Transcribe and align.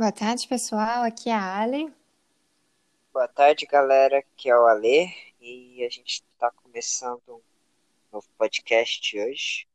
Boa 0.00 0.12
tarde, 0.12 0.48
pessoal. 0.48 1.02
Aqui 1.02 1.28
é 1.28 1.34
a 1.34 1.58
Ale. 1.58 1.92
Boa 3.12 3.28
tarde, 3.28 3.66
galera. 3.66 4.20
Aqui 4.20 4.48
é 4.48 4.56
o 4.56 4.64
Ale 4.64 5.14
e 5.38 5.84
a 5.84 5.90
gente 5.90 6.24
está 6.32 6.50
começando 6.52 7.20
um 7.28 7.40
novo 8.10 8.26
podcast 8.38 9.20
hoje. 9.20 9.68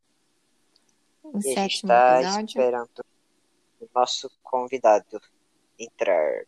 O 1.22 1.38
e 1.38 1.56
a 1.56 1.62
gente 1.62 1.76
está 1.76 2.42
esperando 2.42 3.06
o 3.80 3.88
nosso 3.94 4.28
convidado 4.42 5.22
entrar. 5.78 6.48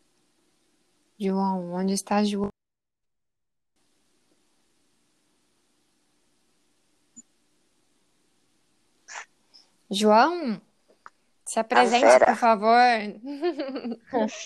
João, 1.19 1.71
onde 1.71 1.93
está 1.93 2.23
João? 2.23 2.49
João, 9.91 10.59
se 11.47 11.59
apresente, 11.59 12.25
por 12.25 12.35
favor. 12.35 12.77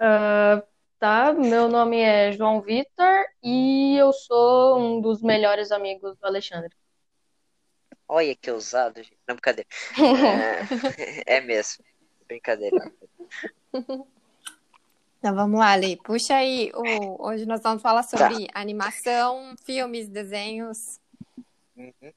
Ah, 0.00 0.62
tá, 1.00 1.32
meu 1.32 1.68
nome 1.68 1.98
é 1.98 2.30
João 2.30 2.60
Vitor 2.60 3.24
e 3.42 3.96
eu 3.96 4.12
sou 4.12 4.78
um 4.78 5.00
dos 5.00 5.20
melhores 5.20 5.72
amigos 5.72 6.16
do 6.16 6.24
Alexandre. 6.24 6.70
Olha 8.06 8.34
que 8.36 8.48
ousado, 8.50 9.02
gente. 9.02 9.18
Não, 9.26 9.34
brincadeira. 9.34 9.68
É, 11.26 11.34
é 11.38 11.40
mesmo. 11.40 11.84
Brincadeira. 12.28 12.92
Então 15.18 15.34
vamos 15.34 15.58
lá, 15.58 15.74
Lei. 15.74 15.96
Puxa 15.96 16.36
aí. 16.36 16.70
o- 16.74 17.26
Hoje 17.26 17.44
nós 17.44 17.60
vamos 17.60 17.82
falar 17.82 18.04
sobre 18.04 18.46
animação, 18.54 19.54
filmes, 19.64 20.08
desenhos. 20.08 21.00
Uhum. 21.76 22.12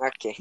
Ok. 0.00 0.36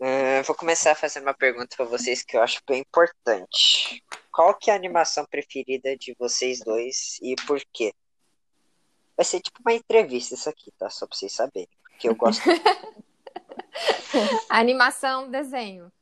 Ah, 0.00 0.42
vou 0.42 0.54
começar 0.54 0.94
fazendo 0.94 1.24
uma 1.24 1.34
pergunta 1.34 1.76
para 1.76 1.86
vocês 1.86 2.22
que 2.22 2.36
eu 2.36 2.42
acho 2.42 2.60
bem 2.66 2.80
importante. 2.80 4.04
Qual 4.30 4.54
que 4.54 4.70
é 4.70 4.72
a 4.72 4.76
animação 4.76 5.24
preferida 5.24 5.96
de 5.96 6.14
vocês 6.18 6.60
dois 6.60 7.18
e 7.22 7.34
por 7.46 7.60
quê? 7.72 7.92
Vai 9.16 9.24
ser 9.24 9.40
tipo 9.40 9.60
uma 9.60 9.72
entrevista 9.72 10.34
isso 10.34 10.48
aqui, 10.48 10.72
tá? 10.78 10.90
Só 10.90 11.06
pra 11.06 11.16
vocês 11.16 11.32
saberem. 11.32 11.68
Porque 11.84 12.08
eu 12.08 12.16
gosto. 12.16 12.42
Animação, 14.50 15.30
desenho. 15.30 15.92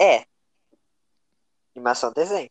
É. 0.00 0.24
Animação 1.74 2.12
desenho. 2.12 2.50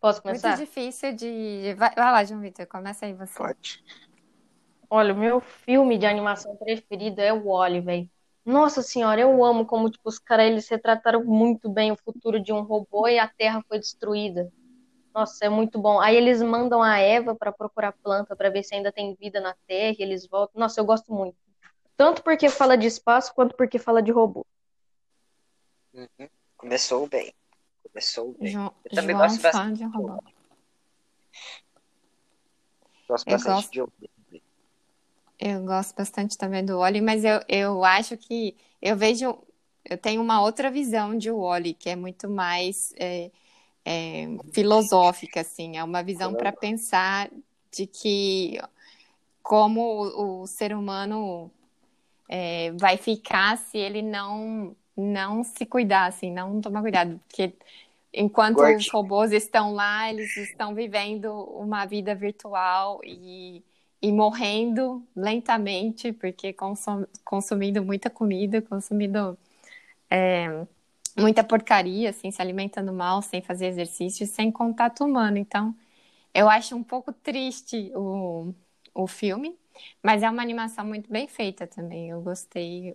Posso 0.00 0.22
Muito 0.24 0.40
começar? 0.40 0.56
difícil 0.56 1.14
de. 1.14 1.74
Vai, 1.76 1.94
vai 1.94 2.12
lá, 2.12 2.24
João 2.24 2.40
Vitor, 2.40 2.66
começa 2.66 3.04
aí 3.04 3.12
você. 3.12 3.36
Pode. 3.36 3.84
Olha, 4.92 5.14
o 5.14 5.16
meu 5.16 5.40
filme 5.40 5.96
de 5.96 6.04
animação 6.04 6.56
preferido 6.56 7.20
é 7.20 7.32
o 7.32 7.44
Wall-E, 7.44 7.80
velho. 7.80 8.10
Nossa 8.44 8.82
senhora, 8.82 9.20
eu 9.20 9.44
amo 9.44 9.64
como 9.64 9.88
tipo, 9.88 10.08
os 10.08 10.18
caras 10.18 10.46
eles 10.46 10.68
retrataram 10.68 11.24
muito 11.24 11.68
bem 11.68 11.92
o 11.92 11.96
futuro 11.96 12.40
de 12.40 12.52
um 12.52 12.62
robô 12.62 13.06
e 13.06 13.16
a 13.16 13.28
Terra 13.28 13.62
foi 13.68 13.78
destruída. 13.78 14.52
Nossa, 15.14 15.44
é 15.44 15.48
muito 15.48 15.78
bom. 15.78 16.00
Aí 16.00 16.16
eles 16.16 16.42
mandam 16.42 16.82
a 16.82 16.98
Eva 16.98 17.36
para 17.36 17.52
procurar 17.52 17.92
planta 17.92 18.34
para 18.34 18.50
ver 18.50 18.64
se 18.64 18.74
ainda 18.74 18.90
tem 18.90 19.14
vida 19.14 19.40
na 19.40 19.54
Terra 19.66 19.94
e 19.96 20.02
eles 20.02 20.26
voltam. 20.26 20.58
Nossa, 20.58 20.80
eu 20.80 20.84
gosto 20.84 21.12
muito. 21.12 21.36
Tanto 21.96 22.22
porque 22.24 22.48
fala 22.48 22.76
de 22.76 22.86
espaço 22.88 23.32
quanto 23.32 23.54
porque 23.56 23.78
fala 23.78 24.02
de 24.02 24.10
robô. 24.10 24.44
Uhum. 25.94 26.28
Começou 26.56 27.06
bem. 27.08 27.32
Começou 27.84 28.34
bem. 28.40 28.48
João, 28.52 28.72
Eu 28.84 28.90
também 28.96 29.14
João 29.14 29.28
gosto 29.28 29.42
bastante 29.42 29.78
de 29.78 29.84
robô. 29.84 30.22
Gosto 33.08 33.26
Eu 33.26 33.32
bastante 33.32 33.54
gosto. 33.54 33.72
de 33.72 33.80
ouvir. 33.82 34.10
Eu 35.40 35.64
gosto 35.64 35.94
bastante 35.96 36.36
também 36.36 36.62
do 36.64 36.78
Wall-E, 36.78 37.00
mas 37.00 37.24
eu, 37.24 37.40
eu 37.48 37.82
acho 37.82 38.14
que 38.16 38.54
eu 38.82 38.94
vejo, 38.94 39.38
eu 39.84 39.96
tenho 39.96 40.20
uma 40.20 40.42
outra 40.42 40.70
visão 40.70 41.16
de 41.16 41.30
Wall-E, 41.30 41.72
que 41.72 41.88
é 41.88 41.96
muito 41.96 42.28
mais 42.28 42.92
é, 42.98 43.30
é, 43.84 44.26
filosófica, 44.52 45.40
assim, 45.40 45.78
é 45.78 45.84
uma 45.84 46.02
visão 46.02 46.34
para 46.34 46.52
pensar 46.52 47.30
de 47.72 47.86
que 47.86 48.60
como 49.42 49.80
o, 49.80 50.42
o 50.42 50.46
ser 50.46 50.74
humano 50.74 51.50
é, 52.28 52.72
vai 52.72 52.98
ficar 52.98 53.56
se 53.56 53.78
ele 53.78 54.02
não 54.02 54.76
não 54.96 55.42
se 55.42 55.64
cuidar, 55.64 56.06
assim, 56.06 56.30
não 56.30 56.60
tomar 56.60 56.82
cuidado, 56.82 57.18
porque 57.26 57.54
enquanto 58.12 58.60
os 58.60 58.90
robôs 58.90 59.32
estão 59.32 59.72
lá, 59.72 60.10
eles 60.10 60.36
estão 60.36 60.74
vivendo 60.74 61.32
uma 61.32 61.86
vida 61.86 62.14
virtual 62.14 63.00
e, 63.02 63.64
e 64.02 64.12
morrendo 64.12 65.06
lentamente, 65.14 66.12
porque 66.12 66.52
consum, 66.52 67.04
consumindo 67.24 67.84
muita 67.84 68.10
comida, 68.10 68.62
consumindo 68.62 69.38
é, 70.10 70.66
muita 71.18 71.44
porcaria, 71.44 72.10
assim, 72.10 72.30
se 72.30 72.42
alimentando 72.42 72.92
mal, 72.92 73.22
sem 73.22 73.42
fazer 73.42 73.66
exercício, 73.68 74.26
sem 74.26 74.50
contato 74.52 75.04
humano. 75.04 75.38
Então, 75.38 75.74
eu 76.34 76.48
acho 76.48 76.76
um 76.76 76.82
pouco 76.84 77.12
triste 77.12 77.92
o, 77.94 78.54
o 78.94 79.06
filme, 79.06 79.58
mas 80.02 80.22
é 80.22 80.30
uma 80.30 80.42
animação 80.42 80.84
muito 80.86 81.10
bem 81.10 81.28
feita 81.28 81.66
também. 81.66 82.10
Eu 82.10 82.22
gostei. 82.22 82.94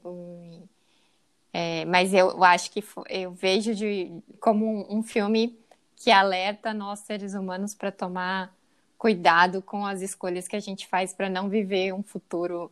é, 1.54 1.86
mas 1.86 2.14
eu 2.14 2.44
acho 2.44 2.72
que 2.72 2.84
eu 3.10 3.32
vejo 3.32 3.74
de, 3.74 4.12
como 4.40 4.66
um, 4.66 5.00
um 5.00 5.04
filme 5.04 5.58
que 5.96 6.12
alerta 6.12 6.74
nós, 6.74 7.00
seres 7.00 7.34
humanos, 7.34 7.74
para 7.74 7.92
tomar 7.92 8.54
cuidado 8.98 9.62
com 9.62 9.86
as 9.86 10.02
escolhas 10.02 10.48
que 10.48 10.56
a 10.56 10.60
gente 10.60 10.88
faz 10.88 11.14
para 11.14 11.30
não 11.30 11.50
viver 11.50 11.94
um 11.94 12.04
futuro 12.04 12.72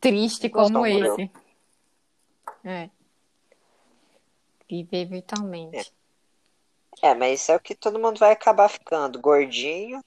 triste 0.00 0.48
como 0.48 0.86
esse. 0.86 1.30
É. 2.64 2.90
Viver 4.68 5.06
virtualmente. 5.06 5.92
É, 7.02 7.14
mas 7.14 7.40
isso 7.40 7.52
é 7.52 7.56
o 7.56 7.60
que 7.60 7.74
todo 7.74 7.98
mundo 7.98 8.18
vai 8.18 8.32
acabar 8.32 8.68
ficando. 8.68 9.20
Gordinho 9.20 10.02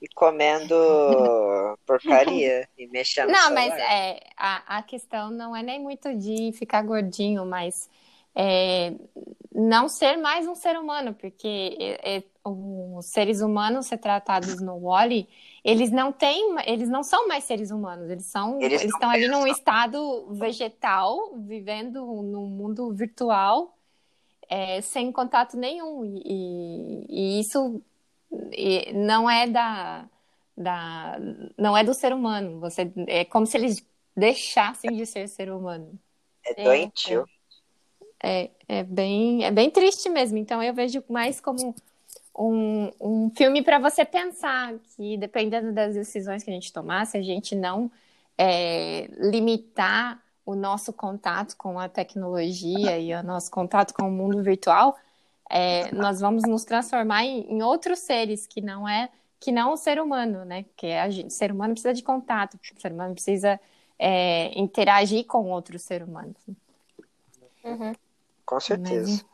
e 0.00 0.08
comendo 0.08 0.74
porcaria 1.84 2.68
e 2.78 2.86
mexendo 2.86 3.30
Não, 3.30 3.52
mas 3.52 3.72
é, 3.74 4.20
a, 4.36 4.78
a 4.78 4.82
questão 4.82 5.30
não 5.30 5.54
é 5.54 5.62
nem 5.62 5.80
muito 5.80 6.14
de 6.14 6.52
ficar 6.52 6.82
gordinho, 6.82 7.44
mas 7.44 7.90
é, 8.34 8.92
não 9.52 9.88
ser 9.88 10.16
mais 10.16 10.46
um 10.46 10.54
ser 10.54 10.78
humano, 10.78 11.14
porque 11.14 11.76
é, 11.80 12.16
é, 12.18 12.24
os 12.44 13.06
seres 13.06 13.40
humanos 13.40 13.88
retratados 13.88 14.60
no 14.60 14.76
Wall-E, 14.76 15.28
eles 15.64 15.90
não 15.90 16.12
têm, 16.12 16.56
eles 16.66 16.88
não 16.88 17.02
são 17.02 17.28
mais 17.28 17.44
seres 17.44 17.70
humanos, 17.70 18.08
eles 18.10 18.26
são, 18.26 18.60
Eles 18.60 18.80
eles 18.82 18.94
estão 18.94 19.10
ali 19.10 19.28
num 19.28 19.46
estado 19.46 20.26
vegetal, 20.32 21.34
vivendo 21.36 22.04
num 22.22 22.46
mundo 22.46 22.92
virtual, 22.92 23.76
é, 24.48 24.80
sem 24.80 25.12
contato 25.12 25.56
nenhum, 25.56 26.04
e, 26.04 27.06
e- 27.08 27.40
isso 27.40 27.82
e 28.52 28.92
não 28.92 29.28
é 29.28 29.46
da, 29.48 30.08
da, 30.56 31.18
não 31.58 31.76
é 31.76 31.84
do 31.84 31.94
ser 31.94 32.12
humano. 32.12 32.60
Você 32.60 32.92
é 33.08 33.24
como 33.24 33.46
se 33.46 33.56
eles 33.56 33.86
deixassem 34.16 34.96
de 34.96 35.06
ser 35.06 35.28
ser 35.28 35.50
humano. 35.52 35.98
É 36.44 36.50
É, 36.60 36.64
doentio. 36.64 37.22
É, 37.22 37.39
é 38.22 38.82
bem, 38.84 39.44
é 39.44 39.50
bem 39.50 39.70
triste 39.70 40.08
mesmo. 40.08 40.38
Então 40.38 40.62
eu 40.62 40.74
vejo 40.74 41.02
mais 41.08 41.40
como 41.40 41.74
um, 42.36 42.90
um 43.00 43.30
filme 43.36 43.62
para 43.62 43.78
você 43.78 44.04
pensar 44.04 44.74
que 44.96 45.16
dependendo 45.16 45.72
das 45.72 45.94
decisões 45.94 46.42
que 46.42 46.50
a 46.50 46.54
gente 46.54 46.72
tomar, 46.72 47.06
se 47.06 47.16
a 47.16 47.22
gente 47.22 47.54
não 47.54 47.90
é, 48.38 49.08
limitar 49.18 50.22
o 50.46 50.54
nosso 50.54 50.92
contato 50.92 51.56
com 51.56 51.78
a 51.78 51.88
tecnologia 51.88 52.98
e 52.98 53.14
o 53.14 53.22
nosso 53.22 53.50
contato 53.50 53.92
com 53.92 54.08
o 54.08 54.10
mundo 54.10 54.42
virtual, 54.42 54.96
é, 55.48 55.92
nós 55.92 56.20
vamos 56.20 56.44
nos 56.44 56.64
transformar 56.64 57.24
em, 57.24 57.40
em 57.52 57.62
outros 57.62 57.98
seres 58.00 58.46
que 58.46 58.60
não 58.60 58.88
é 58.88 59.08
que 59.38 59.50
não 59.50 59.72
o 59.72 59.76
ser 59.76 59.98
humano, 59.98 60.44
né? 60.44 60.64
Porque 60.64 60.88
a 60.88 61.08
gente, 61.08 61.28
o 61.28 61.30
ser 61.30 61.50
humano 61.50 61.72
precisa 61.72 61.94
de 61.94 62.02
contato, 62.02 62.54
o 62.54 62.80
ser 62.80 62.92
humano 62.92 63.14
precisa 63.14 63.58
é, 63.98 64.58
interagir 64.58 65.24
com 65.26 65.50
outros 65.50 65.82
seres 65.82 66.06
humanos. 66.06 66.36
Uhum. 67.64 67.92
Com 68.50 68.58
certeza. 68.60 69.24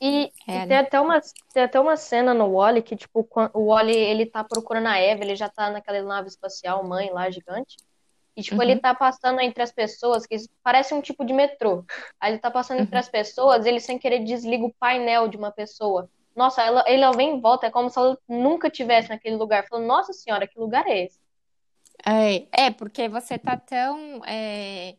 E, 0.00 0.32
É, 0.48 0.52
e 0.52 0.52
né? 0.52 0.66
tem 0.66 0.76
até 0.78 1.00
uma, 1.00 1.20
tem 1.52 1.62
até 1.62 1.78
uma 1.78 1.96
cena 1.96 2.32
no 2.32 2.46
Wall-E 2.46 2.82
que, 2.82 2.96
tipo, 2.96 3.28
o 3.52 3.66
Wall-E, 3.66 3.94
ele 3.94 4.24
tá 4.24 4.42
procurando 4.44 4.86
a 4.86 4.96
Eva, 4.96 5.22
ele 5.24 5.36
já 5.36 5.48
tá 5.48 5.68
naquela 5.70 6.00
nave 6.02 6.28
espacial 6.28 6.82
mãe 6.84 7.10
lá, 7.10 7.28
gigante. 7.30 7.76
E, 8.36 8.42
tipo, 8.42 8.56
Uhum. 8.56 8.62
ele 8.62 8.76
tá 8.76 8.94
passando 8.94 9.40
entre 9.40 9.62
as 9.62 9.72
pessoas, 9.72 10.24
que 10.24 10.36
parece 10.62 10.94
um 10.94 11.02
tipo 11.02 11.24
de 11.24 11.32
metrô. 11.34 11.84
Aí 12.20 12.32
ele 12.32 12.38
tá 12.38 12.50
passando 12.50 12.80
entre 12.80 12.96
as 12.96 13.08
pessoas, 13.08 13.66
ele 13.66 13.80
sem 13.80 13.98
querer 13.98 14.20
desliga 14.24 14.64
o 14.64 14.72
painel 14.78 15.28
de 15.28 15.36
uma 15.36 15.50
pessoa. 15.50 16.08
Nossa, 16.34 16.62
ela, 16.62 16.84
ele 16.86 17.04
vem 17.16 17.36
em 17.36 17.40
volta, 17.40 17.66
é 17.66 17.70
como 17.70 17.90
se 17.90 17.98
ela 17.98 18.16
nunca 18.28 18.70
tivesse 18.70 19.08
naquele 19.10 19.36
lugar. 19.36 19.66
Falando, 19.68 19.86
nossa 19.86 20.12
senhora, 20.12 20.46
que 20.46 20.58
lugar 20.58 20.86
é 20.86 21.04
esse? 21.04 21.18
É, 22.06 22.66
é, 22.66 22.70
porque 22.70 23.08
você 23.08 23.36
tá 23.38 23.56
tão 23.58 24.22
é, 24.24 24.94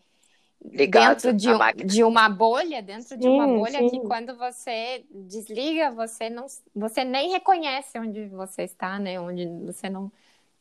Ligado 0.63 1.21
dentro 1.21 1.33
de, 1.33 1.49
um- 1.53 1.87
de 1.87 2.03
uma 2.03 2.29
bolha, 2.29 2.81
dentro 2.81 3.17
de 3.17 3.27
uma 3.27 3.47
Sim, 3.47 3.47
bolha 3.47 3.83
sim. 3.83 3.89
que 3.89 3.99
quando 3.99 4.35
você 4.37 5.05
desliga, 5.09 5.91
você 5.91 6.29
não, 6.29 6.45
você 6.75 7.03
nem 7.03 7.31
reconhece 7.31 7.97
onde 7.99 8.27
você 8.29 8.63
está, 8.63 8.99
né? 8.99 9.19
Onde 9.19 9.45
você 9.65 9.89
não, 9.89 10.11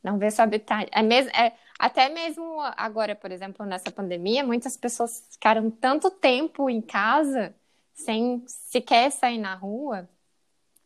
não 0.02 0.19
vê 0.19 0.31
seu 0.31 0.44
habitat. 0.44 0.88
É 0.93 1.02
mesmo, 1.02 1.31
é, 1.37 1.55
até 1.79 2.08
mesmo 2.08 2.61
agora, 2.76 3.14
por 3.17 3.31
exemplo, 3.32 3.67
nessa 3.67 3.91
pandemia, 3.93 4.44
muitas 4.44 4.76
pessoas 4.76 5.26
ficaram 5.31 5.70
tanto 5.70 6.11
tempo 6.11 6.70
em 6.70 6.81
casa 6.81 7.55
sem 7.94 8.43
sequer 8.47 9.11
sair 9.12 9.38
na 9.38 9.55
rua 9.55 10.08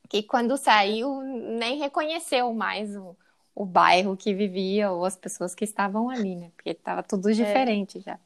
que 0.08 0.22
quando 0.22 0.56
saiu 0.56 1.20
nem 1.22 1.78
reconheceu 1.78 2.52
mais 2.54 2.96
o, 2.96 3.16
o 3.54 3.64
bairro 3.66 4.16
que 4.16 4.34
vivia 4.34 4.90
ou 4.92 5.04
as 5.04 5.16
pessoas 5.16 5.54
que 5.54 5.64
estavam 5.64 6.10
ali, 6.10 6.36
né? 6.36 6.50
Porque 6.56 6.70
estava 6.70 7.02
tudo 7.02 7.32
diferente 7.34 8.00
é. 8.00 8.02
já. 8.02 8.18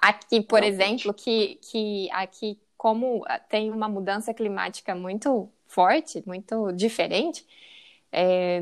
Aqui, 0.00 0.40
por 0.40 0.62
exemplo, 0.62 1.12
que, 1.12 1.56
que 1.56 2.08
aqui, 2.12 2.58
como 2.76 3.24
tem 3.48 3.70
uma 3.70 3.88
mudança 3.88 4.32
climática 4.32 4.94
muito 4.94 5.50
forte, 5.66 6.22
muito 6.26 6.72
diferente, 6.72 7.46
é, 8.10 8.60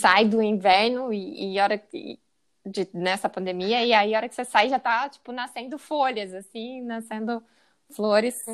sai 0.00 0.26
do 0.26 0.42
inverno 0.42 1.12
e, 1.12 1.54
e 1.54 1.60
hora 1.60 1.78
que, 1.78 2.18
de, 2.64 2.88
nessa 2.92 3.28
pandemia, 3.28 3.84
e 3.84 3.92
aí 3.92 4.14
a 4.14 4.18
hora 4.18 4.28
que 4.28 4.34
você 4.34 4.44
sai 4.44 4.68
já 4.68 4.78
tá, 4.78 5.08
tipo, 5.08 5.30
nascendo 5.30 5.78
folhas, 5.78 6.34
assim, 6.34 6.82
nascendo 6.82 7.42
flores. 7.94 8.44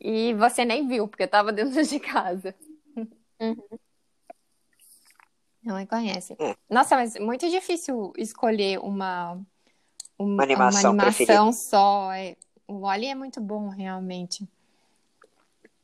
E 0.00 0.34
você 0.34 0.64
nem 0.64 0.88
viu, 0.88 1.06
porque 1.06 1.26
tava 1.26 1.52
dentro 1.52 1.82
de 1.84 2.00
casa. 2.00 2.54
Uhum. 3.40 3.78
Não 5.62 5.76
reconhece. 5.76 6.36
É. 6.40 6.56
Nossa, 6.68 6.96
mas 6.96 7.16
é 7.16 7.20
muito 7.20 7.48
difícil 7.48 8.12
escolher 8.16 8.78
uma, 8.80 9.38
uma, 10.20 10.34
uma 10.34 10.42
animação, 10.42 10.92
uma 10.92 11.04
animação 11.04 11.52
só. 11.52 12.12
É, 12.12 12.36
o 12.68 12.80
Wally 12.80 13.06
é 13.06 13.14
muito 13.14 13.40
bom, 13.40 13.68
realmente. 13.68 14.46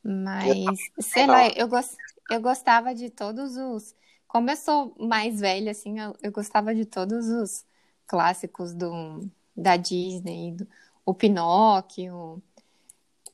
Mas, 0.03 0.79
sei 0.99 1.25
lá, 1.25 1.47
eu, 1.49 1.67
gost, 1.67 1.95
eu 2.29 2.39
gostava 2.39 2.93
de 2.93 3.09
todos 3.09 3.57
os. 3.57 3.95
Como 4.27 4.49
eu 4.49 4.55
sou 4.55 4.95
mais 4.99 5.39
velha, 5.39 5.71
assim, 5.71 5.99
eu, 5.99 6.15
eu 6.21 6.31
gostava 6.31 6.75
de 6.75 6.85
todos 6.85 7.27
os 7.27 7.65
clássicos 8.05 8.73
do, 8.73 9.27
da 9.55 9.75
Disney, 9.75 10.53
do, 10.53 10.67
o 11.03 11.13
Pinóquio. 11.13 12.41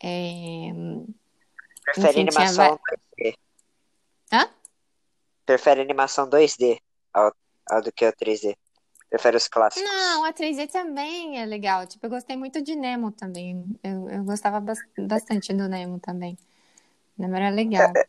É... 0.01 0.71
Prefere 1.83 2.21
Enfim, 2.21 2.21
animação 2.21 2.79
tinha... 3.17 3.31
2D? 3.31 3.37
Hã? 4.31 4.49
Prefere 5.45 5.81
animação 5.81 6.29
2D 6.29 6.79
ao, 7.13 7.35
ao 7.69 7.81
do 7.81 7.91
que 7.91 8.07
o 8.07 8.13
3D? 8.13 8.55
Prefere 9.13 9.37
os 9.37 9.47
clássicos? 9.47 9.87
Não, 9.87 10.25
a 10.25 10.33
3D 10.33 10.71
também 10.71 11.39
é 11.39 11.45
legal. 11.45 11.85
Tipo, 11.85 12.07
eu 12.07 12.09
gostei 12.09 12.35
muito 12.35 12.63
de 12.63 12.75
Nemo 12.75 13.11
também. 13.11 13.63
Eu, 13.83 14.09
eu 14.09 14.23
gostava 14.23 14.59
bastante 14.97 15.53
do 15.53 15.69
Nemo 15.69 15.99
também. 15.99 16.35
Nemo 17.15 17.35
era 17.35 17.51
legal. 17.51 17.93
É, 17.95 18.07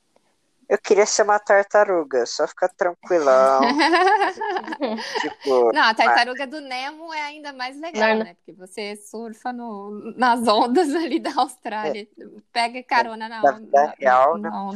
eu 0.66 0.78
queria 0.78 1.04
ser 1.04 1.24
uma 1.24 1.38
tartaruga, 1.38 2.24
só 2.24 2.48
ficar 2.48 2.70
tranquilão. 2.70 3.60
tipo, 5.20 5.72
não, 5.74 5.82
a 5.82 5.92
tartaruga 5.92 6.46
do 6.46 6.62
Nemo 6.62 7.12
é 7.12 7.20
ainda 7.20 7.52
mais 7.52 7.78
legal, 7.78 8.16
né? 8.16 8.34
Porque 8.36 8.52
você 8.52 8.96
surfa 8.96 9.52
no, 9.52 10.14
nas 10.16 10.48
ondas 10.48 10.88
ali 10.94 11.20
da 11.20 11.34
Austrália, 11.36 12.08
é. 12.18 12.26
pega 12.50 12.82
carona 12.82 13.28
na 13.28 13.42
onda. 13.42 13.68
Na, 13.70 13.94
real, 13.98 14.38
na, 14.38 14.48
na 14.48 14.72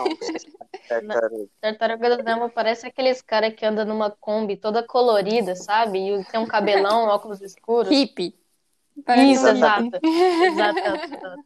onda. 0.00 0.16
Tartaruga. 0.88 1.48
tartaruga 1.60 2.16
do 2.16 2.22
Nemo 2.22 2.50
parece 2.50 2.86
aqueles 2.86 3.20
caras 3.20 3.54
que 3.54 3.64
andam 3.64 3.84
numa 3.84 4.10
Kombi 4.10 4.56
toda 4.56 4.82
colorida, 4.82 5.54
sabe? 5.56 5.98
E 5.98 6.24
tem 6.24 6.40
um 6.40 6.46
cabelão, 6.46 7.06
óculos 7.08 7.40
escuros. 7.40 7.90
Hippie. 7.90 8.34
Isso, 9.18 9.46
exato. 9.48 9.90
exato. 10.02 10.78
exato. 10.78 11.44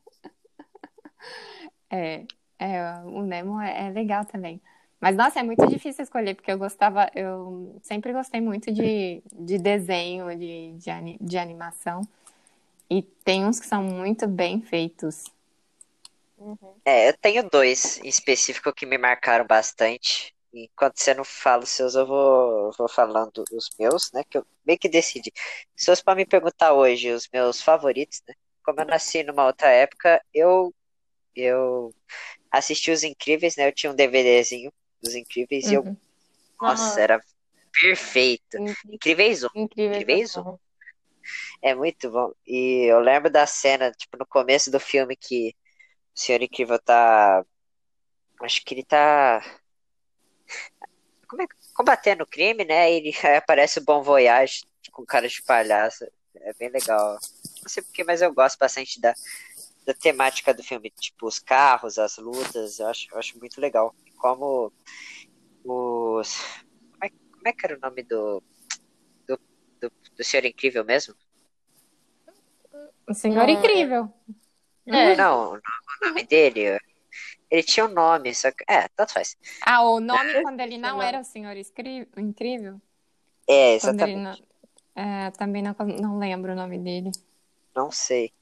É. 1.91 2.25
É, 2.61 3.01
o 3.07 3.23
Nemo 3.23 3.59
é, 3.59 3.87
é, 3.87 3.91
legal 3.91 4.27
também. 4.27 4.61
Mas, 5.01 5.17
nossa, 5.17 5.41
é 5.41 5.43
muito 5.43 5.67
difícil 5.67 6.03
escolher, 6.05 6.35
porque 6.35 6.53
eu 6.53 6.59
gostava, 6.59 7.11
eu 7.15 7.75
sempre 7.83 8.13
gostei 8.13 8.39
muito 8.39 8.71
de, 8.71 9.23
de 9.33 9.57
desenho, 9.57 10.29
de, 10.37 10.73
de, 10.73 11.19
de 11.19 11.39
animação. 11.39 12.03
E 12.89 13.01
tem 13.01 13.47
uns 13.47 13.59
que 13.59 13.67
são 13.67 13.83
muito 13.83 14.29
bem 14.29 14.61
feitos. 14.61 15.25
Uhum. 16.41 16.81
É, 16.87 17.11
eu 17.11 17.17
tenho 17.19 17.49
dois 17.49 17.99
em 17.99 18.09
específico 18.09 18.73
que 18.73 18.87
me 18.87 18.97
marcaram 18.97 19.47
bastante. 19.47 20.35
Enquanto 20.53 20.99
você 20.99 21.13
não 21.13 21.23
fala 21.23 21.63
os 21.63 21.69
seus, 21.69 21.95
eu 21.95 22.07
vou, 22.07 22.73
vou 22.77 22.89
falando 22.89 23.45
os 23.53 23.69
meus, 23.79 24.11
né? 24.13 24.25
Que 24.29 24.39
eu 24.39 24.47
meio 24.67 24.79
que 24.79 24.89
decidi. 24.89 25.31
Se 25.77 25.87
fosse 25.87 26.03
para 26.03 26.17
me 26.17 26.25
perguntar 26.25 26.73
hoje 26.73 27.13
os 27.13 27.29
meus 27.33 27.61
favoritos, 27.61 28.23
né? 28.27 28.35
Como 28.65 28.81
eu 28.81 28.87
nasci 28.87 29.23
numa 29.23 29.47
outra 29.47 29.69
época, 29.69 30.21
eu 30.33 30.75
eu 31.37 31.95
assisti 32.51 32.91
Os 32.91 33.05
Incríveis, 33.05 33.57
né? 33.57 33.69
Eu 33.69 33.73
tinha 33.73 33.93
um 33.93 33.95
DVDzinho 33.95 34.73
dos 35.03 35.15
Incríveis 35.15 35.67
uhum. 35.67 35.71
e 35.71 35.75
eu. 35.75 35.83
Uhum. 35.83 35.97
Nossa, 36.61 37.01
era 37.01 37.25
perfeito. 37.81 38.57
Incríveis 38.89 39.45
1. 39.45 39.49
Incríveis, 39.55 40.03
Incríveis 40.03 40.37
1. 40.37 40.59
É 41.63 41.75
muito 41.75 42.11
bom. 42.11 42.33
E 42.47 42.91
eu 42.91 42.99
lembro 42.99 43.31
da 43.31 43.47
cena, 43.47 43.93
tipo, 43.93 44.17
no 44.17 44.27
começo 44.27 44.71
do 44.71 44.81
filme 44.81 45.15
que 45.15 45.55
o 46.15 46.21
Senhor 46.21 46.43
Incrível 46.43 46.79
tá. 46.79 47.45
Acho 48.43 48.65
que 48.65 48.75
ele 48.75 48.85
tá. 48.85 49.43
Como 51.29 51.43
é? 51.43 51.47
Combatendo 51.75 52.25
o 52.25 52.27
crime, 52.27 52.65
né? 52.65 52.93
E 52.93 52.97
ele 52.97 53.17
aí 53.23 53.37
aparece 53.39 53.79
o 53.79 53.85
Bom 53.85 54.03
Voyage 54.03 54.65
com 54.93 55.05
cara 55.05 55.29
de 55.29 55.43
palhaço. 55.43 56.05
É 56.37 56.53
bem 56.55 56.71
legal. 56.71 57.19
Não 57.63 57.69
sei 57.69 57.83
porquê, 57.83 58.05
mas 58.05 58.23
eu 58.23 58.33
gosto 58.33 58.59
bastante 58.59 59.01
da, 59.01 59.15
da 59.87 59.95
temática 59.95 60.55
do 60.55 60.63
filme, 60.63 60.91
tipo 60.91 61.27
os 61.27 61.39
carros, 61.39 61.99
as 61.99 62.17
lutas, 62.19 62.79
eu 62.79 62.87
acho, 62.87 63.09
eu 63.13 63.19
acho 63.19 63.39
muito 63.39 63.61
legal. 63.61 63.95
Como 64.17 64.73
os. 65.65 66.37
Como 66.93 67.05
é, 67.05 67.09
como 67.09 67.49
é 67.49 67.53
que 67.53 67.67
era 67.67 67.77
o 67.77 67.81
nome 67.81 68.03
do. 68.03 68.43
do, 69.27 69.41
do, 69.81 69.93
do 70.17 70.25
Senhor 70.25 70.45
Incrível 70.45 70.85
mesmo? 70.85 71.15
O 73.09 73.15
Senhor 73.15 73.49
é... 73.49 73.53
Incrível. 73.53 74.13
É. 74.87 75.17
Não, 75.17 75.55
o 75.55 75.61
nome 76.03 76.25
dele. 76.25 76.79
Ele 77.51 77.63
tinha 77.63 77.87
um 77.87 77.93
nome, 77.93 78.35
só 78.35 78.51
que. 78.51 78.65
É, 78.69 78.89
tanto 78.89 79.13
faz. 79.13 79.37
Ah, 79.63 79.83
o 79.83 80.01
nome 80.01 80.31
é, 80.31 80.43
quando 80.43 80.61
ele 80.61 80.79
não 80.79 81.03
era 81.03 81.21
o 81.21 81.25
Senhor 81.25 81.55
Incrível? 82.17 82.81
É, 83.49 83.75
exatamente. 83.75 84.43
Não... 84.97 85.03
É, 85.03 85.31
também 85.33 85.63
não, 85.63 85.75
não 86.01 86.19
lembro 86.19 86.53
o 86.53 86.57
nome 86.57 86.79
dele. 86.79 87.11
Não 87.75 87.91
sei. 87.91 88.33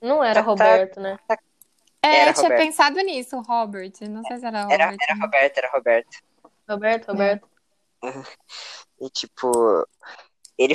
Não 0.00 0.22
era 0.22 0.40
tá, 0.42 0.46
Roberto, 0.46 1.00
né? 1.00 1.18
Tá, 1.26 1.38
é, 2.02 2.20
era 2.20 2.30
eu 2.30 2.34
tinha 2.34 2.44
Roberto. 2.44 2.60
pensado 2.60 3.00
nisso, 3.00 3.40
Robert. 3.40 3.92
Não 4.08 4.22
sei 4.24 4.38
se 4.38 4.46
era 4.46 4.62
Robert. 4.62 4.80
Era, 4.80 4.96
era 5.00 5.14
Roberto, 5.20 5.58
era 5.58 5.70
Roberto. 5.70 6.18
Roberto, 6.68 7.08
Roberto. 7.08 7.48
E 9.02 9.08
tipo, 9.08 9.50
ele, 10.58 10.74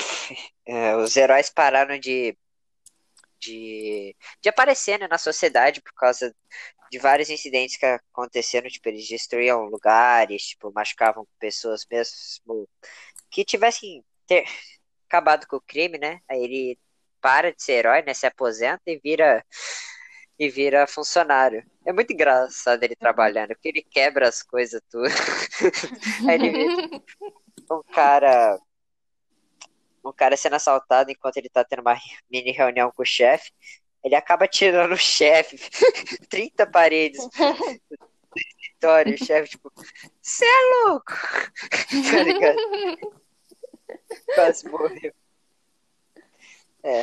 é, 0.65 0.95
os 0.95 1.15
heróis 1.15 1.51
pararam 1.51 1.99
de, 1.99 2.35
de, 3.45 4.15
de 4.42 4.50
aparecer 4.50 5.00
né, 5.00 5.07
na 5.07 5.18
sociedade 5.18 5.81
por 5.81 5.93
causa 5.93 6.36
de 6.91 7.00
vários 7.00 7.29
incidentes 7.29 7.77
que 7.77 7.86
aconteceram. 7.86 8.69
Tipo, 8.69 8.89
eles 8.89 9.08
destruíam 9.08 9.65
lugares, 9.65 10.48
tipo, 10.48 10.72
machucavam 10.74 11.27
pessoas 11.39 11.86
mesmo 11.89 12.67
que 13.29 13.46
tivessem 13.46 14.03
ter 14.27 14.46
acabado 15.08 15.48
com 15.48 15.58
o 15.58 15.62
crime, 15.62 15.98
né? 15.98 16.19
Aí 16.29 16.43
ele 16.43 16.79
para 17.22 17.51
de 17.51 17.62
ser 17.63 17.74
herói, 17.74 18.03
né? 18.03 18.13
Se 18.13 18.25
aposenta 18.25 18.84
e 18.88 19.00
vira 19.00 19.43
e 20.38 20.50
vira 20.50 20.86
funcionário. 20.86 21.65
É 21.86 21.93
muito 21.93 22.12
engraçado 22.12 22.84
ele 22.84 22.96
trabalhando, 22.96 23.50
porque 23.50 23.69
ele 23.69 23.81
quebra 23.81 24.27
as 24.27 24.43
coisas 24.43 24.81
tudo. 24.89 25.05
Aí 26.29 26.36
ele 26.36 26.51
vê 26.51 26.67
um 27.72 27.81
cara 27.93 28.60
um 30.09 30.13
cara 30.13 30.38
sendo 30.38 30.55
assaltado 30.55 31.12
enquanto 31.12 31.38
ele 31.38 31.50
tá 31.50 31.63
tendo 31.63 31.81
uma 31.81 31.97
mini 32.29 32.51
reunião 32.51 32.91
com 32.91 33.03
o 33.03 33.05
chefe. 33.05 33.51
Ele 34.03 34.15
acaba 34.15 34.47
tirando 34.47 34.93
o 34.93 34.97
chefe 34.97 35.57
30 36.29 36.67
paredes 36.67 37.27
do 37.27 37.29
escritório. 38.38 39.15
O 39.15 39.25
chefe, 39.25 39.50
tipo, 39.50 39.71
você 40.21 40.45
é 40.45 40.85
louco! 40.85 41.13
tá 42.12 42.24
ligado? 42.24 42.57
Quase 44.35 44.69
morreu. 44.69 45.13
É, 46.83 47.00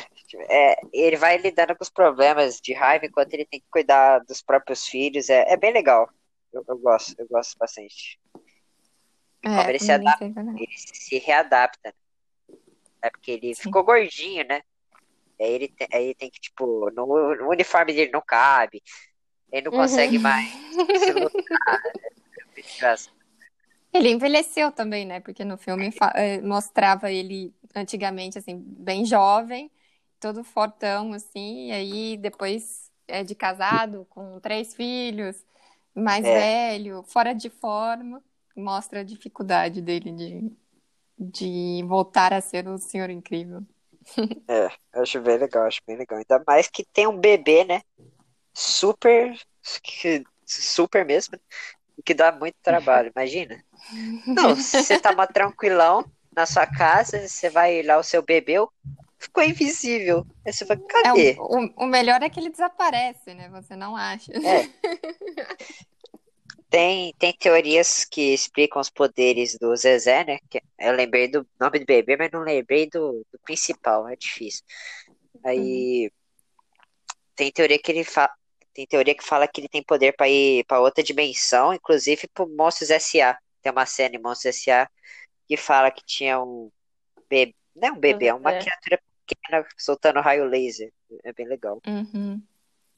é, 0.48 0.76
ele 0.92 1.16
vai 1.16 1.36
lidando 1.38 1.74
com 1.74 1.82
os 1.82 1.90
problemas 1.90 2.60
de 2.60 2.72
raiva 2.72 3.06
enquanto 3.06 3.34
ele 3.34 3.44
tem 3.44 3.58
que 3.58 3.66
cuidar 3.68 4.20
dos 4.20 4.40
próprios 4.40 4.86
filhos. 4.86 5.28
É, 5.28 5.52
é 5.52 5.56
bem 5.56 5.72
legal. 5.72 6.08
Eu, 6.52 6.64
eu 6.68 6.78
gosto, 6.78 7.14
eu 7.18 7.26
gosto 7.26 7.58
bastante. 7.58 8.20
É, 9.44 9.68
ele, 9.68 9.80
se 9.80 9.90
adapta, 9.90 10.24
ele 10.24 10.68
se 10.76 11.18
readapta. 11.18 11.92
É 13.02 13.10
porque 13.10 13.32
ele 13.32 13.54
Sim. 13.54 13.64
ficou 13.64 13.84
gordinho, 13.84 14.46
né? 14.46 14.62
Aí 15.40 15.50
ele, 15.50 15.68
tem, 15.68 15.88
aí 15.92 16.04
ele 16.04 16.14
tem 16.14 16.30
que, 16.30 16.40
tipo, 16.40 16.90
no, 16.90 17.34
no 17.34 17.50
uniforme 17.50 17.92
dele 17.92 18.12
não 18.12 18.22
cabe. 18.22 18.82
Ele 19.50 19.62
não 19.62 19.72
consegue 19.72 20.16
uhum. 20.16 20.22
mais 20.22 20.50
se 21.00 21.12
lutar. 21.12 21.82
É 22.82 23.98
ele 23.98 24.10
envelheceu 24.10 24.70
também, 24.72 25.04
né? 25.04 25.20
Porque 25.20 25.44
no 25.44 25.56
filme 25.56 25.92
eh, 26.14 26.40
mostrava 26.40 27.10
ele 27.10 27.52
antigamente, 27.74 28.38
assim, 28.38 28.56
bem 28.58 29.04
jovem, 29.04 29.70
todo 30.18 30.44
fortão, 30.44 31.12
assim, 31.12 31.68
e 31.68 31.72
aí 31.72 32.16
depois 32.16 32.90
é 33.08 33.22
de 33.22 33.34
casado, 33.34 34.06
com 34.08 34.40
três 34.40 34.74
filhos, 34.74 35.44
mais 35.94 36.24
é. 36.24 36.72
velho, 36.72 37.02
fora 37.02 37.34
de 37.34 37.50
forma, 37.50 38.22
mostra 38.56 39.00
a 39.00 39.04
dificuldade 39.04 39.82
dele 39.82 40.12
de, 40.12 40.52
de 41.22 41.84
voltar 41.86 42.32
a 42.32 42.40
ser 42.40 42.66
o 42.68 42.78
senhor 42.78 43.10
incrível. 43.10 43.62
É, 44.48 44.68
acho 45.00 45.20
bem 45.20 45.38
legal, 45.38 45.66
acho 45.66 45.80
bem 45.86 45.96
legal. 45.96 46.18
Ainda 46.18 46.42
mais 46.46 46.68
que 46.68 46.84
tem 46.84 47.06
um 47.06 47.16
bebê, 47.16 47.64
né? 47.64 47.82
Super 48.52 49.34
super 50.44 51.04
mesmo, 51.04 51.38
o 51.96 52.02
que 52.02 52.14
dá 52.14 52.32
muito 52.32 52.56
trabalho, 52.62 53.12
imagina. 53.14 53.62
Não, 54.26 54.54
você 54.54 54.98
tá 55.00 55.12
mais 55.12 55.30
tranquilão 55.30 56.04
na 56.34 56.46
sua 56.46 56.66
casa, 56.66 57.26
você 57.26 57.50
vai 57.50 57.82
lá, 57.82 57.98
o 57.98 58.02
seu 58.02 58.22
bebeu, 58.22 58.70
ficou 59.18 59.42
invisível. 59.42 60.26
Aí 60.44 60.52
você 60.52 60.64
fala, 60.64 60.80
cadê? 60.88 61.32
É, 61.32 61.36
o, 61.38 61.84
o, 61.84 61.86
melhor 61.86 62.22
é 62.22 62.28
que 62.28 62.40
ele 62.40 62.50
desaparece, 62.50 63.34
né? 63.34 63.48
Você 63.50 63.76
não 63.76 63.96
acha. 63.96 64.32
É. 64.32 64.68
Tem, 66.72 67.12
tem 67.18 67.34
teorias 67.34 68.06
que 68.06 68.32
explicam 68.32 68.80
os 68.80 68.88
poderes 68.88 69.58
do 69.58 69.76
Zezé, 69.76 70.24
né? 70.24 70.38
Eu 70.78 70.94
lembrei 70.94 71.28
do 71.28 71.46
nome 71.60 71.78
do 71.80 71.84
bebê, 71.84 72.16
mas 72.16 72.30
não 72.32 72.40
lembrei 72.40 72.88
do, 72.88 73.26
do 73.30 73.38
principal, 73.44 74.08
é 74.08 74.16
difícil. 74.16 74.64
Aí 75.44 76.10
tem 77.36 77.52
teoria 77.52 77.78
que 77.78 77.92
ele 77.92 78.04
fala. 78.04 78.32
Tem 78.72 78.86
teoria 78.86 79.14
que 79.14 79.22
fala 79.22 79.46
que 79.46 79.60
ele 79.60 79.68
tem 79.68 79.82
poder 79.82 80.16
para 80.16 80.30
ir 80.30 80.64
para 80.64 80.80
outra 80.80 81.04
dimensão, 81.04 81.74
inclusive 81.74 82.26
pro 82.32 82.48
Monstros 82.48 82.88
S.A. 82.88 83.38
Tem 83.60 83.70
uma 83.70 83.84
cena 83.84 84.16
em 84.16 84.22
Monstros 84.22 84.56
S.A. 84.56 84.88
que 85.46 85.58
fala 85.58 85.90
que 85.90 86.02
tinha 86.06 86.40
um 86.40 86.70
bebê. 87.28 87.54
Não 87.76 87.88
é 87.88 87.92
um 87.92 87.98
bebê, 87.98 88.26
é 88.28 88.34
uma 88.34 88.50
criatura 88.50 88.98
pequena 89.26 89.66
soltando 89.76 90.20
raio 90.20 90.46
laser. 90.46 90.90
É 91.22 91.34
bem 91.34 91.46
legal. 91.46 91.82
Uhum. 91.86 92.42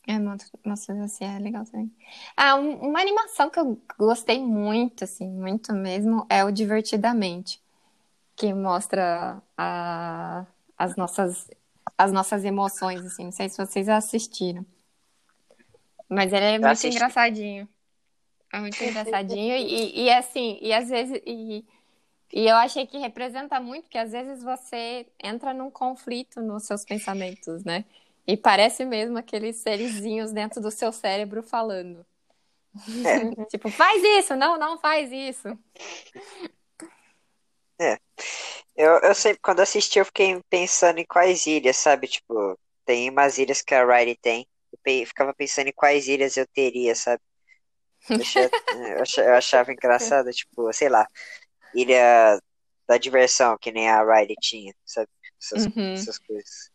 É, 0.07 0.19
Monstros 0.19 0.99
assim, 1.01 1.25
é 1.25 1.39
legal 1.39 1.65
também. 1.65 1.91
Ah, 2.37 2.57
um- 2.57 2.77
uma 2.91 3.01
animação 3.01 3.49
que 3.51 3.59
eu 3.59 3.81
gostei 3.99 4.39
muito, 4.43 5.05
assim, 5.05 5.27
muito 5.29 5.73
mesmo, 5.73 6.27
é 6.29 6.45
o 6.45 6.51
Divertidamente, 6.53 7.63
que 8.37 8.55
mostra 8.55 9.43
a, 9.57 10.47
as 10.79 10.97
nossas, 10.97 11.49
as 11.99 12.13
nossas 12.13 12.45
emoções, 12.45 13.05
assim. 13.07 13.25
Não 13.25 13.33
sei 13.33 13.49
se 13.49 13.59
vocês 13.59 13.89
assistiram. 13.89 14.67
Mas 16.09 16.33
ele 16.33 16.45
é 16.47 16.59
muito 16.59 16.87
assisti. 16.87 16.87
engraçadinho. 16.87 17.69
É 18.53 18.61
muito 18.61 18.83
engraçadinho 18.83 19.57
e, 19.57 20.05
e 20.05 20.11
assim, 20.13 20.59
e 20.63 20.73
às 20.73 20.89
vezes, 20.89 21.21
e, 21.27 21.65
e 22.33 22.47
eu 22.49 22.57
achei 22.57 22.87
que 22.87 22.99
representa 22.99 23.61
muito, 23.61 23.89
que 23.89 23.99
às 23.99 24.13
vezes 24.13 24.43
você 24.45 25.07
entra 25.23 25.55
num 25.55 25.71
conflito 25.71 26.41
nos 26.43 26.65
seus 26.65 26.85
pensamentos, 26.85 27.65
né? 27.65 27.85
E 28.27 28.37
parece 28.37 28.85
mesmo 28.85 29.19
aqueles 29.19 29.57
serizinhos 29.57 30.33
dentro 30.33 30.61
do 30.61 30.71
seu 30.71 30.93
cérebro 30.93 31.43
falando. 31.43 32.05
É. 33.05 33.45
tipo, 33.51 33.69
faz 33.71 34.03
isso, 34.03 34.35
não, 34.37 34.59
não 34.59 34.79
faz 34.79 35.11
isso. 35.13 35.49
Eu, 38.77 38.99
eu 39.01 39.15
sempre, 39.15 39.41
quando 39.41 39.61
assisti, 39.61 39.99
eu 39.99 40.05
fiquei 40.05 40.41
pensando 40.51 40.99
em 40.99 41.05
quais 41.07 41.47
ilhas, 41.47 41.77
sabe? 41.77 42.09
Tipo, 42.09 42.59
tem 42.85 43.09
umas 43.11 43.39
ilhas 43.39 43.63
que 43.63 43.75
a 43.75 43.85
Riley 43.85 44.17
tem. 44.17 44.47
Eu 44.85 45.07
ficava 45.07 45.33
pensando 45.35 45.69
em 45.69 45.73
quais 45.73 46.09
ilhas 46.09 46.37
eu 46.37 46.47
teria, 46.49 46.95
sabe? 46.95 47.23
Eu 48.17 48.23
achava, 48.23 48.51
eu 48.99 49.03
achava, 49.03 49.29
eu 49.29 49.35
achava 49.35 49.73
engraçado, 49.73 50.31
tipo, 50.33 50.73
sei 50.73 50.89
lá, 50.89 51.07
ilha 51.75 52.41
da 52.89 52.99
diversão, 52.99 53.57
que 53.59 53.73
nem 53.73 53.89
a 53.89 54.03
Riley 54.05 54.37
tinha, 54.41 54.75
sabe? 54.85 55.09
Essas, 55.41 55.67
Uhum. 55.67 55.95
essas 55.95 56.19
coisas. 56.19 56.71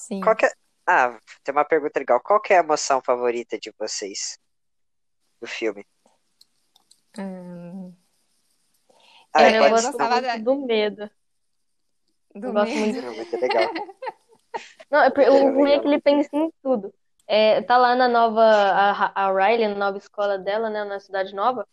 Sim. 0.00 0.20
Qual 0.20 0.34
que 0.36 0.46
é... 0.46 0.52
Ah, 0.86 1.18
tem 1.44 1.52
uma 1.52 1.64
pergunta 1.64 1.98
legal. 2.00 2.20
Qual 2.20 2.40
que 2.40 2.52
é 2.52 2.56
a 2.58 2.62
emoção 2.62 3.00
favorita 3.02 3.58
de 3.58 3.72
vocês 3.78 4.38
do 5.40 5.46
filme? 5.46 5.84
Hum, 7.16 7.94
Ah, 9.32 9.42
É, 9.42 9.56
eu 9.58 9.68
pode 9.68 9.74
gosto 9.74 9.98
muito 9.98 10.44
do 10.44 10.66
medo. 10.66 11.10
do 12.34 12.46
Eu 12.48 12.52
gosto 12.52 12.74
medo. 12.74 12.80
muito. 12.80 13.06
Não, 13.06 13.14
muito 13.14 13.40
legal. 13.40 13.72
Não, 14.90 14.98
é, 15.04 15.30
o 15.30 15.54
ruim 15.54 15.70
é 15.70 15.78
que 15.78 15.86
ele 15.86 16.00
pensa 16.00 16.28
em 16.32 16.50
tudo. 16.62 16.92
É, 17.26 17.62
tá 17.62 17.76
lá 17.76 17.94
na 17.94 18.08
nova, 18.08 18.42
a, 18.42 19.26
a 19.26 19.32
Riley, 19.32 19.68
na 19.68 19.76
nova 19.76 19.98
escola 19.98 20.36
dela, 20.36 20.68
né, 20.68 20.82
na 20.84 20.98
cidade 20.98 21.32
nova. 21.34 21.66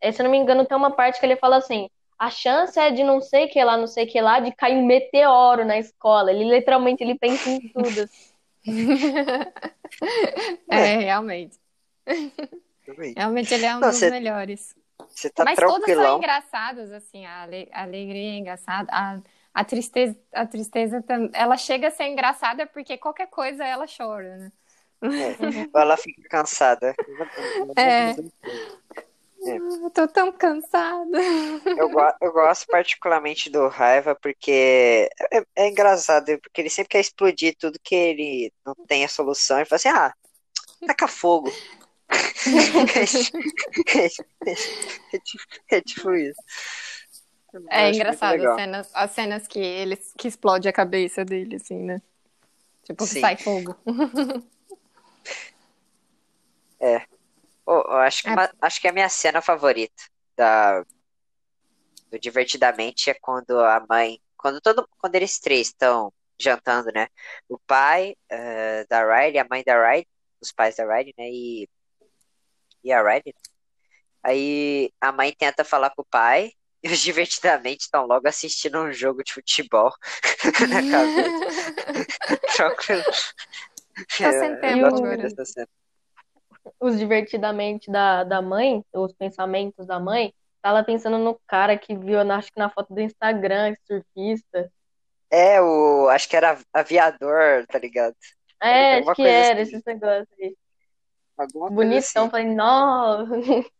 É, 0.00 0.10
se 0.10 0.20
eu 0.20 0.24
não 0.24 0.30
me 0.30 0.38
engano, 0.38 0.66
tem 0.66 0.76
uma 0.76 0.90
parte 0.90 1.20
que 1.20 1.26
ele 1.26 1.36
fala 1.36 1.56
assim: 1.56 1.88
a 2.18 2.30
chance 2.30 2.78
é 2.78 2.90
de 2.90 3.02
não 3.04 3.20
sei 3.20 3.48
que 3.48 3.62
lá, 3.62 3.76
não 3.76 3.86
sei 3.86 4.06
que 4.06 4.20
lá, 4.20 4.40
de 4.40 4.52
cair 4.52 4.76
um 4.76 4.86
meteoro 4.86 5.64
na 5.64 5.78
escola. 5.78 6.30
Ele 6.32 6.44
literalmente 6.44 7.02
ele 7.02 7.18
pensa 7.18 7.48
em 7.50 7.68
tudo. 7.68 8.00
assim. 8.02 8.34
É, 10.70 10.96
realmente. 10.98 11.58
Também. 12.86 13.14
Realmente 13.16 13.52
ele 13.54 13.66
é 13.66 13.76
um 13.76 13.80
Não, 13.80 13.88
dos 13.90 13.98
você- 13.98 14.10
melhores. 14.10 14.74
Você 15.08 15.30
tá 15.30 15.44
Mas 15.44 15.58
todos 15.58 15.72
são 15.74 15.84
tranquilão. 15.84 16.18
engraçados, 16.18 16.92
assim, 16.92 17.24
a, 17.26 17.42
ale- 17.42 17.68
a 17.72 17.82
alegria 17.82 18.32
é 18.34 18.38
engraçada, 18.38 18.88
a, 18.92 19.20
a 19.52 19.64
tristeza, 19.64 20.16
a 20.32 20.46
tristeza 20.46 21.04
ela 21.32 21.56
chega 21.56 21.88
a 21.88 21.90
ser 21.90 22.04
engraçada 22.08 22.66
porque 22.66 22.96
qualquer 22.98 23.28
coisa 23.28 23.64
ela 23.64 23.86
chora, 23.86 24.36
né? 24.36 24.52
Ou 25.74 25.80
ela 25.80 25.96
fica 25.96 26.22
cansada. 26.28 26.94
É. 27.76 28.14
Eu 29.46 29.90
tô 29.90 30.08
tão 30.08 30.32
cansada. 30.32 31.18
Eu, 31.76 31.90
eu 32.20 32.32
gosto 32.32 32.66
particularmente 32.66 33.50
do 33.50 33.68
Raiva 33.68 34.14
porque 34.14 35.08
é, 35.32 35.44
é 35.56 35.68
engraçado, 35.68 36.38
porque 36.40 36.60
ele 36.60 36.70
sempre 36.70 36.90
quer 36.90 37.00
explodir 37.00 37.54
tudo 37.58 37.78
que 37.82 37.94
ele 37.94 38.52
não 38.64 38.74
tem 38.86 39.04
a 39.04 39.08
solução. 39.08 39.58
Ele 39.58 39.66
fala 39.66 39.76
assim: 39.76 39.88
ah, 39.88 40.14
taca 40.86 41.06
fogo. 41.06 41.52
é, 44.46 45.16
é 45.16 45.18
tipo, 45.18 45.44
é 45.70 45.80
tipo 45.80 46.14
isso. 46.14 46.40
Eu 47.52 47.64
É 47.70 47.90
engraçado 47.90 48.46
as 48.46 48.56
cenas, 48.56 48.90
as 48.94 49.10
cenas 49.12 49.46
que 49.46 49.58
ele 49.60 49.96
que 50.18 50.26
explode 50.26 50.68
a 50.68 50.72
cabeça 50.72 51.24
dele, 51.24 51.56
assim, 51.56 51.78
né? 51.78 52.02
Tipo, 52.82 53.06
Sim. 53.06 53.20
sai 53.20 53.36
fogo. 53.36 53.76
Oh, 57.66 57.80
eu 57.86 57.96
acho 57.98 58.22
que, 58.22 58.28
É. 58.28 58.32
uma- 58.32 58.52
acho 58.60 58.80
que 58.80 58.88
a 58.88 58.92
minha 58.92 59.08
cena 59.08 59.40
favorita 59.40 60.02
da, 60.36 60.82
do 62.10 62.18
Divertidamente 62.18 63.10
é 63.10 63.14
quando 63.14 63.58
a 63.60 63.84
mãe. 63.88 64.20
Quando, 64.36 64.60
todo, 64.60 64.86
quando 64.98 65.14
eles 65.14 65.38
três 65.38 65.68
estão 65.68 66.12
jantando, 66.38 66.90
né? 66.92 67.08
O 67.48 67.58
pai 67.66 68.14
eh, 68.28 68.84
da 68.88 69.02
Riley, 69.02 69.38
a 69.38 69.46
mãe 69.48 69.62
da 69.64 69.74
Riley, 69.74 70.06
os 70.40 70.52
pais 70.52 70.76
da 70.76 70.84
Riley, 70.84 71.14
né? 71.16 71.28
E, 71.30 71.68
e 72.82 72.92
a 72.92 73.02
Riley. 73.02 73.34
Aí 74.22 74.90
a 75.00 75.12
mãe 75.12 75.32
tenta 75.32 75.64
falar 75.64 75.90
com 75.90 76.02
o 76.02 76.06
pai 76.06 76.52
e 76.82 76.88
os 76.90 76.98
Divertidamente 77.00 77.84
estão 77.84 78.06
logo 78.06 78.28
assistindo 78.28 78.78
um 78.80 78.92
jogo 78.92 79.22
de 79.24 79.32
futebol 79.32 79.92
na 80.68 80.82
casa. 80.90 81.24
Tranquilo. 82.54 83.04
Tô 83.04 84.32
sem 84.32 84.60
tempo 84.60 84.86
agora. 84.86 85.28
Os 86.80 86.98
divertidamente 86.98 87.90
da, 87.90 88.24
da 88.24 88.40
mãe, 88.40 88.82
os 88.92 89.12
pensamentos 89.12 89.86
da 89.86 90.00
mãe, 90.00 90.32
tá 90.62 90.72
lá 90.72 90.82
pensando 90.82 91.18
no 91.18 91.38
cara 91.46 91.76
que 91.76 91.96
viu, 91.96 92.20
acho 92.20 92.52
que 92.52 92.58
na 92.58 92.70
foto 92.70 92.94
do 92.94 93.00
Instagram, 93.00 93.74
surfista. 93.86 94.70
É, 95.30 95.60
o. 95.60 96.08
Acho 96.08 96.28
que 96.28 96.36
era 96.36 96.58
aviador, 96.72 97.66
tá 97.66 97.78
ligado? 97.78 98.14
É, 98.62 98.98
acho 98.98 99.14
que 99.14 99.22
era 99.22 99.62
assim. 99.62 99.76
esses 99.76 99.84
negócios 99.84 100.28
aí. 100.40 100.56
Alguma 101.36 101.70
Bonitão, 101.70 102.22
assim. 102.22 102.30
falei, 102.30 102.46
nossa. 102.46 103.26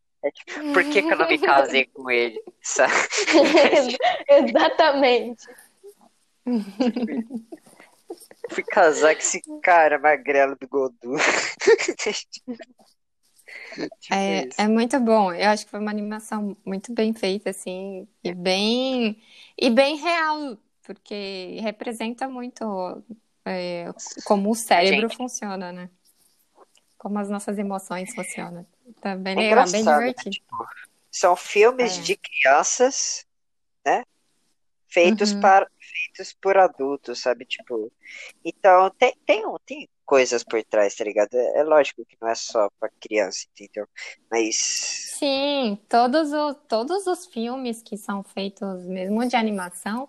Por 0.72 0.84
que 0.84 1.02
que 1.02 1.12
eu 1.12 1.18
não 1.18 1.28
me 1.28 1.38
casei 1.38 1.86
com 1.86 2.10
ele? 2.10 2.42
Sabe? 2.62 2.92
Exatamente. 4.28 5.46
Fui 8.50 8.62
casar 8.64 9.14
com 9.14 9.20
esse 9.20 9.40
cara 9.62 9.98
magrelo 9.98 10.56
do 10.56 10.68
Godu. 10.68 11.14
Tipo 14.00 14.14
É, 14.14 14.48
é 14.58 14.68
muito 14.68 14.98
bom. 15.00 15.32
Eu 15.32 15.48
acho 15.50 15.64
que 15.64 15.70
foi 15.70 15.80
uma 15.80 15.90
animação 15.90 16.56
muito 16.64 16.92
bem 16.92 17.12
feita, 17.12 17.50
assim, 17.50 18.06
e 18.22 18.32
bem, 18.34 19.20
e 19.58 19.70
bem 19.70 19.96
real, 19.96 20.56
porque 20.82 21.58
representa 21.60 22.28
muito 22.28 23.02
é, 23.44 23.90
como 24.24 24.50
o 24.50 24.54
cérebro 24.54 25.08
gente. 25.08 25.16
funciona, 25.16 25.72
né? 25.72 25.90
Como 26.98 27.18
as 27.18 27.28
nossas 27.28 27.58
emoções 27.58 28.14
funcionam. 28.14 28.66
Tá 29.00 29.16
bem 29.16 29.34
É 29.34 29.36
legal, 29.36 29.70
bem 29.70 29.82
né? 29.82 29.98
divertido. 29.98 30.46
São 31.10 31.36
filmes 31.36 31.98
É. 31.98 32.02
de 32.02 32.16
crianças, 32.16 33.26
né? 33.84 34.04
Feitos 34.94 35.32
Uhum. 35.32 35.34
para 35.34 35.68
feitos 35.80 36.34
por 36.34 36.58
adultos, 36.58 37.20
sabe? 37.20 37.46
Tipo, 37.46 37.92
então 38.44 38.90
tem 38.98 39.14
tem, 39.26 39.44
tem 39.66 39.90
coisas 40.06 40.44
por 40.44 40.62
trás, 40.64 40.94
tá 40.96 41.04
ligado? 41.04 41.34
É, 41.34 41.60
é 41.60 41.64
lógico 41.64 42.04
que 42.06 42.16
não 42.20 42.28
é 42.28 42.34
só 42.36 42.70
pra 42.80 42.90
criança, 43.00 43.46
entendeu? 43.52 43.88
Mas 44.30 45.18
Sim, 45.18 45.78
todos 45.88 46.32
os, 46.32 46.56
todos 46.68 47.06
os 47.06 47.26
filmes 47.26 47.82
que 47.82 47.96
são 47.96 48.22
feitos 48.22 48.84
mesmo 48.86 49.26
de 49.26 49.36
animação, 49.36 50.08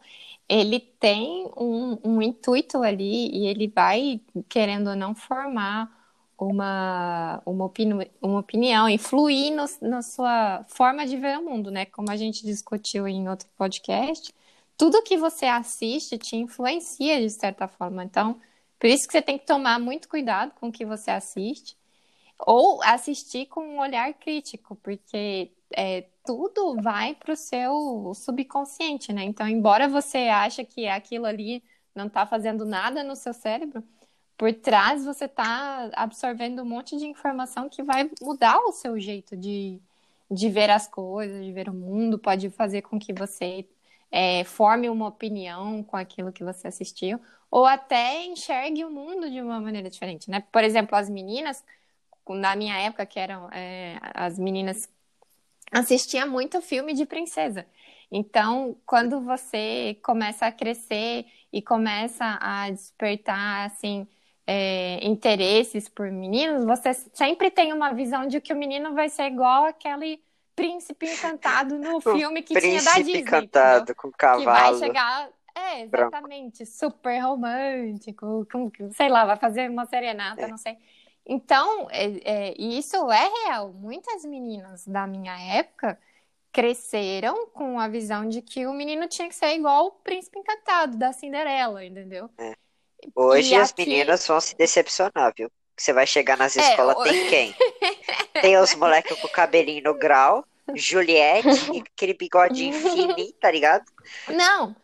ele 0.49 0.79
tem 0.79 1.45
um, 1.57 1.97
um 2.03 2.21
intuito 2.21 2.81
ali 2.83 3.29
e 3.31 3.47
ele 3.47 3.67
vai, 3.67 4.21
querendo 4.49 4.89
ou 4.91 4.95
não, 4.95 5.15
formar 5.15 5.89
uma, 6.37 7.41
uma, 7.45 7.65
opini 7.65 8.11
uma 8.21 8.39
opinião, 8.39 8.89
influir 8.89 9.51
no, 9.51 9.65
na 9.87 10.01
sua 10.01 10.63
forma 10.67 11.05
de 11.05 11.17
ver 11.17 11.37
o 11.39 11.43
mundo, 11.45 11.71
né? 11.71 11.85
Como 11.85 12.11
a 12.11 12.15
gente 12.17 12.43
discutiu 12.45 13.07
em 13.07 13.29
outro 13.29 13.47
podcast, 13.57 14.33
tudo 14.77 15.03
que 15.03 15.17
você 15.17 15.45
assiste 15.45 16.17
te 16.17 16.35
influencia 16.35 17.19
de 17.21 17.29
certa 17.29 17.67
forma. 17.67 18.03
Então, 18.03 18.39
por 18.79 18.87
isso 18.89 19.07
que 19.07 19.13
você 19.13 19.21
tem 19.21 19.37
que 19.39 19.45
tomar 19.45 19.79
muito 19.79 20.07
cuidado 20.09 20.53
com 20.55 20.67
o 20.69 20.71
que 20.71 20.85
você 20.85 21.11
assiste. 21.11 21.77
ou 22.39 22.81
assistir 22.83 23.47
com 23.47 23.61
um 23.61 23.79
olhar 23.79 24.13
crítico, 24.15 24.75
porque 24.77 25.51
é, 25.75 26.05
tudo 26.25 26.75
vai 26.81 27.15
para 27.15 27.33
o 27.33 27.35
seu 27.35 28.13
subconsciente, 28.15 29.13
né? 29.13 29.23
Então, 29.23 29.47
embora 29.47 29.87
você 29.87 30.27
ache 30.29 30.65
que 30.65 30.87
aquilo 30.87 31.25
ali 31.25 31.63
não 31.95 32.07
está 32.07 32.25
fazendo 32.25 32.65
nada 32.65 33.03
no 33.03 33.15
seu 33.15 33.33
cérebro, 33.33 33.83
por 34.37 34.53
trás 34.53 35.05
você 35.05 35.25
está 35.25 35.89
absorvendo 35.95 36.61
um 36.61 36.65
monte 36.65 36.97
de 36.97 37.05
informação 37.07 37.69
que 37.69 37.83
vai 37.83 38.09
mudar 38.21 38.59
o 38.59 38.71
seu 38.73 38.99
jeito 38.99 39.37
de, 39.37 39.81
de 40.29 40.49
ver 40.49 40.69
as 40.69 40.87
coisas, 40.87 41.43
de 41.45 41.51
ver 41.53 41.69
o 41.69 41.73
mundo, 41.73 42.19
pode 42.19 42.49
fazer 42.49 42.81
com 42.83 42.99
que 42.99 43.13
você 43.13 43.67
é, 44.11 44.43
forme 44.43 44.89
uma 44.89 45.07
opinião 45.07 45.83
com 45.83 45.97
aquilo 45.97 46.31
que 46.31 46.43
você 46.43 46.67
assistiu, 46.67 47.19
ou 47.51 47.65
até 47.65 48.25
enxergue 48.25 48.83
o 48.85 48.91
mundo 48.91 49.29
de 49.29 49.41
uma 49.41 49.59
maneira 49.59 49.89
diferente, 49.89 50.29
né? 50.29 50.43
Por 50.51 50.63
exemplo, 50.63 50.95
as 50.95 51.09
meninas, 51.09 51.63
na 52.29 52.55
minha 52.55 52.77
época, 52.77 53.05
que 53.05 53.19
eram 53.19 53.49
é, 53.51 53.97
as 54.13 54.37
meninas 54.39 54.89
assistiam 55.71 56.29
muito 56.29 56.61
filme 56.61 56.93
de 56.93 57.05
princesa. 57.05 57.65
Então, 58.11 58.77
quando 58.85 59.21
você 59.21 59.97
começa 60.03 60.45
a 60.45 60.51
crescer 60.51 61.25
e 61.51 61.61
começa 61.61 62.37
a 62.41 62.69
despertar, 62.69 63.65
assim, 63.65 64.07
é, 64.47 65.05
interesses 65.05 65.89
por 65.89 66.11
meninos, 66.11 66.65
você 66.65 66.93
sempre 66.93 67.49
tem 67.49 67.73
uma 67.73 67.93
visão 67.93 68.27
de 68.27 68.39
que 68.39 68.53
o 68.53 68.57
menino 68.57 68.93
vai 68.93 69.09
ser 69.09 69.23
igual 69.25 69.65
aquele 69.65 70.21
príncipe 70.55 71.05
encantado 71.11 71.77
no 71.77 71.99
filme 71.99 72.41
que 72.41 72.59
tinha 72.59 72.81
da 72.81 72.93
Disney. 72.93 73.21
encantado 73.21 73.75
entendeu? 73.77 73.95
com 73.95 74.11
cavalo. 74.11 74.39
Que 74.39 74.45
vai 74.45 74.75
chegar, 74.75 75.29
é, 75.53 75.81
exatamente, 75.81 76.63
branco. 76.63 76.71
super 76.71 77.19
romântico, 77.19 78.47
com, 78.51 78.71
sei 78.91 79.09
lá, 79.09 79.25
vai 79.25 79.37
fazer 79.37 79.69
uma 79.69 79.85
serenata, 79.85 80.41
é. 80.41 80.47
não 80.47 80.57
sei. 80.57 80.77
Então, 81.25 81.87
é, 81.89 82.05
é, 82.23 82.61
isso 82.61 83.11
é 83.11 83.29
real. 83.45 83.73
Muitas 83.73 84.23
meninas 84.25 84.85
da 84.85 85.07
minha 85.07 85.37
época 85.55 85.99
cresceram 86.51 87.47
com 87.47 87.79
a 87.79 87.87
visão 87.87 88.29
de 88.29 88.41
que 88.41 88.65
o 88.65 88.73
menino 88.73 89.07
tinha 89.07 89.27
que 89.27 89.35
ser 89.35 89.55
igual 89.55 89.87
o 89.87 89.91
príncipe 89.91 90.39
encantado 90.39 90.95
da 90.97 91.11
Cinderela, 91.11 91.83
entendeu? 91.83 92.29
É. 92.37 92.55
Hoje 93.13 93.53
e 93.53 93.55
as 93.55 93.71
aqui... 93.71 93.85
meninas 93.85 94.25
vão 94.25 94.39
se 94.39 94.55
decepcionar, 94.55 95.33
viu? 95.35 95.51
Você 95.77 95.91
vai 95.93 96.07
chegar 96.07 96.37
nas 96.37 96.55
é, 96.55 96.61
escolas, 96.61 96.97
tem 97.03 97.27
quem? 97.27 97.55
tem 98.41 98.57
os 98.57 98.73
moleques 98.75 99.19
com 99.19 99.27
o 99.27 99.31
cabelinho 99.31 99.83
no 99.83 99.93
grau, 99.93 100.45
Juliette, 100.73 101.47
aquele 101.93 102.13
bigodinho 102.13 102.73
fininho, 102.73 103.33
tá 103.33 103.51
ligado? 103.51 103.85
Não, 104.29 104.75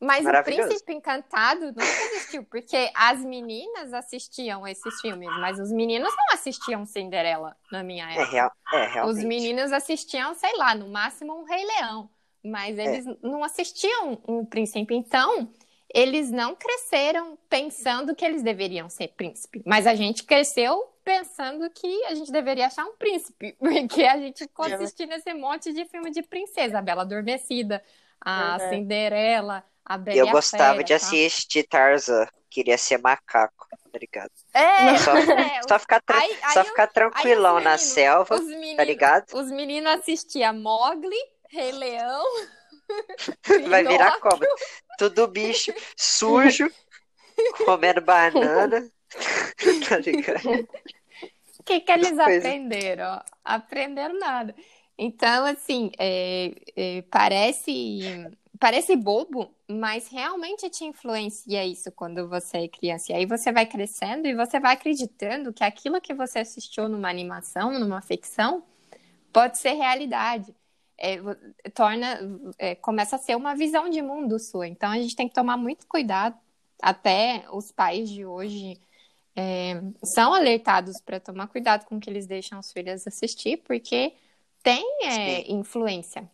mas 0.00 0.24
o 0.24 0.42
Príncipe 0.44 0.92
Encantado 0.92 1.66
nunca 1.66 1.82
existiu, 1.82 2.44
porque 2.44 2.90
as 2.94 3.20
meninas 3.20 3.92
assistiam 3.92 4.66
esses 4.66 5.00
filmes, 5.00 5.28
mas 5.40 5.58
os 5.58 5.70
meninos 5.70 6.14
não 6.16 6.34
assistiam 6.34 6.86
Cinderela 6.86 7.56
na 7.70 7.82
minha 7.82 8.08
é 8.08 8.12
época. 8.12 8.28
É, 8.28 8.30
real, 8.30 8.52
é 8.72 8.86
realmente. 8.86 9.18
Os 9.18 9.24
meninos 9.24 9.72
assistiam, 9.72 10.34
sei 10.34 10.56
lá, 10.56 10.74
no 10.74 10.88
máximo 10.88 11.34
um 11.34 11.44
Rei 11.44 11.64
Leão, 11.64 12.08
mas 12.44 12.78
é. 12.78 12.84
eles 12.84 13.06
é. 13.06 13.16
não 13.22 13.42
assistiam 13.42 14.18
um 14.26 14.44
príncipe. 14.44 14.94
Então, 14.94 15.48
eles 15.96 16.30
não 16.30 16.54
cresceram 16.54 17.38
pensando 17.48 18.14
que 18.14 18.22
eles 18.22 18.42
deveriam 18.42 18.86
ser 18.86 19.08
príncipe, 19.16 19.62
mas 19.64 19.86
a 19.86 19.94
gente 19.94 20.24
cresceu 20.24 20.92
pensando 21.02 21.70
que 21.70 22.04
a 22.04 22.14
gente 22.14 22.30
deveria 22.30 22.66
achar 22.66 22.84
um 22.84 22.94
príncipe, 22.96 23.56
porque 23.58 24.04
a 24.04 24.18
gente 24.18 24.40
ficou 24.40 24.66
assistindo 24.66 25.14
esse 25.14 25.32
monte 25.32 25.72
de 25.72 25.86
filme 25.86 26.10
de 26.10 26.22
princesa, 26.22 26.78
a 26.78 26.82
Bela 26.82 27.00
Adormecida, 27.00 27.82
a 28.20 28.58
uhum. 28.60 28.68
Cinderela, 28.68 29.64
a 29.82 29.96
Bela 29.96 30.18
Eu 30.18 30.28
gostava 30.28 30.74
Fera, 30.74 30.84
de 30.84 30.90
tá? 30.90 30.96
assistir 30.96 31.62
Tarzan, 31.62 32.26
queria 32.50 32.76
ser 32.76 32.98
macaco, 32.98 33.66
tá 33.70 33.98
ligado? 33.98 34.30
É, 34.52 34.98
só, 34.98 35.16
é, 35.16 35.62
só 35.66 35.78
ficar, 35.78 36.02
tra 36.02 36.18
aí, 36.18 36.38
só 36.52 36.60
aí, 36.60 36.66
ficar 36.66 36.88
tranquilão 36.88 37.58
na 37.58 37.78
selva, 37.78 38.38
meninos, 38.38 38.76
tá 38.76 38.84
ligado? 38.84 39.32
Os 39.32 39.50
meninos 39.50 39.92
assistiam 39.92 40.52
Mogli, 40.52 41.16
Rei 41.48 41.72
Leão. 41.72 42.24
Vai 43.68 43.84
virar 43.84 44.18
como? 44.20 44.42
Tudo 44.98 45.26
bicho 45.26 45.72
sujo, 45.96 46.70
comendo 47.64 48.00
banana. 48.00 48.90
tá 49.88 49.98
ligado? 49.98 50.68
O 51.58 51.62
que, 51.64 51.80
que 51.80 51.92
eles 51.92 52.18
aprenderam? 52.18 53.20
Aprenderam 53.44 54.18
nada. 54.18 54.54
Então, 54.98 55.44
assim, 55.44 55.90
é, 55.98 56.54
é, 56.74 57.02
parece, 57.02 58.30
parece 58.58 58.96
bobo, 58.96 59.54
mas 59.68 60.08
realmente 60.08 60.70
te 60.70 60.84
influencia 60.84 61.64
isso 61.66 61.92
quando 61.92 62.28
você 62.28 62.58
é 62.58 62.68
criança. 62.68 63.12
E 63.12 63.14
aí 63.14 63.26
você 63.26 63.52
vai 63.52 63.66
crescendo 63.66 64.26
e 64.26 64.34
você 64.34 64.58
vai 64.58 64.72
acreditando 64.72 65.52
que 65.52 65.62
aquilo 65.62 66.00
que 66.00 66.14
você 66.14 66.38
assistiu 66.38 66.88
numa 66.88 67.10
animação, 67.10 67.78
numa 67.78 68.00
ficção, 68.00 68.64
pode 69.32 69.58
ser 69.58 69.72
realidade. 69.72 70.54
É, 70.98 71.18
torna, 71.74 72.18
é, 72.58 72.74
começa 72.74 73.16
a 73.16 73.18
ser 73.18 73.36
uma 73.36 73.54
visão 73.54 73.88
de 73.88 74.00
mundo 74.00 74.38
sua. 74.38 74.66
Então 74.66 74.90
a 74.90 74.98
gente 74.98 75.14
tem 75.16 75.28
que 75.28 75.34
tomar 75.34 75.56
muito 75.56 75.86
cuidado. 75.86 76.36
Até 76.80 77.44
os 77.52 77.70
pais 77.72 78.08
de 78.08 78.24
hoje 78.24 78.80
é, 79.34 79.82
são 80.02 80.32
alertados 80.32 81.00
para 81.00 81.20
tomar 81.20 81.48
cuidado 81.48 81.84
com 81.86 81.96
o 81.96 82.00
que 82.00 82.08
eles 82.08 82.26
deixam 82.26 82.58
os 82.58 82.72
filhos 82.72 83.06
assistir, 83.06 83.58
porque 83.58 84.14
tem 84.62 84.84
é, 85.04 85.52
influência. 85.52 86.28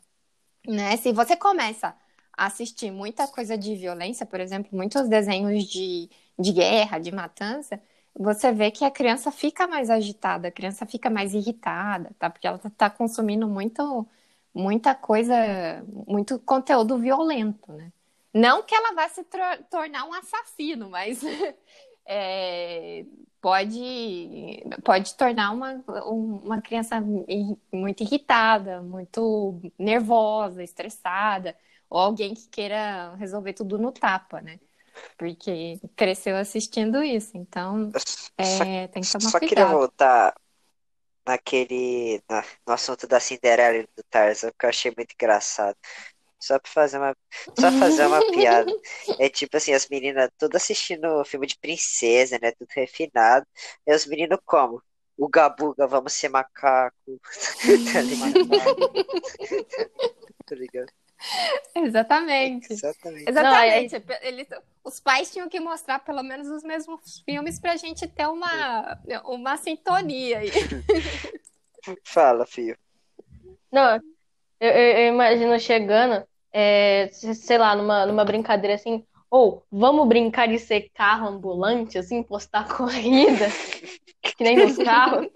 Né? 0.66 0.96
Se 0.96 1.12
você 1.12 1.36
começa 1.36 1.94
a 2.36 2.46
assistir 2.46 2.90
muita 2.90 3.26
coisa 3.28 3.58
de 3.58 3.74
violência, 3.76 4.24
por 4.24 4.40
exemplo, 4.40 4.70
muitos 4.72 5.08
desenhos 5.08 5.64
de, 5.64 6.08
de 6.38 6.52
guerra, 6.52 6.98
de 6.98 7.12
matança, 7.12 7.80
você 8.18 8.52
vê 8.52 8.70
que 8.70 8.84
a 8.84 8.90
criança 8.90 9.30
fica 9.30 9.66
mais 9.66 9.90
agitada, 9.90 10.48
a 10.48 10.50
criança 10.52 10.86
fica 10.86 11.10
mais 11.10 11.34
irritada, 11.34 12.10
tá? 12.18 12.30
Porque 12.30 12.46
ela 12.46 12.60
está 12.64 12.90
consumindo 12.90 13.48
muito, 13.48 14.06
muita 14.54 14.94
coisa, 14.94 15.34
muito 16.06 16.38
conteúdo 16.40 16.98
violento, 16.98 17.72
né? 17.72 17.92
Não 18.34 18.62
que 18.62 18.74
ela 18.74 18.94
vá 18.94 19.08
se 19.08 19.24
tornar 19.70 20.04
um 20.04 20.14
assassino, 20.14 20.88
mas 20.88 21.20
é, 22.06 23.04
pode, 23.40 24.64
pode 24.84 25.14
tornar 25.14 25.50
uma, 25.50 25.84
uma 26.04 26.62
criança 26.62 27.02
muito 27.72 28.02
irritada, 28.02 28.80
muito 28.80 29.60
nervosa, 29.78 30.62
estressada, 30.62 31.56
ou 31.90 31.98
alguém 31.98 32.32
que 32.32 32.48
queira 32.48 33.14
resolver 33.16 33.52
tudo 33.52 33.78
no 33.78 33.92
tapa, 33.92 34.40
né? 34.40 34.58
Porque 35.18 35.80
cresceu 35.96 36.36
assistindo 36.36 37.02
isso, 37.02 37.36
então 37.36 37.90
é, 38.38 38.86
tem 38.88 39.02
que 39.02 39.12
tomar 39.12 39.30
só 39.30 39.38
cuidado. 39.38 39.48
queria 39.48 39.66
voltar 39.66 40.34
naquele 41.26 42.22
na, 42.28 42.44
no 42.66 42.72
assunto 42.74 43.06
da 43.06 43.20
Cinderela 43.20 43.78
e 43.78 43.88
do 43.96 44.02
Tarzan, 44.10 44.50
que 44.58 44.66
eu 44.66 44.70
achei 44.70 44.92
muito 44.96 45.12
engraçado. 45.14 45.76
Só 46.40 46.58
pra 46.58 46.70
fazer 46.70 46.98
uma, 46.98 47.16
só 47.58 47.70
fazer 47.72 48.06
uma 48.06 48.20
piada. 48.32 48.66
É 49.20 49.28
tipo 49.28 49.56
assim, 49.56 49.72
as 49.72 49.88
meninas 49.88 50.28
tudo 50.38 50.56
assistindo 50.56 51.24
filme 51.24 51.46
de 51.46 51.56
princesa, 51.58 52.38
né? 52.42 52.52
Tudo 52.52 52.68
refinado. 52.74 53.46
E 53.86 53.94
os 53.94 54.06
meninos 54.06 54.38
como? 54.44 54.82
O 55.16 55.28
Gabuga, 55.28 55.86
vamos 55.86 56.12
ser 56.12 56.28
macaco. 56.28 56.96
tá 57.92 58.00
ligado? 58.02 58.92
tá 60.46 60.54
ligado? 60.54 60.92
Exatamente. 61.74 62.72
Exatamente. 62.72 63.28
Exatamente. 63.28 63.92
Não, 63.92 64.14
é... 64.14 64.28
Eles, 64.28 64.48
os 64.84 65.00
pais 65.00 65.30
tinham 65.30 65.48
que 65.48 65.60
mostrar 65.60 65.98
pelo 66.00 66.22
menos 66.22 66.48
os 66.48 66.62
mesmos 66.62 67.20
filmes 67.24 67.58
pra 67.58 67.76
gente 67.76 68.06
ter 68.06 68.26
uma, 68.26 68.98
uma 69.24 69.56
sintonia 69.56 70.38
aí. 70.38 70.50
Fala, 72.04 72.46
filho. 72.46 72.78
Não, 73.70 74.00
eu, 74.60 74.70
eu 74.70 75.08
imagino 75.08 75.58
chegando 75.58 76.24
é, 76.52 77.08
sei 77.12 77.56
lá, 77.56 77.74
numa, 77.74 78.04
numa 78.04 78.24
brincadeira 78.24 78.74
assim, 78.74 79.04
ou 79.30 79.64
vamos 79.72 80.06
brincar 80.06 80.46
de 80.46 80.58
ser 80.58 80.90
carro 80.94 81.28
ambulante, 81.28 81.96
assim, 81.96 82.22
postar 82.22 82.68
corrida, 82.76 83.48
que 84.20 84.44
nem 84.44 84.56
nos 84.56 84.76
carros. 84.76 85.28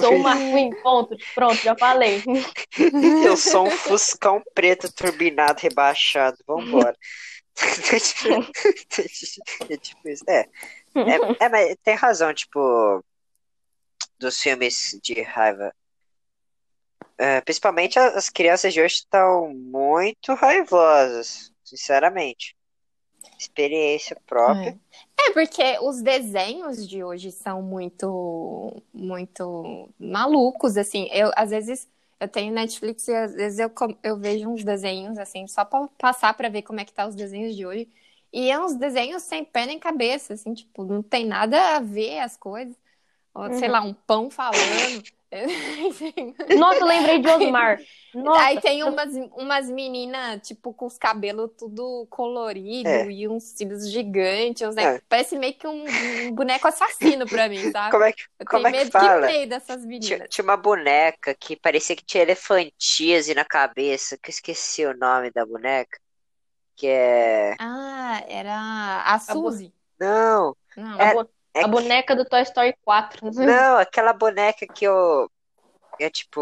Sou 0.00 0.14
uma 0.16 0.36
Queen, 0.36 0.70
ponto, 0.82 1.16
pronto, 1.34 1.56
já 1.56 1.76
falei. 1.76 2.22
Eu 3.24 3.36
sou 3.36 3.66
um 3.66 3.70
Fuscão 3.70 4.42
preto 4.54 4.92
turbinado, 4.92 5.60
rebaixado, 5.60 6.36
vambora. 6.46 6.96
é 9.68 9.76
tipo 9.76 10.08
isso. 10.08 10.24
É, 10.28 10.40
é, 10.94 11.44
é, 11.44 11.48
mas 11.48 11.76
tem 11.82 11.94
razão, 11.94 12.32
tipo, 12.32 13.04
dos 14.18 14.40
filmes 14.40 14.98
de 15.02 15.20
raiva. 15.22 15.74
É, 17.18 17.40
principalmente 17.42 17.98
as 17.98 18.30
crianças 18.30 18.72
de 18.72 18.80
hoje 18.80 18.94
estão 18.94 19.52
muito 19.52 20.32
raivosas, 20.34 21.52
sinceramente. 21.62 22.56
Experiência 23.38 24.16
própria. 24.26 24.78
É. 25.28 25.32
porque 25.32 25.78
os 25.82 26.02
desenhos 26.02 26.86
de 26.88 27.02
hoje 27.04 27.30
são 27.32 27.62
muito, 27.62 28.82
muito 28.92 29.88
malucos, 29.98 30.76
assim. 30.76 31.08
Eu, 31.12 31.30
às 31.36 31.50
vezes, 31.50 31.88
eu 32.18 32.28
tenho 32.28 32.52
Netflix 32.52 33.06
e 33.08 33.14
às 33.14 33.34
vezes 33.34 33.58
eu, 33.58 33.70
eu 34.02 34.16
vejo 34.18 34.48
uns 34.48 34.64
desenhos, 34.64 35.18
assim, 35.18 35.46
só 35.46 35.64
para 35.64 35.88
passar 35.98 36.34
para 36.34 36.48
ver 36.48 36.62
como 36.62 36.80
é 36.80 36.84
que 36.84 36.92
tá 36.92 37.06
os 37.06 37.14
desenhos 37.14 37.54
de 37.56 37.66
hoje. 37.66 37.88
E 38.32 38.50
é 38.50 38.60
uns 38.60 38.74
desenhos 38.76 39.22
sem 39.24 39.44
pé 39.44 39.66
nem 39.66 39.78
cabeça, 39.78 40.34
assim, 40.34 40.54
tipo, 40.54 40.84
não 40.84 41.02
tem 41.02 41.26
nada 41.26 41.76
a 41.76 41.80
ver 41.80 42.20
as 42.20 42.36
coisas. 42.36 42.76
Ou, 43.34 43.52
sei 43.52 43.68
Uhum. 43.68 43.72
lá, 43.72 43.80
um 43.82 43.94
pão 43.94 44.30
falando. 44.30 45.02
Nossa, 46.58 46.80
eu 46.80 46.86
lembrei 46.86 47.18
de 47.20 47.28
Osmar. 47.28 47.78
Nossa, 48.14 48.42
Aí 48.46 48.60
tem 48.60 48.82
umas, 48.82 49.14
umas 49.36 49.70
meninas, 49.70 50.40
tipo, 50.46 50.74
com 50.74 50.86
os 50.86 50.98
cabelos 50.98 51.50
tudo 51.56 52.06
colorido 52.10 52.88
É. 52.88 53.08
e 53.10 53.28
uns 53.28 53.44
cílios 53.44 53.88
gigantes. 53.88 54.66
uns- 54.66 54.76
É. 54.76 55.00
Parece 55.08 55.38
meio 55.38 55.54
que 55.54 55.66
um, 55.66 55.84
um 56.26 56.32
boneco 56.32 56.66
assassino 56.66 57.26
pra 57.28 57.48
mim, 57.48 57.58
sabe? 57.70 57.90
Como 57.92 58.02
é 58.04 58.12
que, 58.12 58.22
Eu 58.40 58.46
como 58.46 58.64
tenho 58.64 58.66
é 58.66 58.72
que 58.72 58.78
medo 58.78 58.90
que 58.90 58.98
fala? 58.98 59.26
meio 59.26 59.48
dessas 59.48 59.76
Tinha, 59.82 59.86
meninas. 59.88 60.28
tinha 60.28 60.42
uma 60.44 60.56
boneca 60.56 61.34
que 61.34 61.54
parecia 61.56 61.94
que 61.94 62.04
tinha 62.04 62.22
elefantíase 62.24 63.32
na 63.34 63.44
cabeça, 63.44 64.18
que 64.18 64.30
eu 64.30 64.32
esqueci 64.32 64.84
o 64.84 64.96
nome 64.96 65.30
da 65.30 65.46
boneca. 65.46 65.98
Que 66.76 66.88
é. 66.88 67.54
Ah, 67.60 68.24
era 68.26 69.02
a 69.06 69.18
Suzy. 69.20 69.72
Não, 70.00 70.56
Não. 70.76 70.98
a, 71.00 71.04
É- 71.04 71.14
bo- 71.14 71.30
é 71.60 71.64
a 71.64 71.64
que- 71.64 71.70
boneca 71.70 72.16
do 72.16 72.24
Toy 72.24 72.42
Story 72.42 72.74
4. 72.84 73.30
não, 73.32 73.76
aquela 73.78 74.12
boneca 74.12 74.66
que 74.66 74.84
eu. 74.84 75.30
É 75.98 76.08
tipo. 76.08 76.40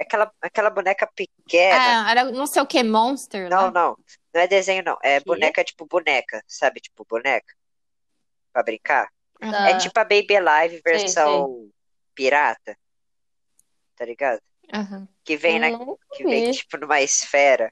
Aquela, 0.00 0.32
aquela 0.40 0.70
boneca 0.70 1.06
pequena. 1.14 2.06
Ah, 2.06 2.10
era 2.10 2.24
não 2.32 2.46
sei 2.46 2.62
o 2.62 2.66
que, 2.66 2.82
Monster 2.82 3.48
Não, 3.50 3.64
lá. 3.64 3.70
não. 3.70 3.96
Não 4.34 4.40
é 4.40 4.46
desenho, 4.46 4.82
não. 4.84 4.96
É 5.02 5.18
Quê? 5.18 5.24
boneca 5.26 5.62
tipo 5.64 5.84
boneca, 5.86 6.42
sabe? 6.46 6.80
Tipo 6.80 7.04
boneca. 7.08 7.54
Pra 8.52 8.62
brincar. 8.62 9.08
Aham. 9.42 9.68
É 9.68 9.72
Ah, 9.72 9.78
tipo 9.78 9.98
a 10.00 10.04
Baby 10.04 10.36
Alive 10.36 10.80
sei, 10.82 10.92
versão 10.98 11.68
pirata. 12.14 12.76
Tá 13.96 14.04
ligado? 14.06 14.40
Aham. 14.72 15.06
Que 15.24 15.36
vem, 15.36 15.58
na, 15.58 15.68
que 16.14 16.24
vem 16.24 16.50
tipo 16.52 16.78
numa 16.78 17.00
esfera. 17.02 17.70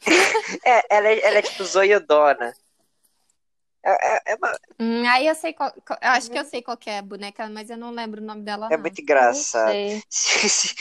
É, 0.64 0.96
ela, 0.96 1.08
é- 1.08 1.20
ela 1.26 1.38
é 1.38 1.42
tipo 1.42 1.64
zoiudona. 1.64 2.52
É, 3.84 3.90
é, 3.90 4.22
é, 4.32 4.34
uma- 4.36 4.56
Hum, 4.78 5.06
aí 5.08 5.26
eu 5.26 5.34
sei 5.34 5.52
qual, 5.52 5.70
eu 5.76 6.08
acho 6.10 6.30
que 6.30 6.38
eu 6.38 6.44
sei 6.44 6.62
qual 6.62 6.76
que 6.76 6.90
é 6.90 6.98
a 6.98 7.02
boneca, 7.02 7.48
mas 7.48 7.70
eu 7.70 7.76
não 7.76 7.90
lembro 7.90 8.20
o 8.22 8.24
nome 8.24 8.42
dela, 8.42 8.70
é 8.70 8.76
não. 8.76 8.76
muito 8.76 9.00
engraçado. 9.00 9.80
se- 10.08 10.74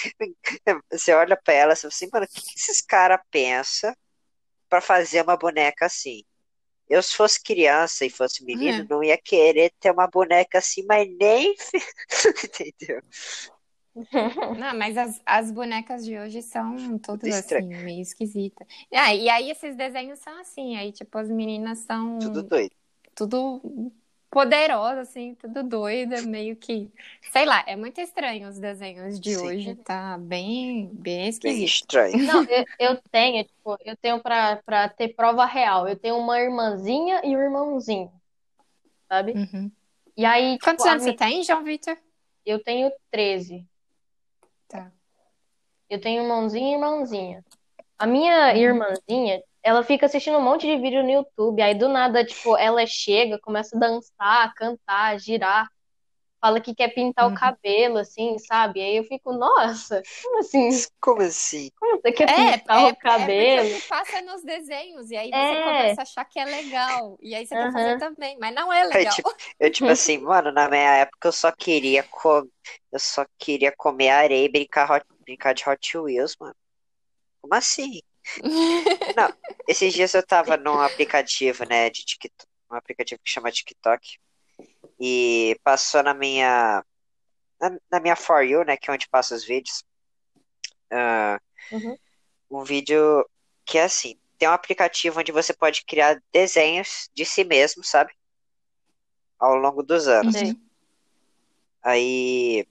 Você 0.91 1.13
olha 1.13 1.37
pra 1.37 1.53
ela 1.53 1.73
e 1.73 1.75
fala 1.75 1.89
assim, 1.89 2.07
mano, 2.11 2.25
o 2.25 2.29
que 2.29 2.41
que 2.41 2.59
esses 2.59 2.81
caras 2.81 3.19
pensam 3.31 3.93
pra 4.69 4.81
fazer 4.81 5.23
uma 5.23 5.37
boneca 5.37 5.85
assim? 5.87 6.23
Eu, 6.89 7.03
se 7.03 7.15
fosse 7.15 7.41
criança 7.43 8.05
e 8.05 8.09
fosse 8.09 8.45
menino, 8.45 8.83
É. 8.83 8.89
não 8.89 9.03
ia 9.03 9.17
querer 9.17 9.73
ter 9.79 9.91
uma 9.91 10.07
boneca 10.07 10.59
assim, 10.59 10.83
mas 10.87 11.07
nem. 11.19 11.55
Entendeu? 12.45 13.01
Não, 14.57 14.77
mas 14.77 14.97
as, 14.97 15.21
as 15.25 15.51
bonecas 15.51 16.05
de 16.05 16.17
hoje 16.17 16.41
são 16.41 16.97
todas 16.99 17.31
assim, 17.31 17.61
meio 17.83 18.01
esquisitas. 18.01 18.65
Ah, 18.93 19.13
e 19.13 19.29
aí 19.29 19.49
esses 19.49 19.75
desenhos 19.75 20.19
são 20.19 20.39
assim, 20.39 20.77
aí 20.77 20.91
tipo 20.91 21.17
as 21.17 21.29
meninas 21.29 21.79
são 21.79 22.07
Tudo 22.19 22.43
doido. 22.43 22.75
Tudo 23.15 23.91
poderosas, 24.29 25.09
assim, 25.09 25.35
tudo 25.35 25.61
doida, 25.63 26.21
meio 26.21 26.55
que, 26.55 26.89
sei 27.31 27.45
lá, 27.45 27.63
é 27.67 27.75
muito 27.75 27.99
estranho 27.99 28.47
os 28.47 28.57
desenhos 28.59 29.19
de 29.19 29.35
Sim. 29.35 29.47
hoje, 29.47 29.75
tá 29.83 30.17
bem, 30.17 30.89
bem 30.93 31.27
Bem 31.27 31.29
esquisito. 31.29 31.65
estranho. 31.65 32.17
Não, 32.25 32.43
eu, 32.49 32.65
eu 32.79 33.01
tenho, 33.11 33.43
tipo, 33.43 33.77
eu 33.83 33.97
tenho 33.97 34.21
pra, 34.21 34.57
pra 34.65 34.87
ter 34.89 35.13
prova 35.15 35.45
real. 35.45 35.87
Eu 35.87 35.97
tenho 35.99 36.17
uma 36.17 36.39
irmãzinha 36.39 37.21
e 37.25 37.35
um 37.35 37.41
irmãozinho, 37.41 38.11
sabe? 39.07 39.33
Uhum. 39.33 39.71
E 40.15 40.25
aí, 40.25 40.53
tipo, 40.57 40.65
Quantos 40.65 40.85
anos 40.85 41.03
mi- 41.03 41.11
você 41.11 41.17
tem, 41.17 41.43
João 41.43 41.63
Vitor? 41.63 41.97
eu 42.45 42.63
tenho 42.63 42.91
13. 43.09 43.65
Tá. 44.67 44.91
Eu 45.89 45.99
tenho 45.99 46.23
irmãozinho 46.23 46.67
e 46.69 46.73
irmãzinha. 46.73 47.45
A 47.97 48.07
minha 48.07 48.53
Uhum. 48.53 48.61
irmãzinha, 48.61 49.43
ela 49.63 49.83
fica 49.83 50.05
assistindo 50.05 50.37
um 50.37 50.41
monte 50.43 50.67
de 50.67 50.77
vídeo 50.81 51.03
no 51.03 51.09
YouTube. 51.11 51.61
Aí 51.61 51.75
do 51.75 51.89
nada, 51.89 52.25
tipo, 52.25 52.57
ela 52.57 52.85
chega, 52.85 53.39
começa 53.39 53.75
a 53.77 53.79
dançar, 53.79 54.53
cantar, 54.55 55.19
girar. 55.19 55.67
Fala 56.41 56.61
que 56.61 56.75
quer 56.75 56.89
pintar 56.93 57.25
Uhum. 57.25 57.27
o 57.27 57.33
cabelo, 57.33 57.97
assim, 57.99 58.37
sabe? 58.39 58.81
Aí 58.81 58.97
eu 58.97 59.03
fico, 59.05 59.33
nossa, 59.33 60.03
como 60.21 60.39
assim? 60.39 60.69
Como 61.01 61.21
assim? 61.21 61.69
Como 61.79 62.01
você 62.01 62.11
quer 62.11 62.27
É, 62.27 62.33
pintar 62.33 62.85
é, 62.89 62.89
o 62.89 62.91
é 62.91 62.93
cabelo? 62.95 63.71
porque 63.71 63.81
passa 63.87 64.21
nos 64.21 64.43
desenhos, 64.43 65.09
e 65.11 65.15
aí 65.17 65.33
você 65.33 65.57
É. 65.57 65.57
começa 65.57 66.01
a 66.01 66.03
achar 66.03 66.23
que 66.25 66.39
é 66.39 66.45
legal, 66.45 67.17
e 67.21 67.33
aí 67.35 67.45
você 67.45 67.57
quer 67.57 67.69
fazer 67.69 67.95
também, 67.95 68.37
mas 68.39 68.53
não 68.53 68.71
é 68.71 68.83
Aí, 68.93 69.05
legal. 69.05 69.05
tipo, 69.05 69.29
eu, 69.59 69.71
tipo 69.71 69.89
assim, 69.91 70.17
mano, 70.19 70.51
na 70.51 70.69
minha 70.69 70.95
época 70.97 71.27
eu 71.27 71.31
só 71.31 71.51
queria 71.51 72.03
com... 72.03 72.47
eu 72.91 72.99
só 72.99 73.25
queria 73.37 73.71
comer 73.75 74.09
areia 74.09 74.45
e 74.45 74.51
brincar, 74.51 74.89
hot- 74.91 75.05
brincar 75.21 75.53
de 75.53 75.67
Hot 75.69 75.97
Wheels, 75.97 76.35
mano. 76.39 76.55
Como 77.41 77.55
assim? 77.55 78.01
Não, 79.15 79.29
esses 79.67 79.93
dias 79.93 80.13
eu 80.13 80.25
tava 80.25 80.57
num 80.57 80.79
aplicativo, 80.79 81.63
né, 81.67 81.89
de 81.89 82.03
TikTok, 82.05 82.49
um 82.71 82.75
aplicativo 82.75 83.21
que 83.23 83.31
chama 83.31 83.51
TikTok, 83.51 84.17
e 84.99 85.57
passou 85.63 86.03
na 86.03 86.13
minha, 86.13 86.83
na, 87.59 87.77
na 87.91 87.99
minha 87.99 88.15
For 88.15 88.43
You, 88.43 88.63
né, 88.63 88.77
que 88.77 88.89
é 88.89 88.93
onde 88.93 89.09
passa 89.09 89.35
os 89.35 89.43
vídeos, 89.43 89.83
ah, 90.91 91.39
Uhum. 91.71 91.97
um 92.49 92.63
vídeo 92.63 93.25
que 93.65 93.77
é 93.77 93.83
assim, 93.83 94.19
tem 94.37 94.49
um 94.49 94.51
aplicativo 94.51 95.19
onde 95.19 95.31
você 95.31 95.53
pode 95.53 95.85
criar 95.85 96.21
desenhos 96.33 97.09
de 97.13 97.25
si 97.25 97.43
mesmo, 97.43 97.83
sabe? 97.83 98.11
Ao 99.39 99.55
longo 99.55 99.81
dos 99.81 100.07
anos. 100.07 100.35
Aí 101.81 102.67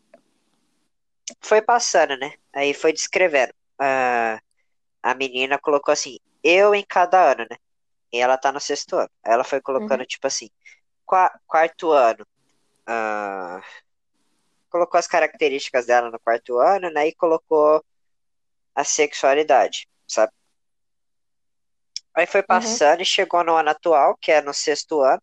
foi 1.41 1.63
passando, 1.63 2.17
né? 2.19 2.35
Aí 2.53 2.75
foi 2.75 2.93
descrevendo. 2.93 3.55
Ah, 3.79 4.41
a 5.03 5.15
menina 5.15 5.59
colocou 5.59 5.93
assim, 5.93 6.19
eu 6.43 6.75
em 6.75 6.85
cada 6.87 7.33
ano, 7.33 7.47
né? 7.51 7.57
E 8.13 8.19
ela 8.21 8.39
tá 8.39 8.53
no 8.53 8.61
sexto 8.61 8.97
ano. 8.97 9.11
Aí 9.25 9.33
ela 9.35 9.45
foi 9.45 9.61
colocando, 9.63 10.07
tipo 10.07 10.27
assim, 10.27 10.51
qua- 11.07 11.33
quarto 11.49 11.93
ano. 11.93 12.27
ah, 12.87 13.61
colocou 14.71 14.99
as 14.99 15.07
características 15.07 15.87
dela 15.87 16.11
no 16.11 16.19
quarto 16.21 16.59
ano, 16.59 16.91
né? 16.91 17.09
E 17.09 17.15
colocou 17.15 17.85
a 18.75 18.85
sexualidade, 18.85 19.89
sabe? 20.09 20.33
Aí 22.15 22.27
foi 22.27 22.43
passando 22.43 23.01
e 23.03 23.05
chegou 23.07 23.45
no 23.45 23.57
ano 23.57 23.71
atual, 23.71 24.17
que 24.21 24.31
é 24.33 24.41
no 24.43 24.53
sexto 24.55 25.01
ano, 25.01 25.23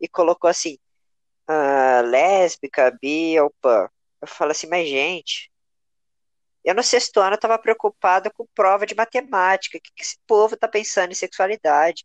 e 0.00 0.08
colocou 0.08 0.50
assim, 0.50 0.78
ah, 1.48 2.02
lésbica, 2.02 2.92
bi 3.02 3.40
ou 3.40 3.52
pan. 3.62 3.88
Eu 4.22 4.28
falo 4.28 4.52
assim, 4.52 4.68
mas 4.68 4.88
gente, 4.88 5.51
eu 6.64 6.74
no 6.74 6.82
sexto 6.82 7.20
ano 7.20 7.34
eu 7.36 7.40
tava 7.40 7.58
preocupada 7.58 8.30
com 8.30 8.46
prova 8.54 8.86
de 8.86 8.94
matemática. 8.94 9.78
O 9.78 9.80
que 9.80 9.92
que 9.94 10.02
esse 10.02 10.18
povo 10.26 10.56
tá 10.56 10.68
pensando 10.68 11.12
em 11.12 11.14
sexualidade? 11.14 12.04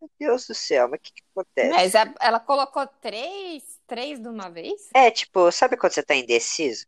Meu 0.00 0.10
Deus 0.18 0.46
do 0.46 0.54
céu, 0.54 0.88
mas 0.88 0.98
o 1.00 1.02
que 1.02 1.12
que 1.12 1.22
acontece? 1.32 1.80
Mas 1.82 1.94
a- 1.94 2.14
ela 2.20 2.40
colocou 2.40 2.86
três, 2.86 3.78
três 3.86 4.18
de 4.20 4.28
uma 4.28 4.50
vez? 4.50 4.94
É, 4.94 5.10
tipo, 5.10 5.50
sabe 5.50 5.76
quando 5.76 5.92
você 5.94 6.02
tá 6.02 6.14
indeciso? 6.14 6.86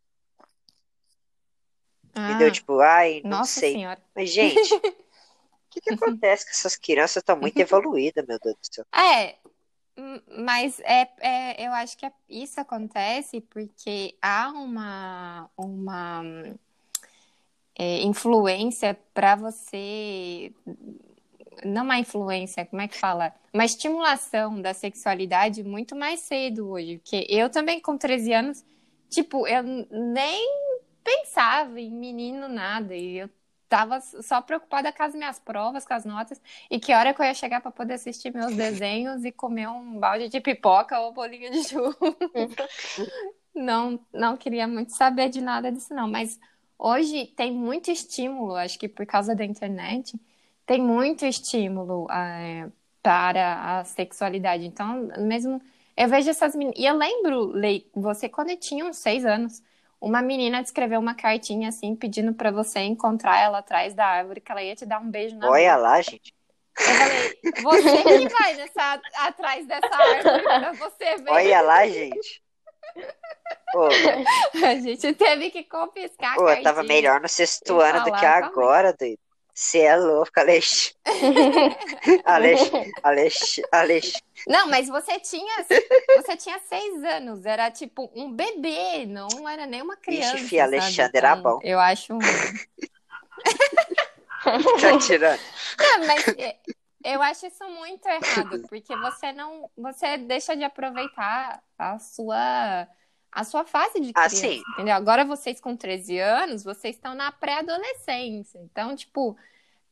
Entendeu? 2.27 2.51
Ah, 2.51 2.53
Tipo, 2.53 2.81
ai, 2.81 3.23
não 3.29 3.41
nossa 3.41 3.61
sei. 3.61 3.81
senhora. 3.81 4.01
Mas, 4.15 4.31
gente, 4.31 4.79
o 4.79 5.71
que 5.71 5.81
que 5.83 5.91
acontece 5.91 6.45
com 6.47 6.53
essas 6.53 6.77
crianças 6.77 7.19
estão 7.19 7.37
muito 7.39 7.61
evoluídas, 7.61 8.27
meu 8.27 8.39
Deus 8.41 8.57
do 8.57 8.75
céu. 8.75 8.87
É, 8.95 9.39
mas 10.39 10.81
é, 10.81 11.09
é, 11.21 11.67
eu 11.67 11.73
acho 11.73 11.97
que 11.97 12.07
é- 12.07 12.13
isso 12.29 12.61
acontece 12.61 13.41
porque 13.41 14.17
há 14.23 14.49
uma, 14.51 15.32
uma 15.57 16.23
é, 17.79 18.03
influência 18.03 18.99
para 19.15 19.37
você. 19.37 20.53
Não 21.65 21.85
uma 21.85 21.99
influência, 21.99 22.67
como 22.67 22.83
é 22.83 22.89
que 22.89 22.97
fala? 22.97 23.33
Uma 23.53 23.65
estimulação 23.65 24.61
da 24.61 24.75
sexualidade 24.75 25.63
muito 25.63 25.95
mais 25.95 26.21
cedo 26.21 26.71
hoje. 26.71 26.99
Porque 26.99 27.27
eu 27.29 27.51
também, 27.51 27.81
com 27.81 27.97
13 27.97 28.33
anos, 28.33 28.65
tipo, 29.11 29.47
eu 29.47 29.63
nem 29.63 30.49
pensava 31.05 31.81
em 31.81 31.91
menino 31.91 32.49
nada. 32.49 32.95
E 32.95 33.19
eu 33.19 33.31
tava 33.69 34.01
só 34.01 34.41
preocupada 34.43 34.93
com 34.93 35.03
as 35.03 35.15
minhas 35.15 35.39
provas, 35.39 35.85
com 35.85 35.95
as 35.95 36.05
notas. 36.05 36.41
E 36.71 36.81
que 36.81 36.93
hora 36.93 37.15
que 37.15 37.21
eu 37.21 37.27
ia 37.27 37.35
chegar 37.35 37.61
para 37.61 37.71
poder 37.71 37.95
assistir 37.95 38.33
meus 38.33 38.55
desenhos 38.55 39.25
e 39.25 39.33
comer 39.33 39.69
um 39.69 39.99
balde 39.99 40.29
de 40.29 40.41
pipoca 40.41 40.99
ou 41.01 41.13
bolinho 41.13 41.51
de 41.51 41.63
chuva. 41.65 41.97
Não, 43.55 44.01
não 44.13 44.37
queria 44.37 44.67
muito 44.67 44.93
saber 44.93 45.29
de 45.29 45.41
nada 45.41 45.71
disso, 45.71 45.95
não. 45.95 46.09
Mas 46.09 46.39
hoje 46.79 47.27
tem 47.37 47.53
muito 47.53 47.91
estímulo, 47.91 48.55
acho 48.55 48.79
que 48.79 48.89
por 48.89 49.07
causa 49.07 49.35
da 49.35 49.45
internet, 49.45 50.19
tem 50.67 50.81
muito 50.81 51.25
estímulo 51.27 52.07
eh, 52.11 52.69
para 53.03 53.81
a 53.81 53.85
sexualidade. 53.85 54.65
Então, 54.65 55.09
mesmo 55.19 55.61
eu 55.97 56.09
vejo 56.09 56.31
essas 56.31 56.55
meninas. 56.55 56.79
E 56.79 56.85
eu 56.85 56.97
lembro, 56.97 57.47
Lei, 57.47 57.89
você 57.95 58.29
quando 58.29 58.57
tinha 58.57 58.85
uns 58.85 58.97
seis 58.97 59.25
anos, 59.25 59.63
uma 60.01 60.23
menina 60.23 60.61
escreveu 60.61 60.99
uma 60.99 61.15
cartinha 61.15 61.69
assim, 61.69 61.95
pedindo 61.95 62.35
para 62.35 62.51
você 62.51 62.81
encontrar 62.81 63.39
ela 63.41 63.59
atrás 63.59 63.95
da 63.95 64.07
árvore, 64.07 64.41
que 64.41 64.51
ela 64.51 64.63
ia 64.63 64.75
te 64.75 64.87
dar 64.87 65.01
um 65.01 65.11
beijo 65.11 65.37
na 65.37 65.51
Olha 65.51 65.77
boca. 65.77 65.83
lá, 65.83 66.03
gente. 66.03 66.35
Eu 66.79 66.95
falei, 66.95 67.63
você 67.63 68.03
que 68.03 68.29
vai 68.29 68.55
nessa, 68.55 69.01
atrás 69.17 69.67
dessa 69.67 69.95
árvore 69.95 70.43
pra 70.43 70.73
você 70.73 71.17
ver. 71.19 71.31
Olha 71.31 71.61
lá, 71.61 71.87
gente. 71.87 72.43
A 74.65 74.75
gente 74.75 75.15
teve 75.15 75.51
que 75.51 75.65
confiscar 75.65 76.33
a 76.35 76.37
pô, 76.37 76.49
eu 76.51 76.63
tava 76.63 76.83
melhor 76.83 77.21
no 77.21 77.29
sexto 77.29 77.81
ano 77.81 78.05
do 78.05 78.13
que 78.13 78.25
agora, 78.27 78.93
doido. 78.93 79.19
Você 79.55 79.81
é 79.81 79.97
louco, 79.97 80.31
Alex. 80.37 80.95
Alex, 82.25 82.71
Alex, 83.03 83.61
Alex. 83.71 84.13
Não, 84.47 84.67
mas 84.69 84.89
você 84.89 85.21
tinha, 85.21 85.63
você 86.17 86.37
tinha 86.39 86.59
seis 86.61 87.05
anos, 87.05 87.45
era 87.45 87.71
tipo 87.71 88.11
um 88.15 88.33
bebê, 88.33 89.05
não 89.07 89.47
era 89.49 89.67
nem 89.67 89.83
uma 89.83 89.97
criança. 89.97 90.37
Vixe, 90.37 90.49
filho, 90.49 90.63
Alexandre 90.63 91.19
era 91.19 91.33
Então, 91.33 91.43
bom. 91.43 91.61
Eu 91.63 91.79
acho. 91.79 92.15
um- 92.15 92.19
Tá 94.81 94.99
tirando. 94.99 95.41
Não, 95.79 96.07
mas 96.07 96.27
é, 96.29 96.57
eu 97.05 97.23
acho 97.23 97.47
isso 97.47 97.65
muito 97.71 98.07
errado, 98.09 98.61
porque 98.69 98.97
você 98.97 99.33
não, 99.33 99.71
você 99.77 100.17
deixa 100.19 100.57
de 100.57 100.65
aproveitar 100.65 101.63
a 101.79 101.99
sua 101.99 102.89
a 103.35 103.45
sua 103.45 103.65
fase 103.65 103.99
de 104.01 104.13
Ah, 104.15 104.29
criança, 104.29 104.53
sim. 104.53 104.63
entendeu? 104.69 104.95
Agora 104.95 105.25
vocês 105.25 105.59
com 105.61 105.75
13 105.77 106.19
anos, 106.19 106.63
vocês 106.65 106.97
estão 106.97 107.15
na 107.15 107.33
pré-adolescência. 107.33 108.59
Então, 108.61 108.95
tipo, 108.95 109.37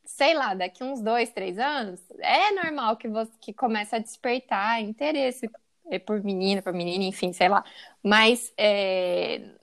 sei 0.05 0.33
lá, 0.33 0.53
daqui 0.53 0.83
uns 0.83 1.01
dois, 1.01 1.31
três 1.31 1.59
anos, 1.59 2.01
é 2.19 2.51
normal 2.51 2.97
que 2.97 3.07
você 3.07 3.31
que 3.39 3.53
comece 3.53 3.95
a 3.95 3.99
despertar 3.99 4.81
interesse 4.81 5.49
eh, 5.91 5.99
por 5.99 6.23
menina, 6.23 6.61
por 6.61 6.73
menina, 6.73 7.03
enfim, 7.05 7.33
sei 7.33 7.49
lá. 7.49 7.63
Mas 8.03 8.53
é, 8.57 9.55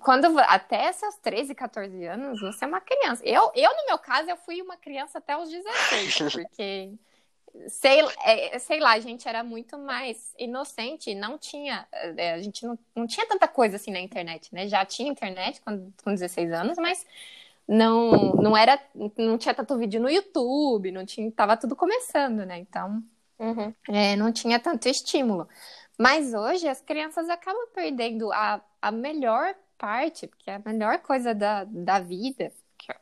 quando 0.00 0.38
até 0.40 0.92
seus 0.92 1.16
13, 1.16 1.54
14 1.54 2.04
anos, 2.06 2.40
você 2.40 2.64
é 2.64 2.68
uma 2.68 2.80
criança. 2.80 3.22
Eu, 3.24 3.50
eu, 3.54 3.70
no 3.70 3.86
meu 3.86 3.98
caso, 3.98 4.30
eu 4.30 4.36
fui 4.36 4.60
uma 4.62 4.76
criança 4.76 5.18
até 5.18 5.36
os 5.36 5.50
16, 5.50 6.18
porque 6.32 6.92
sei, 7.68 8.00
é, 8.24 8.58
sei 8.58 8.80
lá, 8.80 8.92
a 8.92 9.00
gente 9.00 9.28
era 9.28 9.42
muito 9.42 9.78
mais 9.78 10.32
inocente, 10.38 11.14
não 11.14 11.38
tinha, 11.38 11.86
é, 11.92 12.34
a 12.34 12.42
gente 12.42 12.64
não, 12.66 12.78
não 12.94 13.06
tinha 13.06 13.26
tanta 13.26 13.48
coisa 13.48 13.76
assim 13.76 13.90
na 13.90 14.00
internet, 14.00 14.52
né? 14.54 14.68
Já 14.68 14.84
tinha 14.84 15.10
internet 15.10 15.60
quando, 15.62 15.92
com 16.02 16.12
16 16.12 16.52
anos, 16.52 16.78
mas 16.78 17.04
não, 17.66 18.32
não 18.32 18.56
era, 18.56 18.80
não 19.16 19.38
tinha 19.38 19.54
tanto 19.54 19.78
vídeo 19.78 20.00
no 20.00 20.10
YouTube, 20.10 20.90
não 20.92 21.04
tinha, 21.04 21.30
tava 21.32 21.56
tudo 21.56 21.76
começando, 21.76 22.44
né? 22.44 22.58
Então, 22.58 23.02
Uhum. 23.38 23.72
é, 23.88 24.16
não 24.16 24.32
tinha 24.32 24.58
tanto 24.58 24.88
estímulo. 24.88 25.48
Mas 25.98 26.32
hoje 26.32 26.68
as 26.68 26.80
crianças 26.80 27.28
acabam 27.28 27.66
perdendo 27.74 28.32
a, 28.32 28.60
a 28.80 28.90
melhor 28.90 29.54
parte, 29.78 30.26
porque 30.26 30.50
é 30.50 30.56
a 30.56 30.58
melhor 30.58 30.98
coisa 31.00 31.34
da, 31.34 31.64
da 31.64 32.00
vida. 32.00 32.52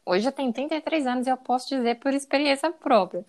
Hoje 0.05 0.29
eu 0.29 0.33
tenho 0.33 0.53
33 0.53 1.07
anos 1.07 1.27
e 1.27 1.31
eu 1.31 1.37
posso 1.37 1.69
dizer 1.69 1.97
por 2.01 2.13
experiência 2.13 2.71
própria 2.73 3.25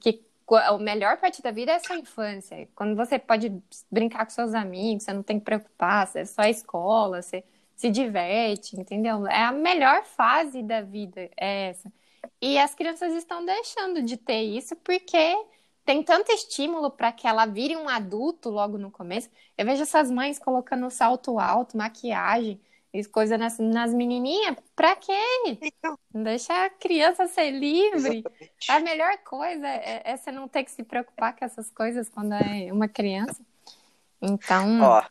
que 0.00 0.24
a 0.50 0.78
melhor 0.78 1.18
parte 1.18 1.42
da 1.42 1.50
vida 1.50 1.72
é 1.72 1.76
a 1.76 1.80
sua 1.80 1.96
infância. 1.96 2.68
Quando 2.74 2.96
você 2.96 3.18
pode 3.18 3.52
brincar 3.90 4.24
com 4.24 4.30
seus 4.30 4.54
amigos, 4.54 5.04
você 5.04 5.12
não 5.12 5.22
tem 5.22 5.38
que 5.38 5.44
preocupar, 5.44 6.10
é 6.14 6.24
só 6.24 6.42
a 6.42 6.50
escola, 6.50 7.22
você 7.22 7.44
se 7.74 7.90
diverte, 7.90 8.78
entendeu? 8.78 9.26
É 9.26 9.42
a 9.44 9.52
melhor 9.52 10.04
fase 10.04 10.62
da 10.62 10.80
vida, 10.82 11.30
é 11.36 11.70
essa. 11.70 11.92
E 12.40 12.58
as 12.58 12.74
crianças 12.74 13.14
estão 13.14 13.44
deixando 13.44 14.02
de 14.02 14.16
ter 14.16 14.42
isso 14.42 14.76
porque 14.76 15.36
tem 15.84 16.02
tanto 16.02 16.32
estímulo 16.32 16.90
para 16.90 17.12
que 17.12 17.26
ela 17.26 17.46
vire 17.46 17.76
um 17.76 17.88
adulto 17.88 18.50
logo 18.50 18.78
no 18.78 18.90
começo. 18.90 19.30
Eu 19.56 19.64
vejo 19.64 19.82
essas 19.82 20.10
mães 20.10 20.38
colocando 20.38 20.90
salto 20.90 21.38
alto, 21.38 21.76
maquiagem, 21.76 22.60
e 22.98 23.04
coisa 23.04 23.36
nas, 23.38 23.58
nas 23.58 23.92
menininhas. 23.92 24.56
Pra 24.74 24.96
quê? 24.96 25.12
Então, 25.60 25.98
Deixa 26.12 26.64
a 26.64 26.70
criança 26.70 27.26
ser 27.26 27.50
livre. 27.50 28.18
exatamente. 28.18 28.70
A 28.70 28.80
melhor 28.80 29.18
coisa 29.18 29.66
é, 29.66 30.02
é 30.04 30.16
você 30.16 30.30
não 30.32 30.48
ter 30.48 30.64
que 30.64 30.70
se 30.70 30.82
preocupar 30.82 31.36
com 31.36 31.44
essas 31.44 31.70
coisas 31.70 32.08
quando 32.08 32.32
é 32.34 32.72
uma 32.72 32.88
criança. 32.88 33.40
Então, 34.20 34.80
Ó, 34.82 35.02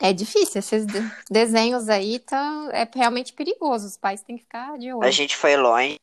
é 0.00 0.12
difícil. 0.12 0.58
Esses 0.60 0.86
de- 0.86 1.10
desenhos 1.30 1.88
aí 1.88 2.18
tão, 2.18 2.70
é 2.70 2.88
realmente 2.94 3.32
perigoso. 3.32 3.86
Os 3.86 3.96
pais 3.96 4.22
têm 4.22 4.36
que 4.36 4.42
ficar 4.44 4.78
de 4.78 4.88
a 4.90 4.96
olho. 4.96 5.12
gente 5.12 5.36
foi 5.36 5.56
longe. 5.56 5.98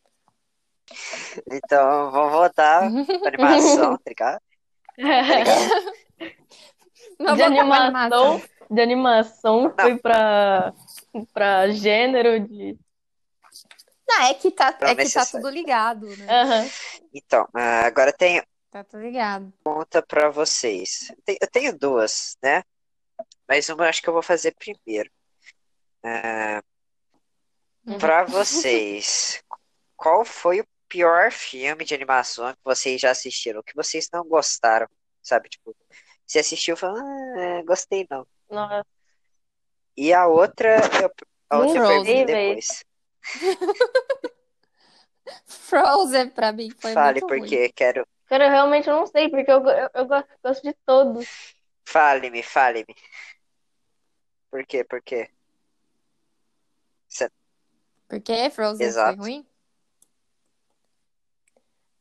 Então, 1.52 2.12
vamos 2.12 2.32
voltar 2.32 2.90
pra 3.22 3.28
animação, 3.34 3.98
tá 3.98 4.04
ligado? 4.08 4.40
Tá 4.96 4.98
ligado? 5.38 5.94
Não 7.20 7.36
De 7.36 7.42
vou 7.44 7.52
pra 7.52 7.62
animação, 7.78 8.42
de 8.70 8.82
animação 8.82 9.74
foi 9.80 9.98
pra, 9.98 10.74
pra 11.34 11.70
gênero 11.70 12.40
de. 12.48 12.78
Não, 14.08 14.22
é 14.24 14.34
que 14.34 14.52
tá, 14.52 14.78
é 14.82 14.96
que 14.96 15.12
tá 15.12 15.26
tudo 15.26 15.50
ligado, 15.50 16.08
né? 16.18 16.28
Aham. 16.30 16.70
Então, 17.14 17.48
ah, 17.54 17.86
agora 17.86 18.14
tem 18.14 18.42
Tá 18.70 18.84
tudo 18.84 19.02
ligado. 19.02 19.52
pergunta 19.64 20.02
pra 20.02 20.30
vocês. 20.30 21.12
Eu 21.28 21.50
tenho 21.52 21.78
duas, 21.78 22.38
né? 22.42 22.64
Mas 23.48 23.70
uma 23.70 23.86
eu 23.86 23.90
acho 23.90 24.02
que 24.02 24.10
eu 24.10 24.14
vou 24.14 24.22
fazer 24.22 24.56
primeiro. 24.56 25.10
Uhum. 27.86 27.98
Pra 27.98 28.24
vocês, 28.26 29.42
qual 29.96 30.26
foi 30.26 30.60
o 30.62 30.68
pior 30.88 31.32
filme 31.32 31.86
de 31.86 31.94
animação 31.94 32.52
que 32.54 32.60
vocês 32.64 33.00
já 33.00 33.12
assistiram? 33.12 33.64
Que 33.64 33.76
vocês 33.76 34.10
não 34.12 34.24
gostaram, 34.26 34.88
sabe? 35.22 35.50
Tipo, 35.50 35.76
você 36.26 36.40
assistiu 36.40 36.76
e 36.76 36.78
falou, 36.78 36.98
ah, 37.00 37.64
gostei 37.66 38.06
não. 38.10 38.28
Nossa. 38.50 38.86
E 39.96 40.14
a 40.14 40.28
outra, 40.28 40.76
eu, 41.02 41.12
a 41.50 41.60
outra 41.60 41.86
Frozen, 41.86 42.26
depois. 42.26 42.84
Frozen 45.46 46.30
pra 46.30 46.52
mim 46.52 46.70
foi 46.80 46.94
Fale, 46.94 47.20
muito 47.20 47.28
ruim. 47.28 47.40
porque 47.42 47.70
quero. 47.74 48.08
Cara, 48.28 48.46
eu 48.46 48.50
realmente 48.52 48.88
não 48.88 49.06
sei, 49.08 49.30
porque 49.30 49.52
eu, 49.52 49.66
eu, 49.68 49.90
eu 49.94 50.06
gosto, 50.06 50.30
gosto 50.44 50.64
de 50.64 50.74
todos. 50.86 51.56
Fale-me, 51.86 52.44
fale-me. 52.44 52.96
Por 54.50 54.66
quê? 54.66 54.84
Por 54.84 55.02
quê? 55.02 55.30
Cê- 57.08 57.30
Por 58.08 58.22
que 58.22 58.50
Frozen 58.50 58.78
foi 58.80 58.86
Exato. 58.86 59.22
ruim? 59.22 59.46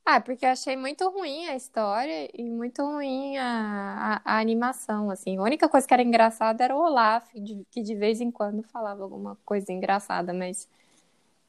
Ah, 0.08 0.20
porque 0.20 0.46
eu 0.46 0.50
achei 0.50 0.76
muito 0.76 1.08
ruim 1.10 1.48
a 1.48 1.56
história 1.56 2.30
e 2.32 2.44
muito 2.48 2.80
ruim 2.84 3.36
a, 3.38 4.20
a, 4.24 4.36
a 4.36 4.38
animação, 4.40 5.10
assim. 5.10 5.36
A 5.38 5.42
única 5.42 5.68
coisa 5.68 5.86
que 5.86 5.92
era 5.92 6.02
engraçada 6.02 6.62
era 6.64 6.76
o 6.76 6.78
Olaf, 6.80 7.28
de- 7.34 7.64
que 7.72 7.82
de 7.82 7.94
vez 7.96 8.20
em 8.20 8.30
quando 8.30 8.62
falava 8.62 9.02
alguma 9.02 9.36
coisa 9.44 9.72
engraçada, 9.72 10.32
mas 10.32 10.68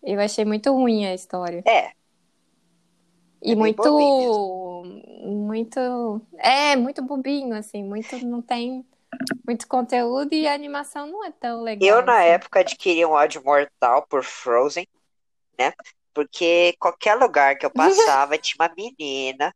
eu 0.03 0.19
achei 0.21 0.45
muito 0.45 0.71
ruim 0.73 1.05
a 1.07 1.13
história. 1.15 1.65
É, 1.65 1.93
E 3.41 3.55
É 3.55 3.55
muito, 3.55 3.89
muito, 5.21 6.21
é, 6.37 6.75
muito 6.75 7.01
bobinho, 7.03 7.55
assim, 7.55 7.83
muito, 7.83 8.17
não 8.19 8.41
tem 8.41 8.85
muito 9.47 9.67
conteúdo 9.67 10.33
e 10.33 10.47
a 10.47 10.53
animação 10.53 11.07
não 11.07 11.23
é 11.25 11.31
tão 11.31 11.61
legal 11.63 11.99
eu 11.99 12.03
na 12.05 12.23
assim. 12.23 12.23
época 12.23 12.59
adquiri 12.59 13.05
um 13.05 13.11
ódio 13.11 13.43
mortal 13.43 14.05
por 14.07 14.23
Frozen, 14.23 14.87
né? 15.59 15.73
Porque 16.17 16.73
qualquer 16.79 17.13
lugar 17.13 17.55
que 17.59 17.63
eu 17.63 17.69
passava 17.69 18.39
tinha 18.39 18.55
uma 18.65 18.73
menina 18.75 19.53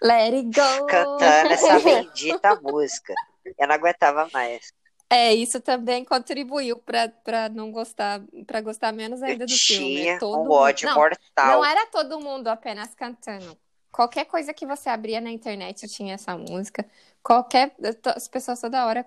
Let 0.00 0.32
it 0.34 0.44
go! 0.44 0.86
cantando 0.86 1.52
essa 1.52 1.80
bendita 1.80 2.54
música. 2.62 3.12
Eu 3.58 3.66
não 3.66 3.74
aguentava 3.74 4.28
mais. 4.32 4.72
É, 5.10 5.34
isso 5.34 5.60
também 5.60 6.04
contribuiu 6.04 6.76
para 6.76 7.48
não 7.52 7.72
gostar, 7.72 8.20
para 8.46 8.60
gostar 8.60 8.92
menos 8.92 9.20
Eu 9.20 9.26
ainda 9.26 9.46
do 9.46 9.52
filme. 9.52 9.96
tinha 9.96 10.18
Todo 10.20 10.36
um 10.36 10.42
mundo- 10.44 10.52
ódio 10.52 10.88
não, 10.88 10.94
mortal. 10.94 11.46
não 11.48 11.64
era 11.64 11.86
todo 11.86 12.20
mundo 12.20 12.46
apenas 12.46 12.94
cantando. 12.94 13.58
Qualquer 13.90 14.26
coisa 14.26 14.54
que 14.54 14.64
você 14.64 14.88
abria 14.88 15.20
na 15.20 15.30
internet 15.30 15.88
tinha 15.88 16.14
essa 16.14 16.36
música. 16.38 16.86
Qualquer 17.20 17.74
as 18.16 18.28
pessoas 18.28 18.60
toda 18.60 18.86
hora 18.86 19.04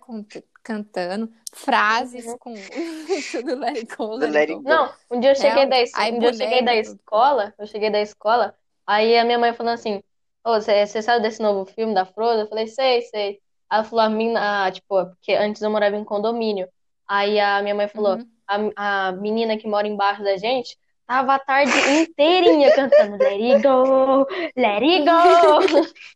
cantando 0.67 1.32
frases 1.53 2.25
Uhum. 2.25 2.38
com 2.39 2.53
go, 3.97 4.17
Do 4.19 4.25
it 4.25 4.51
It 4.51 4.56
go. 4.56 4.62
Não, 4.63 4.93
um 5.10 5.19
dia 5.21 5.32
eu 5.32 5.36
cheguei 5.36 5.53
Real. 5.53 5.69
da, 5.69 5.80
es- 5.82 5.93
Aí 5.95 6.12
um 6.13 6.19
dia 6.19 6.30
eu 6.30 6.34
cheguei 6.34 6.62
da 6.62 6.75
escola, 6.75 7.53
eu 7.58 7.65
cheguei 7.67 7.89
da 7.89 8.01
escola, 8.01 8.53
aí 8.86 9.17
a 9.17 9.23
minha 9.23 9.39
mãe 9.39 9.53
falou 9.53 9.71
assim, 9.71 10.03
você 10.43 11.01
sabe 11.01 11.21
desse 11.21 11.41
novo 11.41 11.65
filme 11.65 11.93
da 11.93 12.06
Frozen? 12.06 12.41
Eu 12.41 12.47
falei, 12.49 12.67
sei, 12.67 13.01
sei. 13.03 13.39
Aí 13.69 13.80
ela 13.80 13.84
falou, 13.84 14.03
a 14.06 14.10
mina, 14.10 14.65
ah, 14.67 14.71
tipo, 14.71 14.88
porque 15.08 15.34
antes 15.34 15.62
eu 15.62 15.69
morava 15.69 15.95
em 15.95 16.03
condomínio. 16.03 16.67
Aí 17.08 17.39
a 17.39 17.62
minha 17.62 17.75
mãe 17.75 17.88
falou, 17.88 18.17
Uhum. 18.17 18.27
a, 18.75 19.08
a 19.08 19.12
menina 19.13 19.58
que 19.58 19.67
mora 19.67 19.88
embaixo 19.88 20.23
da 20.23 20.38
gente 20.38 20.77
tava 21.06 21.36
a 21.36 21.39
tarde 21.39 21.71
inteirinha 22.01 22.69
cantando 22.71 23.17
Let 23.17 23.39
it 23.41 23.62
go, 23.62 24.25
let 24.58 24.84
it 24.84 25.06
go. 25.06 25.88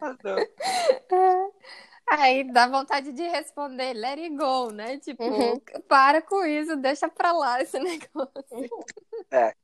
Aí 2.10 2.44
dá 2.52 2.68
vontade 2.68 3.12
de 3.12 3.22
responder, 3.22 3.94
let 3.94 4.18
it 4.18 4.36
go, 4.36 4.70
né? 4.70 4.98
Tipo, 4.98 5.24
Uhum. 5.24 5.60
para 5.88 6.20
com 6.20 6.44
isso, 6.44 6.76
deixa 6.76 7.08
pra 7.08 7.32
lá 7.32 7.60
esse 7.62 7.78
negócio. 7.80 8.68
É. 9.30 9.54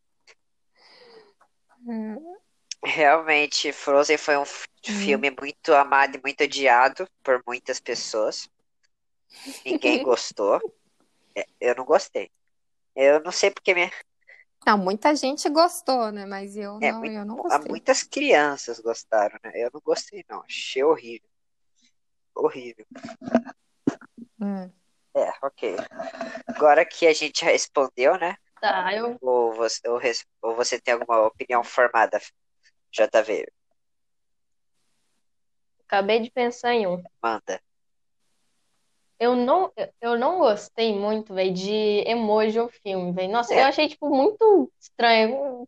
Hum. 1.86 2.36
Realmente, 2.84 3.72
Frozen 3.72 4.16
foi 4.18 4.36
um 4.36 4.40
Uhum. 4.42 4.46
filme 4.84 5.30
muito 5.38 5.74
amado 5.74 6.16
e 6.16 6.20
muito 6.22 6.44
odiado 6.44 7.06
por 7.22 7.42
muitas 7.46 7.80
pessoas. 7.80 8.48
Ninguém 9.64 9.98
gostou. 10.02 10.60
É, 11.36 11.44
Eu 11.60 11.74
não 11.76 11.84
gostei. 11.84 12.30
Eu 12.96 13.20
não 13.22 13.32
sei 13.32 13.50
porque 13.50 13.74
minha... 13.74 13.90
Não, 14.66 14.76
muita 14.78 15.14
gente 15.14 15.48
gostou, 15.48 16.10
né? 16.12 16.26
Mas 16.26 16.56
eu 16.56 16.78
É, 16.80 16.92
não, 16.92 17.00
muito- 17.00 17.14
eu 17.14 17.24
não 17.24 17.36
gostei. 17.36 17.70
muitas 17.70 18.02
crianças 18.02 18.78
gostaram, 18.80 19.38
né? 19.42 19.52
Eu 19.54 19.70
não 19.72 19.80
gostei, 19.80 20.24
não. 20.28 20.42
Achei 20.42 20.82
horrível. 20.84 21.28
Horrível. 22.38 22.86
Hum. 24.40 24.70
É, 25.16 25.32
ok. 25.42 25.76
Agora 26.46 26.84
que 26.84 27.06
a 27.06 27.12
gente 27.12 27.40
já 27.40 27.50
respondeu, 27.50 28.16
né? 28.18 28.36
Tá, 28.60 28.94
eu. 28.94 29.18
Ou 29.20 29.52
você, 29.54 29.80
ou, 29.88 29.96
res- 29.98 30.24
ou 30.40 30.54
você 30.54 30.80
tem 30.80 30.94
alguma 30.94 31.26
opinião 31.26 31.64
formada, 31.64 32.20
JV? 32.92 33.46
Acabei 35.86 36.20
de 36.20 36.30
pensar 36.30 36.74
em 36.74 36.86
um. 36.86 37.02
Manda. 37.22 37.60
Eu 39.18 39.34
não, 39.34 39.72
eu 40.00 40.16
não 40.16 40.38
gostei 40.38 40.94
muito, 40.94 41.34
velho, 41.34 41.52
de 41.52 42.04
emoji 42.06 42.60
ou 42.60 42.68
filme, 42.68 43.10
velho. 43.12 43.32
Nossa, 43.32 43.52
É. 43.52 43.62
eu 43.62 43.66
achei, 43.66 43.88
tipo, 43.88 44.08
muito 44.08 44.70
estranho. 44.80 45.66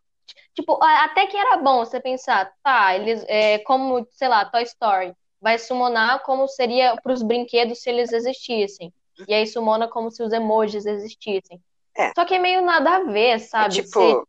Tipo, 0.55 0.79
até 0.83 1.27
que 1.27 1.37
era 1.37 1.57
bom 1.57 1.79
você 1.85 2.01
pensar, 2.01 2.53
tá, 2.63 2.95
eles, 2.95 3.25
é, 3.27 3.59
como, 3.61 4.07
sei 4.13 4.29
lá, 4.29 4.45
Toy 4.45 4.63
Story, 4.63 5.13
vai 5.41 5.59
summonar 5.59 6.23
como 6.23 6.47
seria 6.49 6.97
pros 7.03 7.23
brinquedos 7.23 7.81
se 7.83 7.89
eles 7.91 8.13
existissem. 8.13 8.93
E 9.29 9.35
aí 9.35 9.47
summona 9.47 9.89
como 9.89 10.11
se 10.11 10.23
os 10.23 10.33
emojis 10.33 10.87
existissem. 10.87 11.61
É. 11.97 12.13
Só 12.15 12.25
que 12.25 12.35
é 12.35 12.39
meio 12.39 12.63
nada 12.63 12.97
a 12.97 13.05
ver, 13.05 13.31
É 13.31 13.39
sabe? 13.39 13.75
tipo, 13.75 13.89
Se 14.01 14.23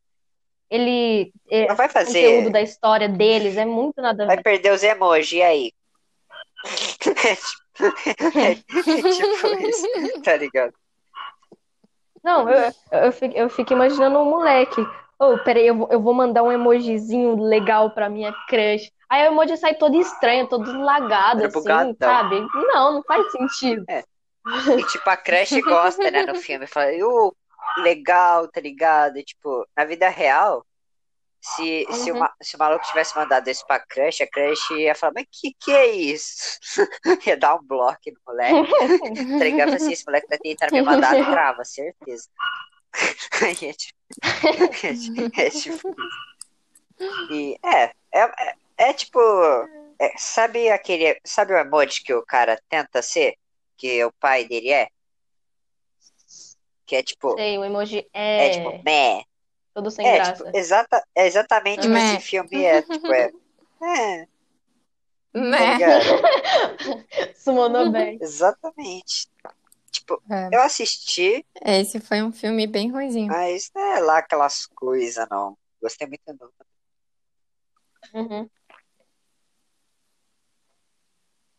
ele, 0.69 1.33
é, 1.49 1.67
não 1.67 1.75
vai 1.75 1.87
o 1.87 1.89
conteúdo 1.93 2.05
fazer. 2.07 2.49
da 2.49 2.61
história 2.61 3.07
deles 3.09 3.57
é 3.57 3.65
muito 3.65 4.01
nada 4.01 4.23
a 4.23 4.27
Vai 4.27 4.37
ver. 4.37 4.43
perder 4.43 4.71
os 4.73 4.83
emojis 4.83 5.31
e 5.33 5.41
aí? 5.41 5.73
É 7.23 7.35
tipo, 7.35 7.81
é 8.39 8.55
tipo 8.55 9.47
isso, 9.67 10.21
tá 10.23 10.35
ligado? 10.37 10.73
Não, 12.23 12.47
eu, 12.49 12.71
eu, 12.91 13.11
fico, 13.11 13.35
eu 13.35 13.49
fico 13.49 13.73
imaginando 13.73 14.19
um 14.19 14.25
moleque. 14.29 14.85
Ô, 15.21 15.37
peraí, 15.43 15.67
eu, 15.67 15.75
vou- 15.75 15.87
eu 15.91 16.01
vou 16.01 16.15
mandar 16.15 16.41
um 16.41 16.51
emojizinho 16.51 17.35
legal 17.35 17.91
pra 17.91 18.09
minha 18.09 18.33
crush. 18.49 18.91
Aí 19.07 19.21
o 19.27 19.31
emoji 19.33 19.55
sai 19.55 19.75
todo 19.75 19.95
estranho, 19.95 20.47
todo 20.47 20.81
lagado, 20.81 21.45
assim, 21.45 21.95
sabe? 21.99 22.41
Não, 22.73 22.93
não 22.93 23.03
faz 23.03 23.31
sentido. 23.31 23.85
E 23.87 24.83
tipo, 24.83 25.07
a 25.07 25.15
Crush 25.17 25.61
gosta, 25.61 26.09
né, 26.09 26.25
no 26.25 26.33
filme. 26.41 26.65
Fala, 26.65 26.87
uh, 26.91 27.35
legal, 27.83 28.47
tá 28.47 28.59
ligado? 28.59 29.17
E, 29.17 29.23
tipo, 29.23 29.67
na 29.77 29.85
vida 29.85 30.09
real, 30.09 30.65
se, 31.39 31.85
se, 31.91 32.11
o, 32.11 32.15
Uhum. 32.15 32.27
se 32.41 32.55
o 32.55 32.59
maluco 32.59 32.85
tivesse 32.87 33.15
mandado 33.15 33.47
isso 33.47 33.65
pra 33.67 33.79
Crush, 33.79 34.21
a 34.23 34.27
Crush 34.27 34.71
ia 34.79 34.95
falar, 34.95 35.13
mas 35.15 35.25
que 35.31 35.53
que 35.59 35.71
é 35.71 35.87
isso? 35.87 36.59
Ia 37.27 37.37
dar 37.37 37.55
um 37.55 37.63
bloco 37.63 37.99
no 38.07 38.19
moleque. 38.25 38.71
Tá 39.39 39.45
ligado? 39.45 39.75
Assim, 39.75 39.91
esse 39.93 40.05
moleque 40.05 40.27
tá 40.27 40.37
tentando 40.41 40.73
me 40.73 40.81
mandar 40.81 41.15
trava, 41.15 41.63
certeza. 41.63 42.27
Aí 43.43 43.69
é 43.69 43.73
tipo, 43.73 44.00
é, 44.83 44.93
tipo- 44.93 45.39
é 45.41 45.49
tipo. 45.49 45.95
E 47.31 47.57
é, 47.63 47.83
é, 48.11 48.21
é, 48.21 48.55
é 48.77 48.93
tipo, 48.93 49.19
é, 49.99 50.13
sabe 50.17 50.69
aquele, 50.69 51.19
sabe 51.23 51.53
o 51.53 51.57
emoji 51.57 52.03
que 52.03 52.13
o 52.13 52.23
cara 52.25 52.61
tenta 52.69 53.01
ser? 53.01 53.35
Que 53.77 54.03
o 54.05 54.11
pai 54.13 54.45
dele 54.45 54.69
é? 54.71 54.87
Que 56.85 56.97
é 56.97 57.03
tipo, 57.03 57.35
Sei, 57.35 57.57
o 57.57 57.63
emoji 57.63 58.07
é 58.13 58.47
é 58.47 58.49
tipo, 58.51 58.83
meh. 58.83 59.23
todo 59.73 59.89
sem 59.89 60.05
É, 60.05 60.15
graça. 60.15 60.43
tipo, 60.45 60.57
exata, 60.57 61.03
é 61.15 61.25
exatamente 61.25 61.79
o 61.79 61.83
que 61.83 61.87
Meh. 61.87 62.15
esse 62.15 62.19
filme 62.25 62.63
é, 62.65 62.81
tipo, 62.81 63.07
é, 63.13 63.31
é, 63.81 64.25
tá 64.25 64.27
Né? 65.33 65.73
ligado? 65.73 66.05
Summonou 67.35 67.89
bem. 67.91 68.17
Exatamente. 68.21 69.30
Tipo, 70.01 70.21
É. 70.31 70.49
eu 70.51 70.61
assisti, 70.61 71.45
Esse 71.63 71.99
foi 71.99 72.23
um 72.23 72.31
filme 72.31 72.65
bem 72.65 72.91
ruizinho. 72.91 73.27
mas 73.27 73.69
não 73.75 73.81
é 73.81 73.99
lá 73.99 74.17
aquelas 74.17 74.65
coisas, 74.65 75.27
não. 75.29 75.55
Gostei 75.81 76.07
muito 76.07 76.21
não. 76.27 76.51
Uhum. 78.13 78.49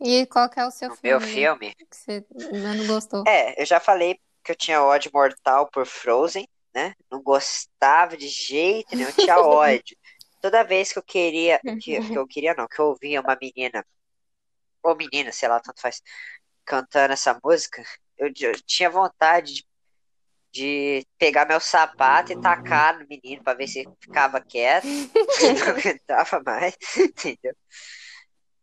E 0.00 0.26
qual 0.26 0.50
que 0.50 0.58
é 0.58 0.66
o 0.66 0.70
seu 0.72 0.88
O 0.88 0.98
meu 1.02 1.20
filme 1.20 1.32
filme, 1.32 1.74
que 1.74 1.96
você 1.96 2.26
não 2.52 2.86
gostou? 2.88 3.22
é, 3.26 3.60
eu 3.62 3.64
já 3.64 3.78
falei 3.78 4.18
que 4.44 4.50
eu 4.50 4.56
tinha 4.56 4.82
ódio 4.82 5.10
mortal 5.14 5.68
por 5.70 5.86
Frozen, 5.86 6.48
né? 6.74 6.94
Não 7.10 7.22
gostava 7.22 8.16
de 8.16 8.26
jeito 8.26 8.96
nenhum, 8.96 9.08
eu 9.08 9.14
tinha 9.14 9.36
ódio. 9.40 9.96
Toda 10.40 10.64
vez 10.64 10.92
que 10.92 10.98
eu 10.98 11.02
queria, 11.04 11.60
que, 11.80 12.00
que 12.00 12.14
eu 12.18 12.26
queria 12.26 12.54
não, 12.54 12.66
que 12.66 12.80
eu 12.80 12.86
ouvia 12.86 13.20
uma 13.20 13.38
menina, 13.40 13.86
ou 14.82 14.96
menina, 14.96 15.30
sei 15.30 15.48
lá, 15.48 15.60
tanto 15.60 15.80
faz, 15.80 16.02
cantando 16.64 17.12
essa 17.12 17.38
música, 17.44 17.84
eu, 18.22 18.32
eu 18.40 18.62
tinha 18.64 18.88
vontade 18.88 19.54
de, 19.54 19.64
de 20.52 21.06
pegar 21.18 21.46
meu 21.46 21.58
sapato 21.58 22.32
e 22.32 22.40
tacar 22.40 22.98
no 22.98 23.06
menino 23.08 23.42
pra 23.42 23.54
ver 23.54 23.66
se 23.66 23.84
ficava 24.00 24.40
quieto. 24.40 24.86
Não 25.58 25.68
aguentava 25.68 26.42
mais, 26.44 26.76
entendeu? 26.96 27.56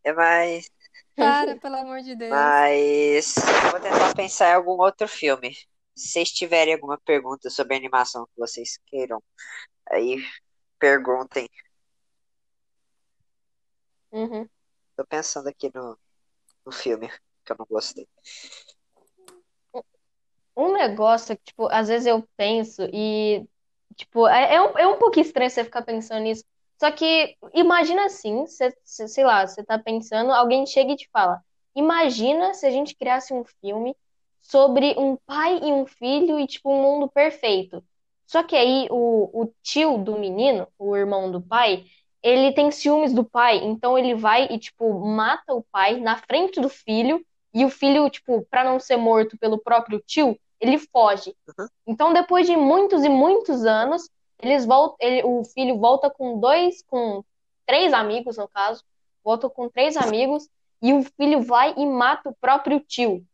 É 0.04 0.14
mais. 0.14 0.70
Para, 1.16 1.58
pelo 1.58 1.76
amor 1.76 2.02
de 2.02 2.16
Deus. 2.16 2.32
Mas 2.32 3.36
vou 3.72 3.80
tentar 3.82 4.16
pensar 4.16 4.52
em 4.52 4.54
algum 4.54 4.80
outro 4.82 5.08
filme. 5.08 5.54
Se 5.94 6.14
vocês 6.14 6.30
tiverem 6.32 6.74
alguma 6.74 6.98
pergunta 6.98 7.50
sobre 7.50 7.76
animação 7.76 8.26
que 8.28 8.40
vocês 8.40 8.80
queiram, 8.86 9.22
aí 9.92 10.24
perguntem. 10.80 11.50
Uhum. 14.12 14.48
Tô 14.96 15.06
pensando 15.06 15.50
aqui 15.50 15.70
no, 15.76 16.00
no 16.66 16.72
filme 16.72 17.10
que 17.44 17.52
eu 17.52 17.58
não 17.60 17.66
gostei. 17.70 18.08
Um 20.56 20.74
negócio 20.74 21.38
que, 21.38 21.44
tipo, 21.46 21.68
às 21.72 21.88
vezes 21.88 22.08
eu 22.08 22.24
penso 22.38 22.84
e, 22.94 23.46
tipo, 23.96 24.28
é, 24.28 24.56
é 24.56 24.62
um, 24.62 24.78
é 24.78 24.88
um 24.88 24.98
pouco 25.00 25.20
estranho 25.20 25.50
você 25.50 25.64
ficar 25.64 25.82
pensando 25.84 26.22
nisso. 26.24 26.44
Só 26.80 26.92
que, 26.92 27.36
imagina 27.54 28.06
assim, 28.06 28.46
você- 28.46 28.74
sei 28.86 29.24
lá, 29.24 29.46
você 29.48 29.64
tá 29.64 29.78
pensando, 29.80 30.32
alguém 30.32 30.66
chega 30.66 30.94
e 30.94 30.96
te 30.96 31.10
fala, 31.12 31.42
imagina 31.76 32.54
se 32.54 32.66
a 32.66 32.72
gente 32.72 32.96
criasse 32.96 33.34
um 33.34 33.44
filme 33.62 33.96
sobre 34.42 34.96
um 34.98 35.16
pai 35.26 35.58
e 35.60 35.72
um 35.74 35.86
filho 35.86 36.40
e, 36.40 36.48
tipo, 36.48 36.70
um 36.72 36.82
mundo 36.82 37.10
perfeito. 37.10 37.84
Só 38.26 38.44
que 38.44 38.56
aí 38.56 38.88
o, 38.92 39.44
o 39.44 39.54
tio 39.64 39.98
do 39.98 40.18
menino, 40.20 40.68
o 40.78 40.96
irmão 40.96 41.32
do 41.32 41.42
pai, 41.42 41.86
ele 42.22 42.54
tem 42.54 42.70
ciúmes 42.72 43.14
do 43.14 43.24
pai, 43.24 43.58
então 43.64 43.98
ele 43.98 44.14
vai 44.16 44.46
e, 44.52 44.60
tipo, 44.60 44.94
mata 45.06 45.54
o 45.54 45.64
pai 45.72 46.00
na 46.00 46.18
frente 46.18 46.60
do 46.62 46.70
filho 46.70 47.26
e 47.54 47.66
o 47.66 47.70
filho, 47.70 48.10
tipo, 48.10 48.46
pra 48.50 48.64
não 48.64 48.80
ser 48.80 48.98
morto 48.98 49.38
pelo 49.38 49.58
próprio 49.58 50.00
tio, 50.06 50.40
ele 50.60 50.78
foge. 50.78 51.36
Uhum. 51.58 51.68
Então, 51.88 52.14
depois 52.14 52.46
de 52.46 52.56
muitos 52.56 53.04
e 53.04 53.10
muitos 53.10 53.66
anos, 53.66 54.10
eles 54.42 54.66
voltam, 54.66 54.98
ele- 55.00 55.24
o 55.26 55.44
filho 55.44 55.78
volta 55.78 56.10
com 56.10 56.40
dois, 56.40 56.84
com 56.88 57.24
três 57.66 57.94
amigos, 57.94 58.38
no 58.38 58.48
caso, 58.48 58.84
volta 59.24 59.50
com 59.50 59.70
três 59.70 59.96
amigos, 59.98 60.48
e 60.82 60.94
o 60.94 61.04
filho 61.04 61.42
vai 61.42 61.74
e 61.78 61.86
mata 61.86 62.30
o 62.30 62.36
próprio 62.40 62.80
tio. 62.80 63.26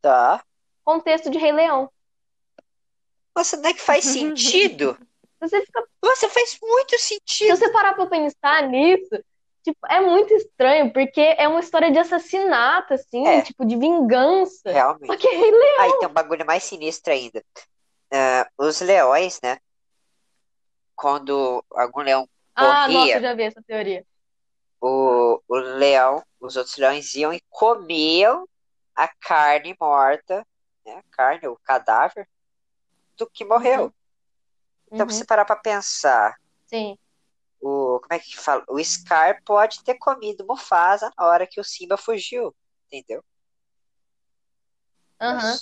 Tá. 0.00 0.42
Contexto 0.84 1.30
de 1.30 1.38
Rei 1.38 1.52
Leão. 1.52 1.90
Nossa, 3.36 3.56
não 3.56 3.70
é 3.70 3.74
que 3.74 3.80
faz 3.80 4.04
sentido? 4.04 4.96
Se 4.98 5.06
você, 5.40 5.60
fica- 5.64 5.86
Nossa, 6.02 6.28
faz 6.28 6.58
muito 6.60 6.98
se 6.98 7.14
sentido. 7.14 7.56
você 7.56 7.70
parar 7.70 7.94
pra 7.94 8.06
pensar 8.06 8.68
nisso, 8.68 9.10
tipo, 9.62 9.78
é 9.88 10.00
muito 10.00 10.32
estranho, 10.34 10.92
porque 10.92 11.20
é 11.20 11.48
uma 11.48 11.60
história 11.60 11.90
de 11.92 11.98
assassinato, 11.98 12.94
assim, 12.94 13.26
É. 13.26 13.42
tipo, 13.42 13.64
de 13.64 13.76
vingança. 13.76 14.84
Só 15.06 15.16
Realmente. 15.16 15.16
que 15.16 15.28
é 15.28 15.36
Rei 15.36 15.50
Leão. 15.50 15.60
Aí 15.76 15.92
tem 15.94 16.08
um 16.08 16.12
bagulho 16.12 16.46
mais 16.46 16.62
sinistro 16.64 17.12
ainda. 17.12 17.44
Ah, 18.12 18.48
os 18.58 18.80
leões, 18.80 19.40
né? 19.42 19.58
Quando 20.94 21.64
algum 21.72 22.00
leão 22.02 22.28
Ah, 22.54 22.88
nossa, 22.88 23.16
morria, 23.16 23.18
eu 23.18 23.22
já 23.22 23.34
vi 23.34 23.42
essa 23.44 23.60
teoria. 23.62 24.04
o, 24.80 25.40
o 25.48 25.56
leão, 25.56 26.22
os 26.40 26.56
outros 26.56 26.76
leões 26.76 27.14
iam 27.14 27.32
e 27.32 27.40
comiam 27.50 28.46
a 28.94 29.08
carne 29.08 29.76
morta, 29.80 30.46
né? 30.84 30.94
A 30.98 31.02
carne, 31.10 31.48
o 31.48 31.58
cadáver 31.62 32.28
do 33.16 33.28
que 33.30 33.44
morreu. 33.44 33.92
Então, 34.94 35.08
Uhum, 35.08 35.10
se 35.10 35.18
você 35.18 35.24
parar 35.24 35.44
pra 35.44 35.56
pensar, 35.56 36.36
sim. 36.66 36.96
O, 37.60 38.00
como 38.00 38.12
é 38.12 38.18
que 38.18 38.36
fala? 38.36 38.64
O 38.68 38.82
Scar 38.82 39.42
pode 39.44 39.82
ter 39.84 39.94
comido 39.94 40.46
Mufasa 40.46 41.12
na 41.18 41.26
hora 41.26 41.46
que 41.46 41.60
o 41.60 41.64
Simba 41.64 41.96
fugiu, 41.96 42.54
entendeu? 42.86 43.22
Aham. 45.20 45.58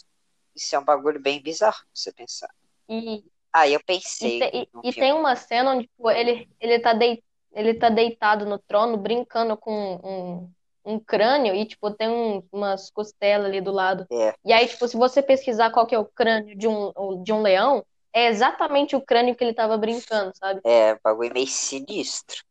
Isso 0.55 0.75
é 0.75 0.79
um 0.79 0.85
bagulho 0.85 1.21
bem 1.21 1.41
bizarro, 1.41 1.79
você 1.95 2.13
pensar. 2.13 2.51
E, 2.89 3.25
Aí 3.53 3.73
eu 3.75 3.81
e, 3.81 3.85
pensei 3.87 4.41
te- 4.41 4.57
e- 4.57 4.69
num 4.73 4.81
e 4.83 4.93
filme. 4.93 5.01
tem 5.01 5.13
uma 5.13 5.37
cena 5.37 5.73
onde 5.73 5.87
tipo, 5.87 6.11
ele, 6.11 6.49
ele, 6.61 6.79
tá 6.81 6.93
dei, 6.93 7.23
ele 7.53 7.75
tá 7.75 7.89
deitado 7.89 8.45
no 8.47 8.59
trono, 8.59 8.97
brincando 8.97 9.57
com 9.57 9.97
um, 10.05 10.51
um 10.85 11.01
crânio, 11.01 11.55
e 11.55 11.67
tipo, 11.67 11.91
tem 11.91 12.09
um- 12.09 12.43
umas 12.53 12.91
costelas 12.91 13.47
ali 13.47 13.61
do 13.61 13.73
lado. 13.73 14.07
É. 14.11 14.35
E 14.45 14.53
aí, 14.53 14.67
tipo, 14.67 14.87
se 14.87 14.97
você 14.97 15.23
pesquisar 15.23 15.71
qual 15.71 15.87
que 15.87 15.95
é 15.95 15.99
o 15.99 16.05
crânio 16.05 16.57
de 16.57 16.67
um, 16.69 16.93
de 17.23 17.33
um 17.33 17.43
leão, 17.43 17.85
é 18.13 18.27
exatamente 18.29 18.97
o 18.97 19.01
crânio 19.01 19.35
que 19.35 19.45
ele 19.45 19.55
tava 19.55 19.77
brincando, 19.77 20.33
sabe? 20.37 20.61
É, 20.65 20.95
um 20.95 20.99
bagulho 21.03 21.33
meio 21.33 21.47
sinistro. 21.47 22.43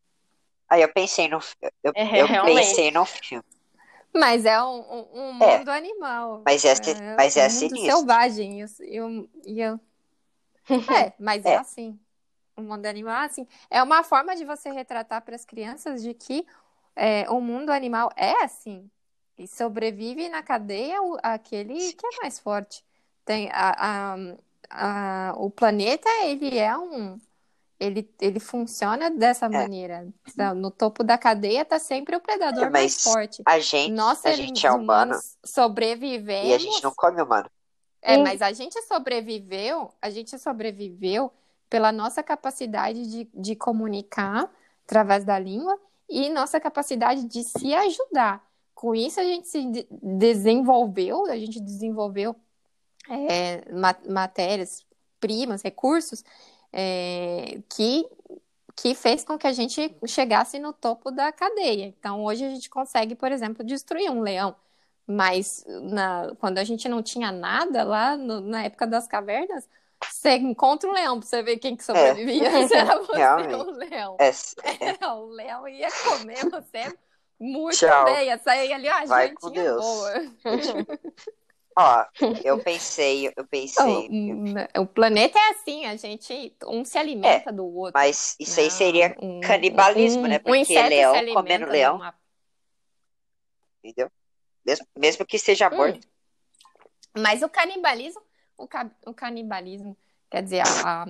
Aí 0.68 0.82
eu 0.82 0.92
pensei 0.92 1.28
no, 1.28 1.38
eu, 1.82 1.92
É, 1.94 2.20
eu 2.20 2.26
realmente. 2.26 2.66
pensei 2.66 2.90
num 2.90 3.04
filme. 3.04 3.44
Mas 4.14 4.44
é 4.44 4.60
um, 4.62 4.80
um, 4.80 5.20
um 5.40 5.44
É. 5.44 5.58
mundo 5.58 5.68
animal. 5.70 6.42
Mas 6.44 6.64
é 6.64 6.74
si- 6.74 6.94
mas 7.16 7.36
é 7.36 7.46
um 7.46 7.50
mundo 7.50 7.58
sinistro. 7.58 7.92
selvagem. 7.92 8.60
Eu, 8.60 8.68
e 8.80 8.96
eu- 8.96 9.30
e 9.46 9.60
eu- 9.60 9.80
É, 11.08 11.12
mas 11.18 11.44
é. 11.46 11.54
É. 11.54 11.58
assim. 11.58 11.98
O 12.56 12.62
mundo 12.62 12.86
animal 12.86 13.22
é 13.22 13.26
assim. 13.26 13.46
É 13.70 13.82
uma 13.82 14.02
forma 14.02 14.34
de 14.36 14.44
você 14.44 14.70
retratar 14.70 15.22
para 15.22 15.36
as 15.36 15.44
crianças 15.44 16.02
de 16.02 16.12
que 16.12 16.46
é, 16.96 17.28
o 17.30 17.40
mundo 17.40 17.70
animal 17.70 18.10
é 18.16 18.42
assim. 18.44 18.90
E 19.38 19.46
sobrevive 19.46 20.28
na 20.28 20.42
cadeia 20.42 21.00
o- 21.02 21.18
aquele 21.22 21.92
que 21.92 22.06
é 22.06 22.10
mais 22.22 22.38
forte. 22.40 22.84
Tem 23.24 23.48
a, 23.52 24.14
a- 24.14 24.16
a, 24.70 25.34
o 25.36 25.50
planeta, 25.50 26.08
ele 26.24 26.56
é 26.58 26.76
um. 26.76 27.18
Ele, 27.80 28.12
ele 28.20 28.40
funciona 28.40 29.08
dessa 29.08 29.46
É. 29.46 29.48
maneira. 29.48 30.08
Então, 30.28 30.54
No 30.54 30.68
topo 30.70 31.04
da 31.04 31.16
cadeia 31.16 31.64
tá 31.64 31.78
sempre 31.78 32.16
o 32.16 32.20
predador 32.20 32.64
É, 32.64 32.70
mais 32.70 33.00
forte. 33.02 33.40
a 33.46 33.60
gente, 33.60 33.92
Nós, 33.92 34.24
a 34.26 34.32
gente 34.34 34.66
é 34.66 34.72
humano 34.72 35.14
sobrevivemos. 35.44 36.48
e 36.48 36.54
a 36.54 36.58
gente 36.58 36.82
não 36.82 36.92
come 36.94 37.22
humano. 37.22 37.48
É, 38.02 38.16
Sim. 38.16 38.22
mas 38.24 38.42
a 38.42 38.52
gente 38.52 38.80
sobreviveu, 38.82 39.92
a 40.02 40.10
gente 40.10 40.36
sobreviveu 40.38 41.32
pela 41.70 41.92
nossa 41.92 42.22
capacidade 42.22 43.06
de, 43.10 43.28
de 43.34 43.54
comunicar 43.54 44.50
através 44.84 45.24
da 45.24 45.38
língua 45.38 45.78
e 46.08 46.28
nossa 46.30 46.58
capacidade 46.58 47.24
de 47.24 47.44
se 47.44 47.74
ajudar. 47.74 48.42
Com 48.74 48.94
isso, 48.94 49.20
a 49.20 49.24
gente 49.24 49.46
se 49.48 49.64
de- 49.70 49.86
desenvolveu, 49.90 51.26
a 51.26 51.36
gente 51.36 51.60
desenvolveu 51.60 52.34
é, 53.10 53.62
ma- 53.72 53.96
matérias, 54.08 54.84
primas, 55.20 55.62
recursos, 55.62 56.24
é, 56.72 57.58
que, 57.68 58.06
que 58.76 58.94
fez 58.94 59.24
com 59.24 59.36
que 59.38 59.46
a 59.46 59.52
gente 59.52 59.94
chegasse 60.06 60.58
no 60.58 60.72
topo 60.72 61.10
da 61.10 61.32
cadeia. 61.32 61.84
Então, 61.86 62.22
hoje 62.24 62.44
a 62.44 62.50
gente 62.50 62.70
consegue, 62.70 63.14
por 63.14 63.32
exemplo, 63.32 63.64
destruir 63.64 64.10
um 64.10 64.20
leão. 64.20 64.54
Mas 65.06 65.64
na- 65.66 66.34
quando 66.38 66.58
a 66.58 66.64
gente 66.64 66.88
não 66.88 67.02
tinha 67.02 67.32
nada 67.32 67.82
lá 67.82 68.16
no- 68.16 68.40
na 68.40 68.64
época 68.64 68.86
das 68.86 69.06
cavernas, 69.06 69.66
você 70.04 70.36
encontra 70.36 70.88
um 70.88 70.92
leão 70.92 71.18
pra 71.18 71.26
você 71.28 71.42
ver 71.42 71.56
quem 71.56 71.74
que 71.74 71.82
sobrevivia. 71.84 72.50
Se 72.68 72.74
era 72.74 72.98
você 73.00 73.16
Realmente. 73.16 73.54
o 73.54 73.70
leão. 73.70 74.16
É, 74.62 75.04
é, 75.04 75.08
o 75.08 75.26
leão 75.30 75.66
ia 75.66 75.88
comer 75.90 76.44
você 76.50 76.94
muito 77.40 77.76
Tchau. 77.78 78.04
bem, 78.04 78.26
ia 78.26 78.38
sair 78.38 78.72
ali, 78.72 78.88
ó, 78.88 79.06
Vai 79.06 79.34
Deus. 79.52 79.80
boa. 79.84 80.12
Ó, 81.78 82.04
eu 82.44 82.58
pensei, 82.58 83.32
eu 83.36 83.46
pensei, 83.46 84.08
O, 84.76 84.82
o 84.82 84.86
planeta 84.86 85.38
é 85.38 85.50
assim, 85.50 85.86
a 85.86 85.94
gente, 85.96 86.54
um 86.66 86.84
se 86.84 86.98
alimenta 86.98 87.52
do 87.52 87.64
outro. 87.64 87.92
mas 87.94 88.34
isso 88.40 88.58
aí 88.58 88.70
seria 88.70 89.16
um- 89.22 89.40
canibalismo, 89.40 90.22
um- 90.24 90.28
né? 90.28 90.36
um 90.38 90.42
Porque 90.42 90.56
inseto 90.58 90.88
leão 90.88 91.14
comendo 91.32 91.66
leão, 91.66 91.96
uma- 91.96 92.14
entendeu? 93.82 94.10
Mesmo, 94.66 94.86
mesmo 94.96 95.24
que 95.24 95.36
esteja 95.36 95.70
Hum. 95.70 95.76
morto. 95.76 96.00
Mas 97.16 97.42
o 97.42 97.48
canibalismo, 97.48 98.20
o, 98.56 98.66
ca- 98.66 98.90
o 99.06 99.14
canibalismo, 99.14 99.96
quer 100.30 100.42
dizer, 100.42 100.60
a- 100.60 101.04
a- 101.04 101.06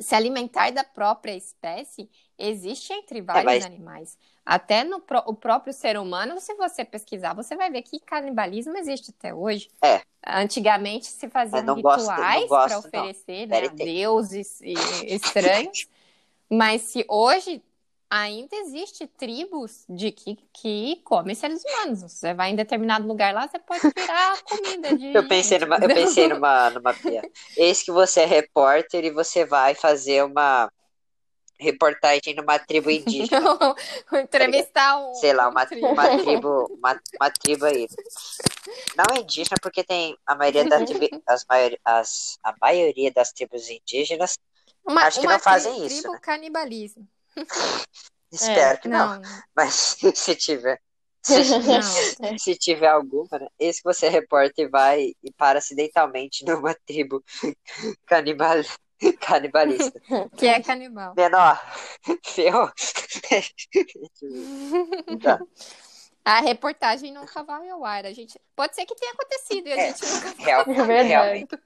se 0.00 0.14
alimentar 0.14 0.70
da 0.70 0.82
própria 0.84 1.36
espécie 1.36 2.08
existe 2.38 2.92
entre 2.92 3.20
vários 3.20 3.44
mas- 3.44 3.64
animais. 3.64 4.18
Até 4.46 4.84
no 4.84 5.00
pró- 5.00 5.24
o 5.26 5.34
próprio 5.34 5.72
ser 5.72 5.96
humano, 5.98 6.38
se 6.38 6.54
você 6.54 6.84
pesquisar, 6.84 7.32
você 7.32 7.56
vai 7.56 7.70
ver 7.70 7.80
que 7.80 7.98
canibalismo 7.98 8.76
existe 8.76 9.10
até 9.16 9.32
hoje. 9.32 9.70
É. 9.82 10.02
Antigamente 10.26 11.06
se 11.06 11.30
faziam 11.30 11.64
gosto- 11.80 12.06
não 12.06 12.14
rituais 12.14 12.46
para 12.48 12.78
oferecer 12.78 13.46
né, 13.46 13.68
deuses 13.68 14.60
estranhos, 15.06 15.88
mas 16.50 16.82
se 16.82 17.04
hoje 17.08 17.62
ainda 18.10 18.54
existe 18.56 19.06
tribos 19.06 19.84
de 19.88 20.12
que, 20.12 20.38
que 20.52 21.00
comem 21.04 21.34
seres 21.34 21.62
humanos. 21.64 22.00
Você 22.12 22.32
vai 22.34 22.50
em 22.50 22.54
determinado 22.54 23.08
lugar 23.08 23.34
lá, 23.34 23.48
você 23.48 23.58
pode 23.58 23.80
virar 23.96 24.42
comida 24.44 24.96
de 24.96 25.14
Eu 25.14 25.26
pensei 25.26 25.58
numa, 25.58 25.76
eu 25.78 25.88
pensei 25.88 26.28
numa, 26.28 26.70
numa 26.70 26.94
piada. 26.94 27.28
Eis 27.56 27.82
que 27.82 27.90
você 27.90 28.20
é 28.20 28.26
repórter 28.26 29.04
e 29.04 29.10
você 29.10 29.44
vai 29.44 29.74
fazer 29.74 30.22
uma 30.22 30.70
reportagem 31.64 32.34
numa 32.34 32.58
tribo 32.58 32.90
indígena. 32.90 33.40
Não, 34.12 34.20
entrevistar 34.20 34.96
um, 34.98 35.14
Sei 35.14 35.32
lá, 35.32 35.48
uma, 35.48 35.66
tribo. 35.66 35.86
uma 35.88 36.18
tribo, 36.18 36.66
uma, 36.78 37.00
uma 37.20 37.30
tribo 37.30 37.64
aí. 37.64 37.88
Não 38.96 39.16
é 39.16 39.20
indígena, 39.20 39.56
porque 39.60 39.82
tem 39.82 40.16
a 40.26 40.34
maioria 40.34 40.64
das 40.64 40.88
tribo- 40.88 41.22
as 41.26 41.44
maior, 41.48 41.76
as, 41.84 42.38
a 42.44 42.54
maioria 42.60 43.10
das 43.12 43.32
tribos 43.32 43.68
indígenas. 43.68 44.38
Uma- 44.86 45.02
Acho 45.04 45.20
que 45.20 45.26
não 45.26 45.38
fazem 45.40 45.74
tri- 45.74 45.86
isso, 45.86 46.00
Tribo 46.02 46.12
né? 46.12 46.18
canibalismo. 46.22 47.08
Espero 48.30 48.80
que 48.80 48.88
não. 48.88 49.20
Não, 49.20 49.22
Mas 49.54 49.96
se 50.14 50.34
tiver. 50.36 50.80
Se, 51.22 51.38
não. 52.20 52.38
se 52.38 52.54
tiver 52.54 52.88
alguma, 52.88 53.38
né? 53.38 53.46
Esse 53.58 53.78
que 53.80 53.84
você 53.88 54.06
é 54.06 54.08
repórter 54.10 54.66
e 54.66 54.68
vai 54.68 55.14
e 55.22 55.32
para 55.32 55.58
acidentalmente 55.58 56.44
numa 56.44 56.74
tribo 56.86 57.24
canibal, 58.06 58.56
canibalista. 59.20 60.00
Que 60.36 60.46
é 60.46 60.62
canibal. 60.62 61.14
Menor, 61.16 61.60
ferrou. 62.24 62.70
Tá. 65.22 65.40
A 66.24 66.40
reportagem 66.40 67.12
nunca 67.12 67.42
vai 67.42 67.68
ao 67.68 67.84
ar. 67.84 68.06
A 68.06 68.12
gente... 68.12 68.40
Pode 68.56 68.74
ser 68.74 68.86
que 68.86 68.94
tenha 68.94 69.12
acontecido 69.12 69.68
e 69.68 69.72
a 69.72 69.76
É, 69.76 69.86
gente 69.88 70.06
nunca 70.06 70.42
Real, 70.42 70.64
É 70.90 71.02
realmente. 71.02 71.58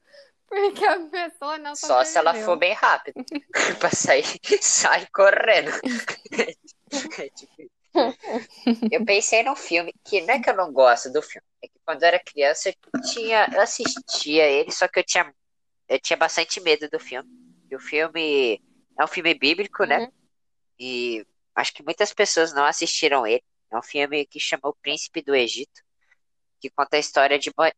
Porque 0.48 0.84
a 0.84 0.98
pessoa 1.00 1.58
não 1.58 1.76
Só 1.76 2.02
se 2.04 2.16
ela 2.18 2.34
for 2.34 2.56
bem 2.56 2.72
rápido. 2.72 3.22
pra 3.78 3.90
sair, 3.90 4.24
sai 4.60 5.06
correndo. 5.12 5.70
É 7.18 7.28
tipo. 7.28 7.70
Eu 8.90 9.04
pensei 9.04 9.42
num 9.42 9.56
filme 9.56 9.92
que 10.04 10.20
não 10.22 10.34
é 10.34 10.40
que 10.40 10.48
eu 10.48 10.56
não 10.56 10.72
gosto 10.72 11.12
do 11.12 11.20
filme, 11.20 11.44
é 11.62 11.66
que 11.66 11.74
quando 11.84 12.02
eu 12.02 12.08
era 12.08 12.18
criança 12.20 12.68
eu 12.68 12.74
tinha, 13.12 13.48
eu 13.52 13.60
assistia 13.60 14.44
ele, 14.44 14.70
só 14.70 14.86
que 14.88 15.00
eu 15.00 15.04
tinha, 15.04 15.32
eu 15.88 16.00
tinha 16.00 16.16
bastante 16.16 16.60
medo 16.60 16.88
do 16.90 17.00
filme. 17.00 17.26
E 17.70 17.76
o 17.76 17.80
filme 17.80 18.62
é 18.98 19.04
um 19.04 19.08
filme 19.08 19.34
bíblico, 19.34 19.84
né? 19.84 20.00
Uhum. 20.00 20.12
E 20.80 21.26
acho 21.54 21.72
que 21.74 21.82
muitas 21.84 22.12
pessoas 22.14 22.52
não 22.54 22.64
assistiram 22.64 23.26
ele. 23.26 23.44
É 23.72 23.78
um 23.78 23.82
filme 23.82 24.26
que 24.26 24.40
chama 24.40 24.62
O 24.68 24.74
Príncipe 24.76 25.22
do 25.22 25.34
Egito, 25.34 25.82
que 26.60 26.70
conta 26.70 26.96
a 26.96 27.00
história 27.00 27.38
de, 27.38 27.50
Mo- 27.58 27.64
a 27.64 27.74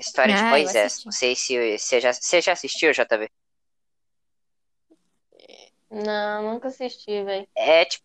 história 0.00 0.34
de 0.34 0.44
Ah, 0.44 0.58
eu 0.58 0.64
Moisés. 0.64 1.02
Não 1.04 1.12
sei 1.12 1.36
se 1.36 1.78
você 1.78 2.00
já, 2.00 2.12
você 2.12 2.40
já 2.42 2.52
assistiu, 2.52 2.92
JV? 2.92 3.30
Não, 5.90 6.42
nunca 6.54 6.68
assisti, 6.68 7.24
velho. 7.24 7.48
É 7.54 7.84
tipo, 7.84 8.04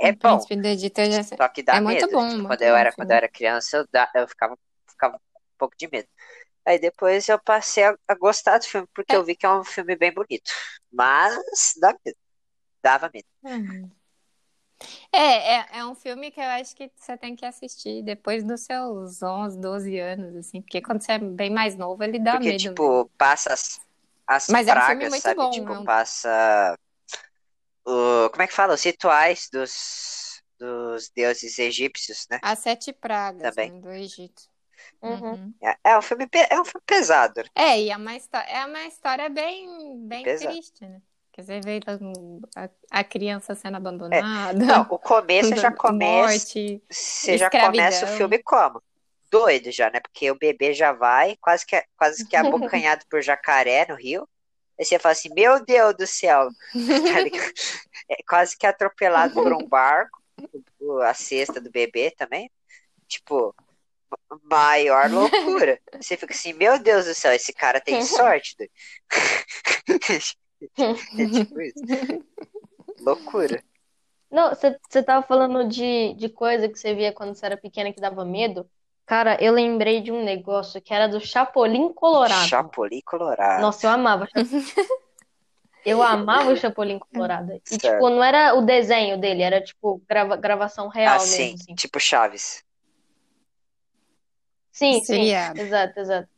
é 0.00 0.12
O 0.12 0.14
bom. 0.14 0.38
Príncipe 0.38 0.56
do 0.56 0.66
Egito, 0.68 1.00
eu 1.00 1.12
já 1.12 1.22
sei. 1.22 1.40
Só 1.40 1.48
que 1.48 1.62
dá 1.62 1.76
É 1.76 1.80
muito 1.80 2.08
medo. 2.08 2.10
bom, 2.10 2.26
Tipo, 2.26 2.42
muito 2.42 2.46
quando 2.46 2.62
eu 2.62 2.74
bom 2.74 2.76
era, 2.76 2.92
o 2.96 2.96
quando 2.96 3.10
eu 3.12 3.16
era 3.16 3.28
criança, 3.28 3.78
eu, 3.78 3.88
da- 3.92 4.10
eu 4.14 4.28
ficava, 4.28 4.58
ficava 4.88 5.16
um 5.16 5.20
pouco 5.58 5.76
de 5.76 5.88
medo. 5.90 6.08
Aí 6.66 6.78
depois 6.78 7.28
eu 7.28 7.38
passei 7.42 7.84
a, 7.84 7.96
a 8.08 8.14
gostar 8.16 8.58
do 8.58 8.64
filme, 8.66 8.88
porque 8.94 9.14
É. 9.14 9.16
eu 9.16 9.24
vi 9.24 9.36
que 9.36 9.46
é 9.46 9.50
um 9.50 9.64
filme 9.64 9.96
bem 9.96 10.12
bonito. 10.12 10.50
Mas 10.92 11.36
dá 11.80 11.94
medo. 12.04 12.18
Dava 12.82 13.10
medo. 13.14 13.26
Uhum. 13.42 13.90
É, 15.12 15.56
é, 15.76 15.78
é 15.78 15.84
um 15.86 15.94
filme 15.94 16.30
que 16.30 16.40
eu 16.40 16.44
acho 16.44 16.74
que 16.76 16.90
você 16.96 17.16
tem 17.16 17.34
que 17.36 17.44
assistir 17.44 18.02
depois 18.02 18.44
dos 18.44 18.62
seus 18.62 19.22
11, 19.22 19.58
12 19.60 19.98
anos, 19.98 20.36
assim, 20.36 20.60
porque 20.60 20.80
quando 20.82 21.02
você 21.02 21.12
é 21.12 21.18
bem 21.18 21.50
mais 21.50 21.76
novo, 21.76 22.02
ele 22.02 22.18
dá 22.18 22.38
Porque, 22.38 22.40
medo 22.40 22.72
tipo, 22.72 23.08
mesmo. 23.10 23.10
passa 23.18 23.52
as, 23.52 23.80
as 24.26 24.46
Mas 24.48 24.66
é 24.68 24.74
um 24.74 24.80
pragas, 24.80 25.14
sabe? 25.16 25.34
bom, 25.34 25.44
Tipo, 25.48 25.76
é 25.76 25.78
passa 25.78 26.76
o, 27.84 28.30
como 28.30 28.42
é 28.42 28.46
que 28.46 28.52
fala? 28.54 28.74
Os 28.74 28.82
rituais 28.82 29.48
dos, 29.52 30.42
dos 30.58 31.10
deuses 31.10 31.58
egípcios, 31.58 32.26
né? 32.30 32.40
As 32.40 32.60
Sete 32.60 32.94
Pragas, 32.94 33.56
Também. 33.56 33.60
né, 33.60 33.78
do 33.78 33.90
Egito. 33.90 34.48
Uhum. 35.02 35.32
Uhum. 35.32 35.54
É, 35.62 35.90
é 35.90 35.98
um 35.98 36.02
filme, 36.02 36.26
é 36.50 36.60
um 36.60 36.64
filme 36.64 36.82
pesado. 36.86 37.42
É, 37.54 37.80
e 37.80 37.90
é 37.90 37.96
uma, 37.96 38.16
histó- 38.16 38.38
é 38.38 38.64
uma 38.66 38.84
história 38.86 39.28
bem, 39.28 40.06
bem 40.06 40.24
Pesado. 40.24 40.52
triste, 40.52 40.84
né? 40.86 41.00
Quer 41.32 41.42
dizer, 41.42 41.64
ver 41.64 41.82
a, 42.56 42.68
a 43.00 43.04
criança 43.04 43.54
sendo 43.54 43.76
abandonada, 43.76 44.64
Não, 44.64 44.82
o 44.88 44.98
começo 44.98 45.54
já 45.56 45.70
começa. 45.70 46.06
morte. 46.06 46.82
Você 46.90 47.36
já 47.36 47.50
começa 47.50 48.04
o 48.04 48.08
filme 48.08 48.38
como? 48.42 48.82
Doido 49.30 49.70
já, 49.70 49.90
né? 49.90 50.00
Porque 50.00 50.30
o 50.30 50.38
bebê 50.38 50.72
já 50.72 50.92
vai, 50.92 51.36
quase 51.40 51.66
que, 51.66 51.82
quase 51.96 52.26
que 52.26 52.36
abocanhado 52.36 53.04
por 53.10 53.20
jacaré 53.20 53.86
no 53.88 53.94
rio. 53.96 54.26
Aí 54.78 54.84
você 54.84 54.98
fala 54.98 55.12
assim, 55.12 55.30
meu 55.34 55.64
Deus 55.64 55.94
do 55.96 56.06
céu. 56.06 56.48
É 58.08 58.16
quase 58.28 58.56
que 58.56 58.66
atropelado 58.66 59.34
por 59.42 59.52
um 59.52 59.66
barco. 59.68 60.22
A 61.04 61.14
cesta 61.14 61.60
do 61.60 61.70
bebê 61.70 62.10
também. 62.12 62.50
Tipo, 63.08 63.54
maior 64.44 65.08
loucura. 65.10 65.78
Você 66.00 66.16
fica 66.16 66.32
assim, 66.32 66.52
meu 66.52 66.78
Deus 66.78 67.04
do 67.06 67.14
céu, 67.14 67.32
esse 67.32 67.52
cara 67.52 67.80
tem 67.80 68.02
sorte. 68.04 68.56
É 70.68 71.26
tipo 71.28 71.60
isso. 71.60 71.80
Loucura. 73.00 73.62
Não, 74.30 74.50
você 74.54 75.02
tava 75.02 75.24
falando 75.26 75.68
de, 75.68 76.14
de 76.14 76.28
coisa 76.30 76.68
que 76.68 76.78
você 76.78 76.94
via 76.94 77.12
quando 77.12 77.34
você 77.34 77.44
era 77.46 77.56
pequena 77.56 77.92
que 77.92 78.00
dava 78.00 78.24
medo. 78.24 78.68
Cara, 79.04 79.36
eu 79.40 79.52
lembrei 79.52 80.00
de 80.00 80.10
um 80.10 80.24
negócio 80.24 80.80
que 80.80 80.92
era 80.92 81.06
do 81.06 81.20
Chapolin 81.20 81.92
Colorado. 81.92 82.48
Chapolin 82.48 83.00
Colorado. 83.04 83.60
Nossa, 83.60 83.86
eu 83.86 83.90
amava. 83.90 84.26
Eu 85.84 86.02
amava 86.02 86.50
o 86.50 86.56
Chapolin 86.56 86.98
Colorado. 86.98 87.52
E, 87.52 87.60
Certo. 87.64 87.92
tipo, 87.94 88.08
não 88.10 88.24
era 88.24 88.54
o 88.56 88.62
desenho 88.62 89.20
dele, 89.20 89.42
era, 89.42 89.62
tipo, 89.62 90.02
grava- 90.08 90.36
gravação 90.36 90.88
real 90.88 91.16
Assim, 91.16 91.38
mesmo, 91.52 91.58
assim. 91.62 91.74
tipo 91.76 92.00
Chaves. 92.00 92.64
Sim, 94.76 95.00
sim, 95.02 95.32
exato, 95.58 95.98
exato. 95.98 96.28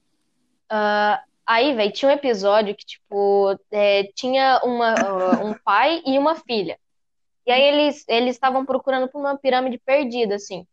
Ah, 0.70 1.20
aí, 1.44 1.74
velho, 1.74 1.92
tinha 1.92 2.08
um 2.08 2.14
episódio 2.14 2.72
que, 2.72 2.86
tipo, 2.86 3.58
é, 3.68 4.04
tinha 4.14 4.60
uma, 4.62 4.94
ah, 4.94 5.44
um 5.44 5.54
pai 5.54 6.00
e 6.06 6.16
uma 6.16 6.36
filha. 6.36 6.78
E 7.44 7.50
aí 7.50 7.60
eles 7.62 8.04
eles 8.06 8.36
estavam 8.36 8.64
procurando 8.64 9.08
por 9.08 9.18
uma 9.18 9.36
pirâmide 9.36 9.78
perdida, 9.78 10.36
assim. 10.36 10.64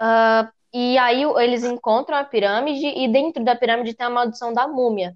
Ah, 0.00 0.50
e 0.74 0.98
aí 0.98 1.22
eles 1.22 1.62
encontram 1.62 2.16
a 2.16 2.24
pirâmide 2.24 2.86
e 2.88 3.06
dentro 3.06 3.44
da 3.44 3.54
pirâmide 3.54 3.94
tem 3.94 4.06
a 4.06 4.10
maldição 4.10 4.52
da 4.52 4.66
múmia. 4.66 5.14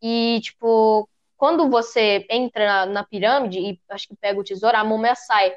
E, 0.00 0.40
tipo, 0.42 1.06
quando 1.36 1.68
você 1.68 2.26
entra 2.30 2.64
na, 2.64 2.86
na 2.86 3.04
pirâmide 3.04 3.58
e 3.58 3.78
acho 3.90 4.08
que 4.08 4.16
pega 4.16 4.40
o 4.40 4.44
tesouro, 4.44 4.74
a 4.74 4.84
múmia 4.84 5.14
sai. 5.14 5.54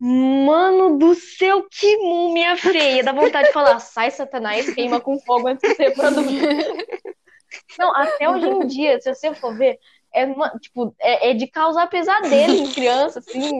Mano 0.00 0.96
do 0.96 1.14
céu, 1.14 1.66
que 1.70 1.98
múmia 1.98 2.56
feia! 2.56 3.04
Dá 3.04 3.12
vontade 3.12 3.48
de 3.48 3.52
falar, 3.52 3.78
sai, 3.80 4.10
Satanás, 4.10 4.72
queima 4.72 4.98
com 4.98 5.20
fogo 5.20 5.48
antes 5.48 5.68
de 5.68 5.74
você 5.76 5.90
produzir. 5.90 6.40
Não, 7.78 7.94
até 7.94 8.28
hoje 8.30 8.46
em 8.46 8.66
dia, 8.66 8.98
se 8.98 9.14
você 9.14 9.34
for 9.34 9.54
ver, 9.54 9.78
é, 10.14 10.24
uma, 10.24 10.48
tipo, 10.58 10.94
é, 10.98 11.30
é, 11.30 11.34
de 11.34 11.46
causar 11.46 11.86
pesadelo 11.88 12.54
em 12.54 12.72
criança, 12.72 13.18
assim, 13.18 13.52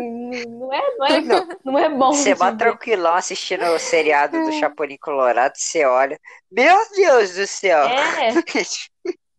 não 0.48 0.72
é, 0.72 0.96
não 0.96 1.06
é, 1.06 1.20
não, 1.20 1.48
não 1.62 1.78
é 1.78 1.88
bom. 1.90 2.12
Você 2.12 2.34
vai 2.34 2.56
tranquilão 2.56 3.14
assistindo 3.14 3.64
o 3.66 3.78
seriado 3.78 4.42
do 4.42 4.52
Chapolin 4.52 4.96
Colorado, 4.98 5.52
você 5.54 5.84
olha, 5.84 6.18
meu 6.50 6.76
Deus 6.96 7.34
do 7.34 7.46
céu! 7.46 7.84
É. 7.84 8.30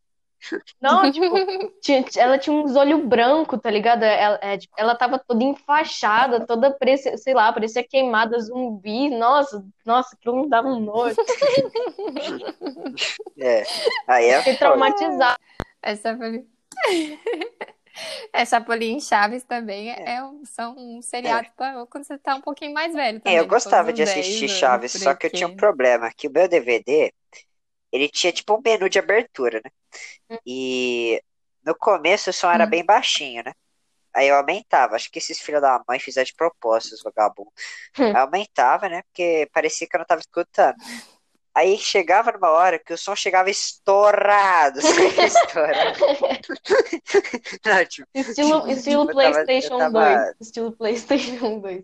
Não, 0.82 1.12
tipo, 1.12 1.26
tinha, 1.82 2.04
ela 2.18 2.38
tinha 2.38 2.56
uns 2.56 2.76
olhos 2.76 3.04
brancos, 3.04 3.60
tá 3.62 3.70
ligado? 3.70 4.04
Ela, 4.04 4.40
é, 4.42 4.58
tipo, 4.58 4.74
ela 4.78 4.96
tava 4.96 5.20
toda 5.20 5.44
enfaixada, 5.44 6.46
toda, 6.46 6.72
parecia, 6.72 7.18
sei 7.18 7.34
lá, 7.34 7.52
parecia 7.54 7.84
queimada 7.84 8.40
zumbi. 8.40 9.10
Nossa, 9.10 9.64
nossa, 9.86 10.16
aquilo 10.16 10.38
não 10.38 10.50
dava 10.50 10.68
um 10.68 10.80
nojo. 10.80 11.16
É, 13.40 13.64
aí 14.08 14.26
é 14.28 14.38
Fiquei 14.38 14.56
traumatizada. 14.56 15.38
Essa 15.82 16.16
foi... 16.16 16.46
É, 18.32 18.46
Chapolin 18.46 18.98
e 18.98 19.02
Chaves 19.02 19.44
também 19.44 19.92
é, 19.92 20.16
é 20.16 20.22
são 20.46 20.76
um 20.78 21.02
seriado 21.02 21.48
é. 21.48 21.52
pra 21.56 21.86
quando 21.88 22.06
você 22.06 22.18
tá 22.18 22.36
um 22.36 22.42
pouquinho 22.42 22.74
mais 22.74 22.94
velho. 22.94 23.20
Também, 23.20 23.38
é, 23.38 23.42
eu 23.42 23.48
gostava 23.48 23.92
de 23.92 24.02
assistir 24.02 24.48
Chaves, 24.48 24.94
só 24.94 25.14
que 25.14 25.28
eu 25.28 25.32
tinha 25.32 25.48
um 25.48 25.56
problema, 25.56 26.12
que 26.16 26.28
o 26.28 26.32
meu 26.32 26.48
DVD, 26.48 27.12
ele 27.92 28.10
tinha 28.10 28.32
tipo 28.32 28.56
um 28.56 28.62
menu 28.64 28.90
de 28.90 29.00
abertura, 29.00 29.62
né? 29.64 29.72
Hum. 30.30 30.38
E 30.46 31.22
no 31.64 31.76
começo 31.76 32.30
o 32.30 32.34
som 32.34 32.52
era 32.52 32.66
hum. 32.66 32.70
bem 32.70 32.86
baixinho, 32.86 33.44
né? 33.44 33.54
Aí 34.14 34.28
eu 34.28 34.36
aumentava. 34.36 34.96
Acho 34.96 35.10
que 35.10 35.20
esses 35.20 35.40
filhos 35.40 35.62
da 35.62 35.82
mãe 35.88 36.00
fizeram 36.00 36.26
de 36.26 36.34
propósito, 36.34 36.96
os 36.96 37.04
vagabundos. 37.04 37.54
Hum. 37.98 38.06
Aí 38.06 38.14
eu 38.14 38.22
aumentava, 38.22 38.90
né? 38.90 39.02
Porque 39.04 39.50
parecia 39.54 39.88
que 39.88 39.96
eu 39.96 40.00
não 40.00 40.06
tava 40.06 40.22
escutando. 40.22 40.76
Aí 41.54 41.78
chegava 41.78 42.32
numa 42.32 42.50
hora 42.50 42.80
que 42.80 42.94
o 42.94 42.98
som 42.98 43.16
chegava 43.16 43.50
estourado. 43.50 44.80
estourado. 45.20 46.00
não, 47.66 47.86
tipo, 47.86 48.08
estilo 48.14 48.72
estilo 48.72 49.02
tipo, 49.06 49.14
PlayStation 49.14 49.78
tava... 49.78 50.16
2. 50.16 50.36
Estilo 50.40 50.72
PlayStation 50.72 51.60
2. 51.60 51.84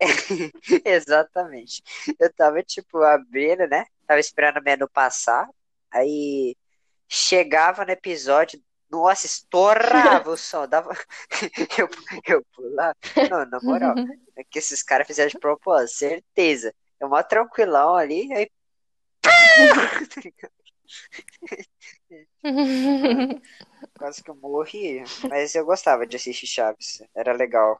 Exatamente. 0.84 1.82
Eu 2.18 2.32
tava, 2.32 2.62
tipo, 2.62 3.02
abrindo, 3.02 3.66
né? 3.66 3.84
Tava 4.10 4.18
esperando 4.18 4.56
o 4.56 4.64
menu 4.64 4.88
passar. 4.88 5.48
Aí 5.88 6.56
chegava 7.08 7.84
no 7.84 7.92
episódio, 7.92 8.60
nossa, 8.90 9.24
estourava 9.24 10.32
o 10.32 10.36
som. 10.36 10.66
Dava... 10.66 10.92
eu, 11.78 11.88
eu 12.26 12.44
pulava. 12.52 12.96
Não, 13.30 13.46
na 13.46 13.60
moral, 13.62 13.94
é 14.36 14.42
que 14.42 14.58
esses 14.58 14.82
caras 14.82 15.06
fizeram 15.06 15.30
de 15.30 15.38
propósito, 15.38 15.98
certeza. 15.98 16.74
É 16.98 17.06
mó 17.06 17.22
tranquilão 17.22 17.94
ali, 17.94 18.28
aí. 18.32 18.50
Quase 23.96 24.24
que 24.24 24.30
eu 24.32 24.34
morri. 24.34 25.04
Mas 25.28 25.54
eu 25.54 25.64
gostava 25.64 26.04
de 26.04 26.16
assistir 26.16 26.48
Chaves. 26.48 27.00
Era 27.14 27.32
legal. 27.32 27.78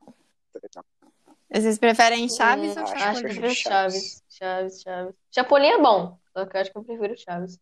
Vocês 1.52 1.76
preferem 1.76 2.28
Chaves 2.28 2.76
hum, 2.76 2.82
ou 2.82 2.86
que 2.86 3.02
eu 3.02 3.20
prefiro 3.20 3.52
Chaves. 3.52 4.22
Chaves, 4.28 4.82
Chaves. 4.82 5.14
Chapolin 5.32 5.70
é 5.70 5.78
bom, 5.78 6.19
só 6.32 6.46
que 6.46 6.56
eu 6.56 6.60
acho 6.60 6.72
que 6.72 6.78
eu 6.78 6.84
prefiro 6.84 7.16
Chaves. 7.18 7.58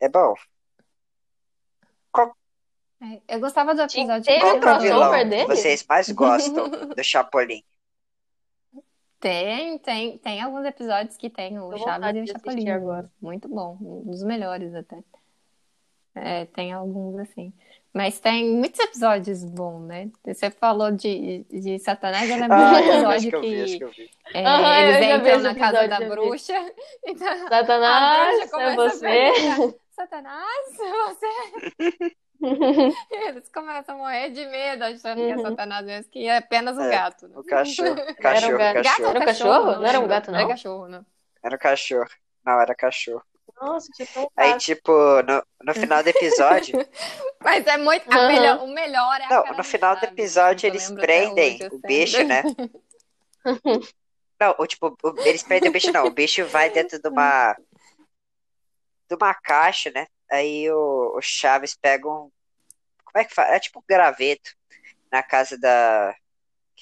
É 0.00 0.08
bom. 0.08 0.34
Qual... 2.10 2.36
É, 3.00 3.36
eu 3.36 3.40
gostava 3.40 3.74
do 3.74 3.82
episódio 3.82 4.24
Teve 4.24 4.40
Qual 4.40 4.60
crossover 4.60 4.92
vilão 4.92 5.28
dele? 5.28 5.46
vocês 5.46 5.84
mais 5.88 6.10
gostam 6.10 6.68
do 6.94 7.04
Chapolin? 7.04 7.62
Tem, 9.18 9.78
tem, 9.78 10.18
tem 10.18 10.40
alguns 10.40 10.64
episódios 10.64 11.16
que 11.16 11.30
tem 11.30 11.58
o 11.58 11.76
Chaves 11.78 12.16
e 12.16 12.20
o 12.20 12.26
Chapolin. 12.26 12.68
Agora. 12.70 13.10
Muito 13.20 13.48
bom, 13.48 13.78
um 13.80 14.10
dos 14.10 14.22
melhores 14.24 14.74
até. 14.74 15.02
É, 16.14 16.44
tem 16.46 16.72
alguns 16.72 17.18
assim. 17.18 17.52
Mas 17.92 18.18
tem 18.18 18.48
muitos 18.48 18.80
episódios 18.80 19.44
bons, 19.44 19.86
né? 19.86 20.10
Você 20.24 20.50
falou 20.50 20.90
de, 20.90 21.44
de 21.50 21.78
Satanás, 21.78 22.28
eu 22.28 22.36
lembro 22.36 22.56
ah, 22.56 22.72
do 22.80 23.12
episódio 23.12 23.40
que, 23.40 23.64
vi, 23.64 23.78
que 23.78 23.84
é, 24.38 24.48
uhum, 24.48 24.72
eles 24.72 25.20
entram 25.20 25.40
na 25.40 25.54
casa 25.54 25.88
da 25.88 26.00
bruxa. 26.00 26.54
Então, 27.04 27.48
Satanás, 27.48 28.52
é 28.52 28.76
você? 28.76 29.76
Satanás, 29.90 30.76
você? 30.78 32.16
Eles 33.10 33.48
começam 33.50 33.94
a 33.94 33.98
morrer 33.98 34.30
de 34.30 34.46
medo, 34.46 34.84
achando 34.84 35.20
uhum. 35.20 35.26
que 35.26 35.32
é 35.32 35.36
uhum. 35.36 35.42
Satanás 35.42 35.86
mesmo, 35.86 36.10
que 36.10 36.26
é 36.26 36.36
apenas 36.38 36.78
um 36.78 36.82
é, 36.82 36.90
gato. 36.90 37.28
Né? 37.28 37.34
O 37.36 37.44
cachorro. 37.44 37.94
cachorro, 38.20 38.22
era 38.22 38.46
um 38.46 38.58
gato. 38.58 38.82
cachorro. 38.82 39.08
Era 39.08 39.20
um 39.20 39.24
cachorro? 39.24 39.72
Não 39.76 39.86
era 39.86 40.00
um 40.00 40.06
gato, 40.06 40.30
não? 40.30 40.38
Era 40.38 40.48
cachorro, 40.48 40.88
não. 40.88 41.06
Era 41.42 41.58
cachorro. 41.58 42.10
Não, 42.44 42.60
era 42.60 42.74
cachorro. 42.74 43.22
Nossa, 43.62 43.88
tipo, 43.92 44.32
Aí, 44.36 44.58
tipo, 44.58 44.92
no, 45.22 45.46
no 45.62 45.72
final 45.72 46.02
do 46.02 46.08
episódio. 46.08 46.74
Mas 47.40 47.64
é 47.64 47.76
muito. 47.76 48.10
Uhum. 48.12 48.26
Melhor, 48.26 48.64
o 48.64 48.66
melhor 48.66 49.20
é 49.20 49.24
a 49.24 49.28
Não, 49.28 49.56
no 49.56 49.62
final 49.62 49.94
do 49.94 50.04
episódio 50.04 50.66
eles 50.66 50.90
prendem 50.90 51.54
hoje, 51.54 51.68
o 51.70 51.78
bicho, 51.78 52.24
né? 52.24 52.42
não, 54.40 54.56
o, 54.58 54.66
tipo, 54.66 54.96
o, 55.00 55.20
eles 55.20 55.44
prendem 55.44 55.70
o 55.70 55.72
bicho, 55.72 55.92
não. 55.92 56.06
O 56.06 56.10
bicho 56.10 56.44
vai 56.46 56.70
dentro 56.70 57.00
de 57.00 57.08
uma. 57.08 57.56
de 59.08 59.14
uma 59.14 59.32
caixa, 59.32 59.92
né? 59.94 60.08
Aí 60.28 60.68
o, 60.68 61.14
o 61.16 61.20
Chaves 61.22 61.76
pega 61.76 62.08
um. 62.08 62.32
Como 63.04 63.22
é 63.22 63.24
que 63.24 63.32
fala? 63.32 63.54
É 63.54 63.60
tipo 63.60 63.78
um 63.78 63.84
graveto 63.88 64.56
na 65.10 65.22
casa 65.22 65.56
da 65.56 66.12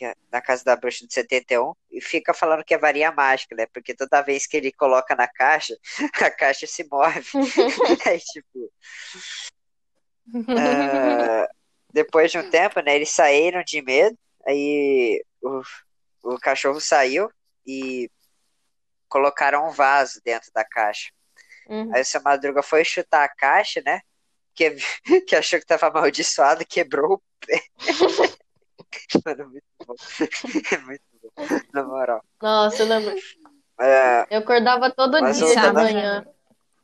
é 0.04 0.14
na 0.30 0.40
casa 0.40 0.64
da 0.64 0.76
bruxa 0.76 1.06
de 1.06 1.12
71 1.12 1.74
e 1.90 2.00
fica 2.00 2.32
falando 2.32 2.64
que 2.64 2.74
é 2.74 2.78
varinha 2.78 3.12
mágica, 3.12 3.54
né? 3.54 3.66
Porque 3.72 3.94
toda 3.94 4.22
vez 4.22 4.46
que 4.46 4.56
ele 4.56 4.72
coloca 4.72 5.14
na 5.14 5.28
caixa, 5.28 5.76
a 6.22 6.30
caixa 6.30 6.66
se 6.66 6.86
move. 6.90 7.24
aí, 8.06 8.18
tipo. 8.18 8.72
Uh, 10.34 11.46
depois 11.92 12.30
de 12.30 12.38
um 12.38 12.50
tempo, 12.50 12.80
né? 12.80 12.94
Eles 12.94 13.10
saíram 13.10 13.62
de 13.62 13.82
medo. 13.82 14.16
Aí 14.46 15.22
o, 15.42 15.62
o 16.22 16.38
cachorro 16.38 16.80
saiu 16.80 17.30
e 17.66 18.10
colocaram 19.08 19.68
um 19.68 19.70
vaso 19.70 20.20
dentro 20.24 20.50
da 20.54 20.64
caixa. 20.64 21.10
Uhum. 21.68 21.94
Aí 21.94 22.02
o 22.02 22.04
seu 22.04 22.22
Madruga 22.22 22.62
foi 22.62 22.84
chutar 22.84 23.24
a 23.24 23.28
caixa, 23.28 23.82
né? 23.84 24.00
Que, 24.54 24.76
que 25.26 25.36
achou 25.36 25.58
que 25.58 25.66
tava 25.66 25.88
amaldiçoado, 25.88 26.64
quebrou 26.64 27.14
o 27.14 27.22
pé. 27.46 27.62
Mano, 29.24 29.50
muito 29.50 29.64
bom. 29.86 29.94
É 30.74 30.78
muito 30.78 31.02
bom. 31.22 31.30
Na 31.72 31.84
moral. 31.84 32.24
Nossa, 32.40 32.82
eu 32.82 32.86
lembro. 32.86 33.14
É... 33.80 34.26
Eu 34.30 34.40
acordava 34.40 34.90
todo 34.90 35.20
dia 35.32 35.56
de 35.56 35.72
manhã. 35.72 36.26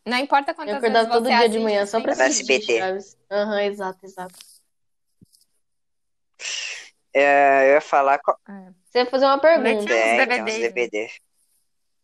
Não 0.06 0.18
importa 0.18 0.54
quantas 0.54 0.74
Eu 0.74 0.78
acordava 0.78 1.10
todo 1.10 1.26
dia 1.26 1.48
de 1.48 1.58
manhã 1.58 1.84
só 1.84 2.00
pra 2.00 2.12
assistir. 2.12 2.80
Aham, 2.80 3.50
uhum, 3.50 3.58
exato, 3.58 4.06
exato. 4.06 4.34
É, 7.12 7.70
eu 7.70 7.74
ia 7.74 7.80
falar. 7.80 8.18
Qual... 8.18 8.38
É. 8.48 8.72
Você 8.84 8.98
ia 8.98 9.06
fazer 9.06 9.24
uma 9.24 9.40
pergunta. 9.40 9.92
É, 9.92 10.26
tem 10.26 10.42
uns 10.42 10.54
DVD. 10.54 11.08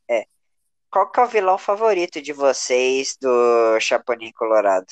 É. 0.09 0.26
Qual 0.90 1.11
que 1.11 1.20
é 1.20 1.22
o 1.22 1.26
vilão 1.26 1.59
favorito 1.59 2.20
de 2.20 2.32
vocês 2.32 3.16
do 3.20 3.78
Chapolin 3.78 4.32
Colorado? 4.32 4.86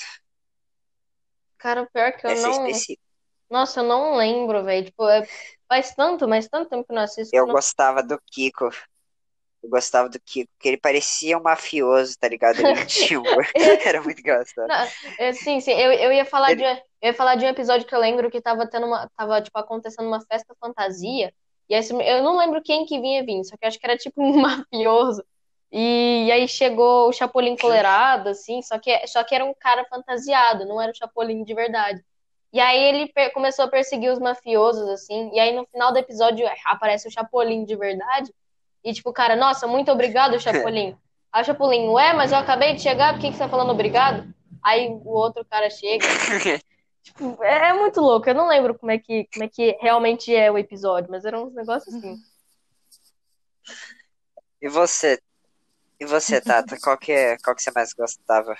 Cara, 1.58 1.86
pior 1.92 2.12
que 2.12 2.26
eu 2.26 2.30
Essa 2.30 2.48
não. 2.48 2.66
Específico. 2.66 2.99
Nossa, 3.50 3.80
eu 3.80 3.84
não 3.84 4.16
lembro, 4.16 4.62
velho. 4.64 4.86
Tipo, 4.86 5.08
é... 5.08 5.26
faz 5.68 5.94
tanto, 5.94 6.28
mas 6.28 6.48
tanto 6.48 6.70
tempo 6.70 6.84
que 6.84 6.92
eu 6.92 6.96
não 6.96 7.02
assisto. 7.02 7.34
Eu 7.34 7.46
não... 7.46 7.54
gostava 7.54 8.02
do 8.02 8.20
Kiko. 8.30 8.70
Eu 9.62 9.68
gostava 9.68 10.08
do 10.08 10.18
Kiko, 10.20 10.50
porque 10.52 10.68
ele 10.68 10.76
parecia 10.78 11.36
um 11.36 11.42
mafioso, 11.42 12.16
tá 12.18 12.28
ligado? 12.28 12.60
Ele 12.60 12.86
tinha 12.86 13.20
Era 13.84 14.00
muito 14.00 14.20
engraçado. 14.20 14.68
Não, 14.68 14.86
é, 15.18 15.32
sim, 15.32 15.60
sim. 15.60 15.72
Eu, 15.72 15.92
eu, 15.92 16.12
ia 16.12 16.24
falar 16.24 16.52
ele... 16.52 16.62
de, 16.62 16.82
eu 17.02 17.08
ia 17.08 17.14
falar 17.14 17.34
de 17.34 17.44
um 17.44 17.48
episódio 17.48 17.86
que 17.86 17.94
eu 17.94 18.00
lembro 18.00 18.30
que 18.30 18.40
tava 18.40 18.66
tendo 18.66 18.86
uma. 18.86 19.10
Tava, 19.16 19.42
tipo, 19.42 19.58
acontecendo 19.58 20.06
uma 20.06 20.20
festa 20.20 20.54
fantasia. 20.60 21.34
E 21.68 21.74
aí, 21.74 21.86
eu 21.88 22.22
não 22.22 22.36
lembro 22.38 22.62
quem 22.62 22.84
que 22.84 23.00
vinha 23.00 23.24
vir, 23.24 23.44
só 23.44 23.56
que 23.56 23.64
eu 23.64 23.68
acho 23.68 23.78
que 23.78 23.86
era 23.86 23.96
tipo 23.96 24.22
um 24.22 24.40
mafioso. 24.40 25.24
E, 25.72 26.24
e 26.26 26.32
aí 26.32 26.48
chegou 26.48 27.08
o 27.08 27.12
Chapolin 27.12 27.56
Colorado, 27.56 28.30
assim, 28.30 28.60
só 28.60 28.76
que, 28.78 29.06
só 29.06 29.22
que 29.22 29.34
era 29.34 29.44
um 29.44 29.54
cara 29.54 29.84
fantasiado, 29.84 30.66
não 30.66 30.80
era 30.82 30.90
o 30.90 30.94
Chapolin 30.94 31.44
de 31.44 31.54
verdade. 31.54 32.04
E 32.52 32.58
aí 32.58 32.82
ele 32.82 33.12
começou 33.32 33.64
a 33.64 33.68
perseguir 33.68 34.12
os 34.12 34.18
mafiosos, 34.18 34.88
assim. 34.88 35.30
E 35.32 35.38
aí 35.38 35.54
no 35.54 35.66
final 35.66 35.92
do 35.92 35.98
episódio 35.98 36.46
aparece 36.66 37.06
o 37.06 37.10
Chapolin 37.10 37.64
de 37.64 37.76
verdade. 37.76 38.32
E 38.82 38.92
tipo, 38.92 39.12
cara, 39.12 39.36
nossa, 39.36 39.66
muito 39.66 39.90
obrigado, 39.92 40.38
Chapolin. 40.40 40.96
Aí 41.32 41.42
o 41.42 41.44
Chapolin, 41.44 41.88
ué, 41.90 42.12
mas 42.12 42.32
eu 42.32 42.38
acabei 42.38 42.74
de 42.74 42.82
chegar, 42.82 43.12
por 43.12 43.20
que, 43.20 43.28
que 43.28 43.34
você 43.34 43.44
tá 43.44 43.48
falando 43.48 43.70
obrigado? 43.70 44.34
Aí 44.62 44.88
o 44.88 45.10
outro 45.10 45.44
cara 45.44 45.70
chega. 45.70 46.04
tipo, 47.02 47.42
é, 47.42 47.68
é, 47.68 47.72
muito 47.72 48.00
louco. 48.00 48.28
Eu 48.28 48.34
não 48.34 48.48
lembro 48.48 48.76
como 48.76 48.90
é, 48.90 48.98
que, 48.98 49.28
como 49.32 49.44
é 49.44 49.48
que 49.48 49.76
realmente 49.80 50.34
é 50.34 50.50
o 50.50 50.58
episódio, 50.58 51.10
mas 51.10 51.24
eram 51.24 51.46
uns 51.46 51.54
negócios 51.54 51.94
assim. 51.94 52.16
E 54.60 54.68
você? 54.68 55.20
E 56.00 56.04
você, 56.04 56.40
Tata? 56.40 56.76
Qual 56.82 56.98
que, 56.98 57.12
é, 57.12 57.36
qual 57.38 57.54
que 57.54 57.62
você 57.62 57.70
mais 57.74 57.92
gostava 57.92 58.56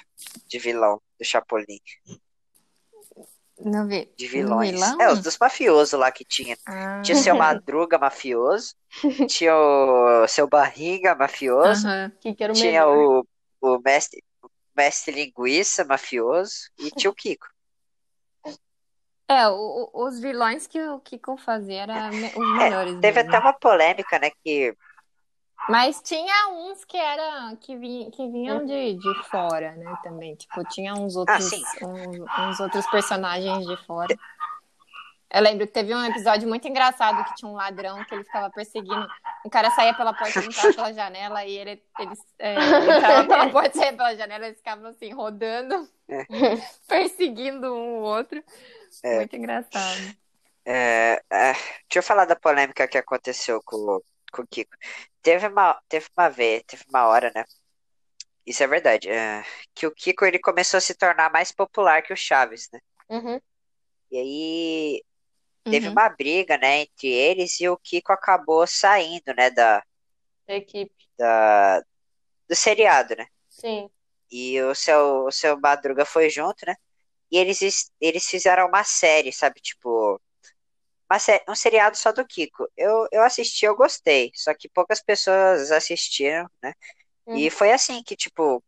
de 0.47 0.59
vilão 0.59 1.01
do 1.19 1.25
Chapolin? 1.25 1.81
Não 3.65 3.87
vi. 3.87 4.11
de 4.17 4.27
vilões. 4.27 4.71
vilão? 4.73 5.01
É, 5.01 5.13
os 5.13 5.21
dos 5.21 5.37
mafiosos 5.39 5.99
lá 5.99 6.11
que 6.11 6.25
tinha. 6.25 6.57
Ah, 6.67 7.03
Tinha 7.03 7.17
o 7.19 7.23
seu 7.23 7.35
Madruga 7.37 7.99
mafioso, 7.99 8.75
tinha 9.29 9.55
o 9.57 10.27
seu 10.29 10.47
Barriga 10.49 11.15
mafioso, 11.15 11.87
que 12.21 12.37
era 12.43 12.53
o 12.53 12.57
tinha 12.57 12.87
melhor. 12.87 13.23
o, 13.61 13.77
o 13.77 13.81
mestre, 13.85 14.23
o 14.43 14.49
mestre 14.77 15.13
Linguiça 15.15 15.85
mafioso 15.85 16.55
e 16.79 16.91
tinha 16.91 17.11
o 17.11 17.15
Kiko. 17.15 17.47
É, 19.29 19.49
o- 19.49 19.91
os 19.95 20.19
vilões 20.19 20.67
que 20.67 20.81
o 20.83 20.99
Kiko 21.01 21.37
fazia 21.37 21.83
eram 21.83 22.09
os 22.09 22.57
melhores 22.59 22.95
É, 22.97 23.01
Teve 23.01 23.23
mesmo. 23.23 23.29
até 23.31 23.39
uma 23.39 23.53
polêmica, 23.53 24.19
né, 24.19 24.31
que 24.43 24.75
Mas 25.71 26.03
tinha 26.03 26.49
uns 26.49 26.85
que 26.85 26.97
era 26.97 27.55
que, 27.61 27.77
vi, 27.77 28.11
que 28.11 28.29
vinham 28.29 28.67
de, 28.67 28.95
de 28.95 29.23
fora, 29.31 29.73
né, 29.77 29.97
também. 30.03 30.35
Tipo, 30.35 30.65
tinha 30.65 30.95
uns 30.95 31.15
outros, 31.15 31.45
sim. 31.45 31.63
uns, 31.83 32.19
uns 32.19 32.61
outros 32.61 32.85
personagens 32.91 33.67
de 33.67 33.77
fora. 33.87 34.17
Eu 35.33 35.43
lembro 35.43 35.65
que 35.65 35.73
teve 35.73 35.95
um 35.95 36.05
episódio 36.05 36.49
muito 36.49 36.67
engraçado 36.67 37.25
que 37.25 37.37
tinha 37.37 37.49
um 37.49 37.55
ladrão 37.55 38.05
que 38.05 38.13
ele 38.13 38.25
ficava 38.25 38.51
perseguindo. 38.51 39.07
O 39.45 39.51
cara 39.51 39.71
saía 39.71 39.95
pela 39.95 40.13
porta 40.13 40.41
e 40.41 40.47
entrava 40.47 40.75
pela 40.75 40.93
janela 40.93 41.45
e 41.45 41.57
ele, 41.57 41.83
ele 42.01 42.15
é, 42.41 42.55
entrava 42.55 43.29
pela 43.29 43.49
porta 43.51 43.69
e 43.69 43.79
saía 43.79 43.93
pela 43.93 44.17
janela 44.17 44.45
e 44.45 44.49
eles 44.49 44.59
ficavam 44.59 44.91
assim, 44.91 45.13
rodando, 45.13 45.89
É. 46.09 46.27
perseguindo 46.89 47.73
um 47.73 47.99
o 47.99 48.03
outro. 48.03 48.43
É. 49.05 49.19
Muito 49.19 49.37
engraçado. 49.37 50.17
É, 50.65 51.23
é, 51.31 51.53
deixa 51.53 51.99
eu 51.99 52.03
falar 52.03 52.25
da 52.25 52.35
polêmica 52.35 52.89
que 52.89 52.99
aconteceu 52.99 53.63
com, 53.65 54.03
com 54.31 54.43
o 54.43 54.47
Kiko. 54.47 54.77
Teve 55.23 55.49
uma, 55.49 55.81
teve 55.89 56.07
uma 56.17 56.29
vez, 56.31 56.63
teve 56.67 56.85
uma 56.89 57.07
hora, 57.09 57.33
né? 57.35 57.45
Isso 58.47 58.63
é 58.63 58.67
verdade. 58.67 59.09
é, 59.11 59.45
que 59.75 59.87
o 59.87 59.95
Kiko 59.95 60.25
ele 60.25 60.39
começou 60.39 60.79
a 60.79 60.81
se 60.81 60.95
tornar 60.95 61.31
mais 61.33 61.53
popular 61.53 62.03
que 62.03 62.13
o 62.13 62.17
Chaves, 62.17 62.69
né? 62.73 62.81
Uhum. 63.09 63.41
E 64.11 64.17
aí 64.19 65.05
teve 65.69 65.89
Uhum. 65.89 65.93
uma 65.93 66.09
briga, 66.09 66.59
né, 66.59 66.81
entre 66.83 67.09
eles 67.09 67.61
e 67.61 67.69
o 67.69 67.77
Kiko 67.79 68.13
acabou 68.13 68.67
saindo, 68.67 69.35
né, 69.37 69.51
da, 69.51 69.83
equipe. 70.49 71.09
da, 71.19 71.81
do 72.49 72.57
seriado, 72.57 73.17
né? 73.17 73.27
Sim. 73.49 73.91
E 74.31 74.61
o 74.63 74.75
seu, 74.75 75.25
o 75.27 75.31
seu 75.33 75.59
Madruga 75.61 76.05
foi 76.05 76.31
junto, 76.31 76.65
né? 76.67 76.75
E 77.31 77.39
eles, 77.39 77.91
eles 78.01 78.27
fizeram 78.29 78.67
uma 78.69 78.85
série, 78.85 79.33
sabe? 79.33 79.61
Tipo, 79.61 80.21
um 81.49 81.55
seriado 81.55 81.97
só 81.97 82.13
do 82.13 82.25
Kiko. 82.27 82.69
Eu, 82.77 83.09
eu 83.11 83.23
assisti, 83.23 83.65
eu 83.67 83.77
gostei. 83.77 84.31
Só 84.35 84.55
que 84.55 84.69
poucas 84.69 85.03
pessoas 85.03 85.71
assistiram, 85.73 86.49
né? 86.63 86.75
E 87.35 87.45
Uhum. 87.45 87.51
foi 87.51 87.73
assim 87.73 88.03
que, 88.03 88.17
tipo, 88.17 88.63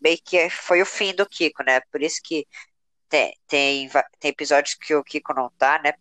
meio 0.00 0.18
que 0.24 0.48
foi 0.50 0.82
o 0.82 0.86
fim 0.86 1.14
do 1.14 1.28
Kiko, 1.28 1.62
né? 1.64 1.80
Por 1.92 2.02
isso 2.02 2.20
que 2.24 2.46
tem, 3.08 3.34
tem, 3.46 3.88
tem 4.18 4.30
episódios 4.30 4.74
que 4.74 4.94
o 4.94 5.04
Kiko 5.04 5.34
não 5.34 5.50
tá, 5.58 5.80
né? 5.82 5.94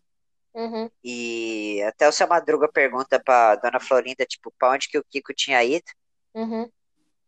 Uhum. 0.53 0.89
E 1.03 1.81
até 1.83 2.07
o 2.07 2.11
seu 2.11 2.27
Madruga 2.27 2.67
pergunta 2.71 3.19
pra 3.23 3.55
Dona 3.55 3.79
Florinda, 3.79 4.25
tipo, 4.25 4.51
pra 4.57 4.71
onde 4.71 4.89
que 4.89 4.97
o 4.97 5.03
Kiko 5.03 5.33
tinha 5.33 5.63
ido. 5.63 5.85
Uhum. 6.33 6.69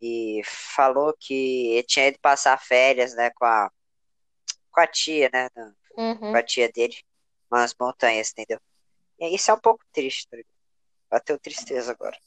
E 0.02 0.42
falou 0.46 1.16
que 1.20 1.74
ele 1.74 1.84
tinha 1.84 2.08
ido 2.08 2.20
passar 2.20 2.58
férias, 2.62 3.14
né, 3.16 3.30
com 3.32 3.46
a, 3.46 3.72
com 4.72 4.82
a 4.82 4.88
tia, 4.88 5.30
né? 5.32 5.50
Uhum. 5.98 6.18
Com 6.32 6.36
a 6.36 6.44
tia 6.44 6.70
dele, 6.72 6.96
nas 7.58 7.76
montanhas, 7.80 8.32
entendeu? 8.32 8.60
E 9.20 9.36
isso 9.36 9.50
é 9.52 9.54
um 9.54 9.60
pouco 9.60 9.84
triste, 9.92 10.28
tá 10.30 10.38
ligado? 10.38 10.52
Bateu 11.10 11.40
tristeza 11.40 11.92
agora. 11.92 12.18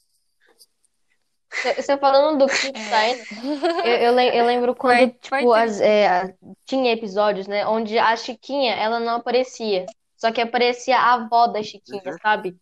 Você 1.75 1.97
falando 1.97 2.45
do 2.45 2.53
Kiko 2.53 2.77
É. 2.77 3.13
eu, 3.83 4.13
eu, 4.13 4.19
eu 4.19 4.45
lembro 4.45 4.75
quando, 4.75 4.97
foi 4.97 5.09
tipo, 5.39 5.53
as, 5.53 5.79
é, 5.79 6.35
tinha 6.65 6.91
episódios, 6.91 7.47
né, 7.47 7.65
onde 7.65 7.97
a 7.97 8.15
Chiquinha, 8.15 8.75
ela 8.75 8.99
não 8.99 9.15
aparecia. 9.15 9.85
Só 10.17 10.31
que 10.31 10.41
aparecia 10.41 10.97
a 10.97 11.13
avó 11.13 11.47
da 11.47 11.63
Chiquinha, 11.63 12.01
Uhum. 12.05 12.17
sabe? 12.21 12.57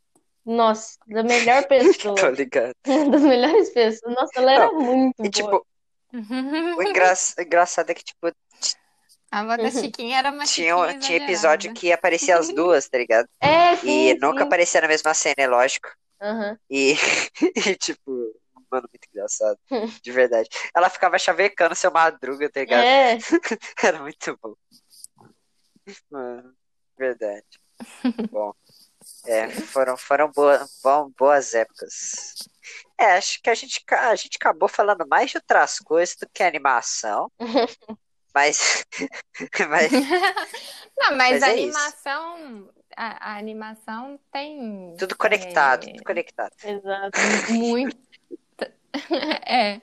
Nossa, 0.45 0.97
da 1.07 1.23
melhor 1.23 1.65
pessoa. 1.67 2.15
Tô 2.15 2.29
ligado. 2.29 2.75
Das 3.11 3.21
melhores 3.23 3.69
pessoas. 3.71 4.13
Nossa, 4.13 4.31
ela 4.35 4.51
era 4.51 4.71
muito 4.71 5.15
E 5.25 5.29
boa. 5.29 5.31
tipo, 5.31 5.67
o 6.77 6.83
engra- 6.83 7.13
engraçado 7.39 7.89
é 7.89 7.93
que, 7.93 8.03
tipo, 8.03 8.31
A 9.35 9.41
avó 9.41 9.57
da 9.57 9.69
Chiquinha 9.69 10.19
era 10.19 10.31
uma 10.31 10.45
tinha, 10.45 10.73
Chiquinha 10.73 10.99
tinha 10.99 11.17
episódio 11.17 11.73
que 11.73 11.91
aparecia 11.91 12.37
as 12.37 12.47
duas, 12.53 12.87
tá 12.87 12.97
ligado? 12.97 13.27
É, 13.43 13.75
E 13.75 14.13
sim, 14.13 14.17
nunca 14.21 14.37
sim. 14.37 14.43
aparecia 14.45 14.79
na 14.79 14.87
mesma 14.87 15.13
cena, 15.13 15.35
é 15.39 15.45
lógico. 15.45 15.89
Aham. 16.21 16.57
E, 16.69 16.93
e, 17.67 17.75
tipo, 17.75 18.33
mano, 18.71 18.87
muito 18.89 19.05
engraçado. 19.11 19.59
De 20.01 20.11
verdade. 20.13 20.47
Ela 20.73 20.89
ficava 20.89 21.19
chavecando 21.19 21.75
seu 21.75 21.91
madruga, 21.91 22.49
tá 22.49 22.61
ligado? 22.61 22.85
É, 22.85 23.17
Era 23.83 23.99
muito 23.99 24.39
bom. 24.41 24.55
Mano, 26.09 26.55
verdade. 26.97 27.59
Bom, 28.31 28.53
é, 29.25 29.49
foram, 29.49 29.97
foram 29.97 30.31
boa, 30.31 30.65
bom, 30.81 31.11
boas 31.19 31.53
épocas. 31.53 32.35
É, 32.97 33.17
acho 33.17 33.41
que 33.41 33.49
a 33.49 33.53
gente, 33.53 33.83
a 33.91 34.15
gente 34.15 34.37
acabou 34.37 34.69
falando 34.69 35.05
mais 35.05 35.31
de 35.31 35.37
outras 35.37 35.79
coisas 35.79 36.15
do 36.15 36.25
que 36.33 36.41
animação. 36.41 37.29
Mas, 38.35 38.85
mas 39.69 39.91
Não, 40.99 41.15
mas 41.17 41.41
Mas 41.41 41.43
a 41.43 41.47
é 41.47 41.51
animação, 41.53 42.69
a, 42.95 43.31
a 43.33 43.37
animação 43.37 44.19
tem 44.31 44.93
tudo 44.99 45.15
conectado, 45.17 45.87
é, 45.87 45.91
tudo 45.93 46.03
conectado. 46.03 46.51
exato. 46.63 47.17
muito. 47.51 47.97
É. 49.45 49.81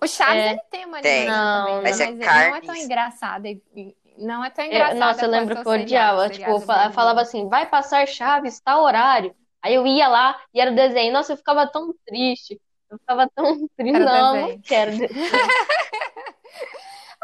O 0.00 0.06
Chaves 0.06 0.42
É. 0.42 0.50
ele 0.52 0.60
tem 0.70 0.84
uma 0.86 1.00
Tem. 1.00 1.28
animação 1.28 1.44
Não, 1.54 1.66
também, 1.66 1.74
né? 1.76 1.82
mas 1.82 2.00
é 2.00 2.06
mas 2.06 2.14
ele 2.14 2.24
não 2.24 2.32
é 2.32 2.50
tão 2.50 2.60
carnes. 2.66 2.84
engraçada. 2.84 3.48
e- 3.48 3.62
e 3.76 3.96
Não 4.18 4.44
é 4.44 4.50
tão 4.50 4.64
Eu- 4.64 4.70
engraçada 4.72 4.98
nossa, 5.00 5.24
eu 5.24 5.30
lembro 5.30 5.54
que 5.54 5.68
o 5.68 5.74
eu 5.74 5.80
odiava. 5.82 6.28
Tipo, 6.30 6.58
bem 6.58 6.92
falava 6.92 7.20
assim, 7.22 7.48
vai 7.48 7.66
passar 7.66 8.06
Chaves, 8.06 8.60
tal 8.60 8.82
horário. 8.82 9.34
Aí 9.62 9.74
eu 9.74 9.86
ia 9.86 10.08
lá 10.08 10.38
e 10.52 10.60
era 10.60 10.70
o 10.70 10.74
desenho. 10.74 11.12
Nossa, 11.12 11.32
eu 11.32 11.36
ficava 11.36 11.66
tão 11.66 11.94
triste. 12.06 12.60
Eu 12.90 12.98
ficava 12.98 13.26
tão 13.34 13.66
triste. 13.76 13.94
Era 13.96 14.04
o 14.04 14.06
Não, 14.06 14.32
desenho. 14.34 14.52
não 14.56 14.62
quero 14.62 14.90
desenho. 14.90 15.30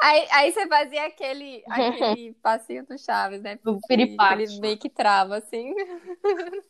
Aí, 0.03 0.29
aí 0.31 0.53
você 0.53 0.67
fazia 0.69 1.07
aquele, 1.07 1.65
aquele 1.69 2.35
passinho 2.43 2.87
do 2.87 2.97
Chaves, 2.99 3.43
né? 3.43 3.59
Do 3.65 3.81
piripaque. 3.89 4.43
Ele 4.45 4.61
meio 4.61 4.79
que 4.79 4.89
trava, 4.89 5.37
assim. 5.37 5.75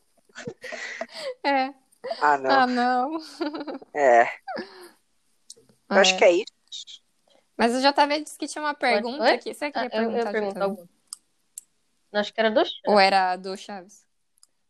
É. 1.45 1.75
Ah, 2.21 2.39
não. 2.39 2.51
Ah, 2.51 2.67
não. 2.67 3.19
É, 3.93 4.23
eu 5.91 5.97
acho 5.97 6.15
É. 6.15 6.19
que 6.19 6.25
é 6.25 6.33
isso. 6.33 6.53
Mas 7.57 7.75
o 7.75 7.81
JV 7.81 8.21
disse 8.23 8.39
que 8.39 8.47
tinha 8.47 8.63
uma 8.63 8.75
pergunta 8.75 9.25
Oi? 9.25 9.33
aqui. 9.33 9.53
Você 9.53 9.65
Ah, 9.65 9.73
queria 9.73 9.89
eu, 9.99 10.03
eu 10.03 10.11
perguntar, 10.13 10.31
pergunto 10.31 10.55
JV? 10.55 10.63
algum. 10.63 10.87
Acho 12.13 12.33
que 12.33 12.41
era 12.41 12.51
do 12.53 12.61
Chaves. 12.61 12.81
Ou 12.87 13.01
era 13.01 13.35
do 13.37 13.57
Chaves? 13.57 14.07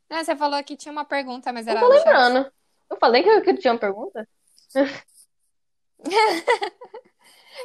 Não, 0.08 0.24
você 0.24 0.34
falou 0.36 0.62
que 0.64 0.74
tinha 0.76 0.90
uma 0.92 1.04
pergunta, 1.04 1.52
mas 1.52 1.66
Não 1.66 1.72
era 1.72 1.80
tô 1.80 1.88
do 1.88 1.92
Chaves. 1.96 2.06
lembrando. 2.06 2.52
Eu 2.90 2.96
falei 2.96 3.22
que 3.22 3.28
eu, 3.28 3.42
que 3.42 3.50
eu 3.50 3.58
tinha 3.58 3.72
uma 3.74 3.78
pergunta? 3.80 4.26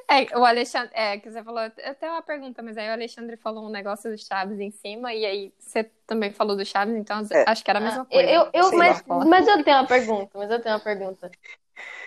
É, 0.10 0.38
o 0.38 0.46
Alexandre, 0.46 0.92
é, 0.94 1.18
que 1.18 1.30
você 1.30 1.44
falou, 1.44 1.62
eu 1.62 1.96
tenho 1.96 2.12
uma 2.12 2.22
pergunta, 2.22 2.62
mas 2.62 2.78
aí 2.78 2.90
o 2.90 2.94
Alexandre 2.94 3.38
falou 3.38 3.66
um 3.66 3.70
negócio 3.70 4.12
do 4.12 4.18
Chaves 4.18 4.60
em 4.60 4.72
cima, 4.72 5.14
e 5.14 5.26
aí 5.26 5.54
você 5.58 5.84
também 6.06 6.32
falou 6.32 6.56
do 6.56 6.66
Chaves, 6.66 6.96
então 6.96 7.26
É. 7.32 7.46
acho 7.48 7.64
que 7.64 7.70
era 7.70 7.80
a 7.80 7.82
mesma 7.82 8.02
Ah, 8.02 8.06
coisa. 8.06 8.30
eu, 8.30 8.50
eu, 8.54 8.78
mas, 8.78 9.04
mas 9.08 9.48
eu 9.48 9.64
tenho 9.64 9.78
uma 9.78 9.88
pergunta, 9.88 10.38
mas 10.38 10.52
eu 10.52 10.62
tenho 10.62 10.76
uma 10.76 10.82
pergunta. 10.82 11.32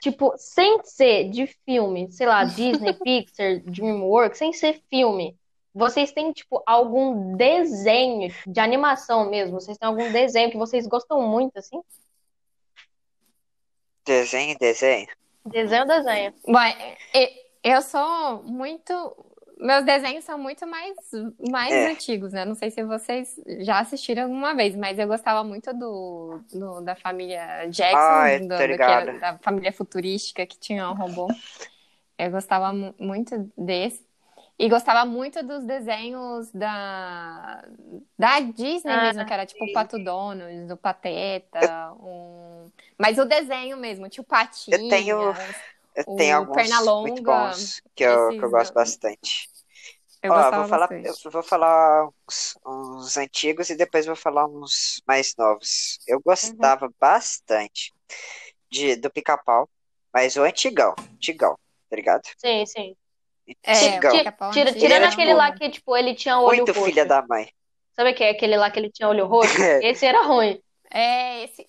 Tipo, 0.01 0.35
sem 0.37 0.83
ser 0.85 1.31
de 1.31 1.47
filme, 1.65 2.11
sei 2.13 2.27
lá, 2.27 2.45
Disney, 2.45 2.93
Pixar, 3.03 3.61
DreamWorks, 3.65 4.39
sem 4.39 4.53
ser 4.53 4.81
filme, 4.91 5.37
vocês 5.75 6.13
têm, 6.13 6.33
tipo, 6.33 6.63
algum 6.67 7.37
desenho 7.37 8.33
de 8.47 8.61
animação 8.61 9.29
mesmo? 9.29 9.61
Vocês 9.61 9.77
têm 9.77 9.87
algum 9.89 10.11
desenho 10.13 10.51
que 10.51 10.57
vocês 10.57 10.87
gostam 10.87 11.21
muito, 11.23 11.59
assim? 11.59 11.81
Desenho, 14.05 14.57
desenho. 14.59 15.09
Desenho 15.45 15.87
desenho? 15.87 16.33
Bom, 16.47 16.59
e- 17.15 17.46
eu 17.73 17.83
sou 17.83 18.43
muito. 18.45 18.93
Meus 19.59 19.85
desenhos 19.87 20.23
são 20.25 20.39
muito 20.39 20.67
mais, 20.67 20.95
mais 21.51 21.73
É. 21.73 21.91
antigos, 21.93 22.31
né? 22.33 22.45
Não 22.45 22.55
sei 22.55 22.71
se 22.71 22.85
vocês 22.85 23.41
já 23.61 23.79
assistiram 23.79 24.25
alguma 24.25 24.55
vez, 24.55 24.77
mas 24.77 24.99
eu 24.99 25.07
gostava 25.09 25.43
muito 25.43 25.73
do, 25.73 26.41
do- 26.53 26.81
da 26.83 26.95
família 26.95 27.65
Jackson, 27.71 27.97
Ai, 27.97 28.39
do- 28.41 28.49
tô 28.49 28.57
daquela- 28.57 29.01
ligado. 29.01 29.19
da 29.21 29.39
família 29.39 29.73
futurística 29.73 30.45
que 30.47 30.59
tinha 30.59 30.91
um 30.91 30.95
robô. 30.95 31.29
Eu 32.19 32.31
gostava 32.31 32.71
mu- 32.73 32.95
muito 32.99 33.51
desse. 33.57 34.05
E 34.59 34.69
gostava 34.71 35.05
muito 35.05 35.43
dos 35.43 35.65
desenhos 35.65 36.51
da, 36.51 37.63
da 38.19 38.41
Disney 38.41 38.91
Ah, 38.93 39.03
mesmo, 39.03 39.25
que 39.27 39.33
era 39.33 39.45
tipo 39.45 39.65
o 39.65 39.73
Pato 39.73 39.99
Donald, 40.03 40.73
o 40.73 40.77
Pateta, 40.79 41.93
um... 42.01 42.71
mas 42.99 43.19
o 43.19 43.27
desenho 43.27 43.77
mesmo, 43.77 44.09
tipo 44.09 44.27
Patinhas, 44.27 44.81
Eu 44.81 44.89
tenho, 44.89 45.21
eu 45.23 45.35
O 46.05 46.17
tenho 46.17 46.37
alguns 46.37 46.57
Pernalonga, 46.57 47.01
muito 47.03 47.23
bons 47.23 47.81
que 47.95 48.05
eu, 48.05 48.29
que 48.31 48.45
eu 48.45 48.51
gosto 48.51 48.75
bastante. 48.75 49.49
eu 50.23 50.33
Ó, 50.33 50.35
vou 50.53 50.65
falar, 50.65 50.89
bastante. 50.89 51.25
eu 51.25 51.31
vou 51.31 51.43
falar 51.43 52.09
uns, 52.29 52.59
uns 52.67 53.17
antigos 53.17 53.71
e 53.71 53.77
depois 53.77 54.07
vou 54.07 54.17
falar 54.17 54.47
uns 54.47 55.01
mais 55.07 55.35
novos. 55.37 55.99
Eu 56.07 56.21
gostava 56.21 56.89
bastante 57.01 57.95
de, 58.71 58.97
do 58.97 59.11
Pica-Pau, 59.11 59.69
mas 60.13 60.37
o 60.37 60.43
antigão, 60.43 60.95
antigão, 61.15 61.57
tá 61.89 61.97
ligado? 61.97 62.23
Sim, 62.37 62.67
sim. 62.67 62.97
É, 63.63 63.73
Antigão. 63.73 64.11
pica-pau 64.19 64.51
Tira, 64.51 64.73
tirando 64.73 64.93
era, 64.93 65.09
aquele 65.09 65.29
tipo, 65.29 65.39
lá 65.39 65.53
que, 65.53 65.71
tipo, 65.71 65.97
ele 65.97 66.15
tinha 66.15 66.39
olho 66.41 66.57
Muito 66.59 66.73
roxo. 66.73 66.85
filha 66.85 67.07
da 67.07 67.25
mãe. 67.27 67.49
Sabe 67.95 68.13
que 68.13 68.25
é 68.25 68.31
aquele 68.31 68.57
lá 68.57 68.71
que 68.71 68.79
ele 68.79 68.91
tinha 68.91 69.09
olho 69.09 69.27
roxo? 69.27 69.55
Esse 69.83 70.05
era 70.05 70.23
ruim. 70.23 70.61
É, 70.91 71.45
esse. 71.45 71.67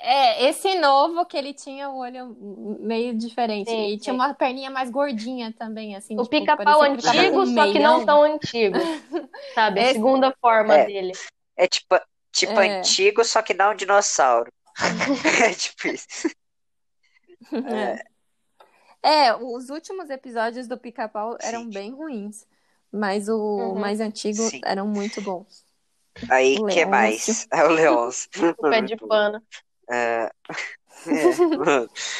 É, 0.00 0.48
esse 0.48 0.78
novo 0.78 1.26
que 1.26 1.36
ele 1.36 1.52
tinha 1.52 1.90
o 1.90 1.98
olho 1.98 2.36
meio 2.80 3.14
diferente. 3.16 3.68
Sim, 3.70 3.86
e 3.86 3.90
sim. 3.92 3.98
tinha 3.98 4.14
uma 4.14 4.32
perninha 4.32 4.70
mais 4.70 4.90
gordinha 4.90 5.52
também, 5.58 5.96
assim. 5.96 6.14
O 6.14 6.22
tipo, 6.22 6.30
pica-pau 6.30 6.82
antigo, 6.82 7.42
um 7.42 7.46
só 7.54 7.72
que 7.72 7.78
não 7.80 8.06
tão 8.06 8.22
antigo. 8.22 8.76
Sabe? 9.54 9.80
A 9.80 9.82
Esse- 9.84 9.92
segunda 9.94 10.32
forma 10.40 10.74
É. 10.74 10.86
dele. 10.86 11.12
É 11.56 11.66
tipo, 11.66 11.98
tipo 12.32 12.60
É. 12.60 12.78
antigo, 12.78 13.24
só 13.24 13.42
que 13.42 13.54
não 13.54 13.72
um 13.72 13.74
dinossauro. 13.74 14.52
É 15.44 15.52
tipo 15.54 15.88
isso. 15.88 16.28
É. 17.52 18.04
É, 19.02 19.34
os 19.34 19.70
últimos 19.70 20.10
episódios 20.10 20.66
do 20.68 20.76
Pica-Pau 20.78 21.36
eram 21.40 21.62
Sim. 21.64 21.70
bem 21.70 21.90
ruins. 21.92 22.46
Mas 22.90 23.28
o 23.28 23.36
Uhum. 23.36 23.78
mais 23.78 24.00
antigo 24.00 24.42
Sim. 24.42 24.60
eram 24.64 24.86
muito 24.86 25.20
bons. 25.20 25.64
Aí, 26.30 26.54
O 26.54 26.66
que 26.66 26.84
Leôncio. 26.84 26.88
mais? 26.88 27.46
É 27.52 27.64
o 27.64 27.68
Leôncio. 27.68 28.28
O 28.58 28.70
pé 28.70 28.80
de 28.80 28.96
pano. 28.96 29.42
É, 29.90 30.24
é. 30.26 30.30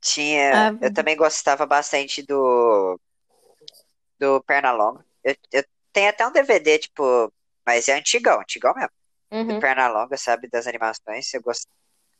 Tinha. 0.00 0.68
Ah, 0.68 0.78
Eu 0.80 0.92
também 0.92 1.16
gostava 1.16 1.66
bastante 1.66 2.22
do. 2.22 2.98
Do 4.18 4.42
Pernalonga. 4.44 5.04
Eu, 5.22 5.34
eu 5.52 5.64
tenho 5.92 6.08
até 6.10 6.26
um 6.26 6.32
DVD, 6.32 6.78
tipo. 6.78 7.32
Mas 7.66 7.88
é 7.88 7.94
antigão, 7.94 8.40
antigão 8.40 8.72
mesmo. 8.74 8.90
Do 9.30 9.36
Uhum. 9.36 9.60
Pernalonga, 9.60 10.16
sabe? 10.16 10.48
Das 10.48 10.66
animações. 10.66 11.34
Eu 11.34 11.42
gosto. 11.42 11.66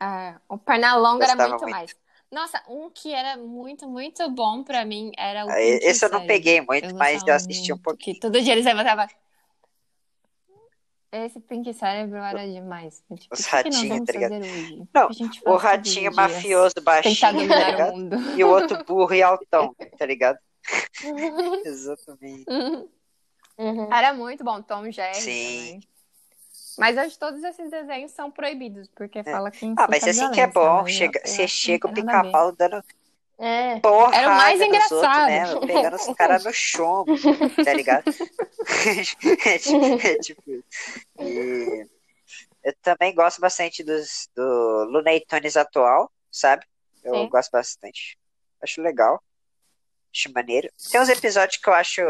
Ah, 0.01 0.41
o 0.49 0.59
Pernalonga 0.59 1.24
era 1.24 1.37
muito, 1.37 1.51
muito. 1.61 1.70
mais. 1.70 1.97
Nossa, 2.30 2.62
um 2.68 2.91
que 2.91 3.14
era 3.14 3.37
muito, 3.37 3.89
muito 3.89 4.28
bom 4.30 4.64
pra 4.64 4.84
mim 4.84 5.12
era 5.16 5.47
o 5.47 5.51
Ah, 5.51 5.61
Esse 5.61 6.05
eu 6.05 6.11
não 6.11 6.26
peguei 6.26 6.61
muito, 6.61 6.95
mas 6.97 7.22
eu 7.26 7.34
assisti 7.34 7.72
um 7.72 7.78
pouquinho. 7.78 8.18
Todo 8.20 8.41
dia 8.43 8.53
eles 8.53 8.64
levantavam. 8.64 9.07
Esse 11.25 11.41
Pink 11.41 11.73
Cérebro 11.73 12.19
era 12.19 12.47
demais. 12.47 13.03
Tipo, 13.14 13.35
Os 13.35 13.41
que 13.41 13.45
que 13.45 13.51
ratinhos, 13.51 14.07
tá 14.07 14.12
ligado? 14.12 14.89
Não, 14.93 15.09
O 15.47 15.57
ratinho 15.57 16.11
dias. 16.11 16.14
mafioso 16.14 16.75
baixinho, 16.83 17.17
tá 17.21 17.31
o 17.31 17.41
ligado? 17.41 18.39
E 18.39 18.45
o 18.45 18.49
outro 18.49 18.85
burro 18.85 19.14
e 19.14 19.23
altão, 19.23 19.75
tá 19.99 20.05
ligado? 20.07 20.39
Exatamente. 21.64 22.45
Uhum. 23.59 23.93
Era 23.93 24.12
muito 24.12 24.45
bom, 24.45 24.61
Tom 24.61 24.91
Jerry 24.91 25.14
Sim. 25.14 25.64
também. 25.67 25.81
Mas 26.79 26.97
hoje 26.99 27.19
todos 27.19 27.43
esses 27.43 27.71
desenhos 27.71 28.12
são 28.12 28.31
proibidos, 28.31 28.89
porque 28.95 29.23
fala 29.23 29.51
que 29.51 29.73
Ah, 29.79 29.87
mas 29.89 30.05
assim 30.05 30.31
que 30.31 30.41
é 30.41 30.47
bom. 30.47 30.87
Chega, 30.87 31.21
você 31.25 31.45
acho 31.45 31.55
que 31.55 31.61
chega 31.61 31.89
o 31.89 31.93
pica-pau 31.93 32.53
dando 32.53 32.85
É. 33.39 33.78
porrada 33.80 34.16
Era 34.16 34.28
o 34.32 34.37
mais 34.37 34.59
nos 34.59 34.68
outros, 34.68 34.91
engraçado. 34.93 35.28
né? 35.61 35.66
Pegando 35.66 35.97
os 35.97 36.14
caras 36.14 36.45
no 36.45 36.53
chumbo, 36.55 37.14
tá 37.64 37.72
ligado? 37.74 38.05
é, 39.45 39.59
tipo, 39.59 40.07
é 40.07 40.18
tipo. 40.18 40.43
E 41.20 41.87
eu 42.64 42.74
também 42.82 43.14
gosto 43.14 43.41
bastante 43.41 43.84
dos, 43.84 44.28
do 44.34 44.84
Looney 44.91 45.20
Tunes 45.26 45.57
atual, 45.57 46.11
sabe? 46.30 46.64
Eu 47.05 47.14
Sim. 47.14 47.28
gosto 47.28 47.51
bastante. 47.51 48.18
Acho 48.62 48.80
legal. 48.82 49.22
Acho 50.14 50.32
maneiro. 50.32 50.68
Tem 50.91 51.01
uns 51.01 51.09
episódios 51.11 51.59
que 51.59 51.68
eu 51.68 51.74
acho 51.74 52.01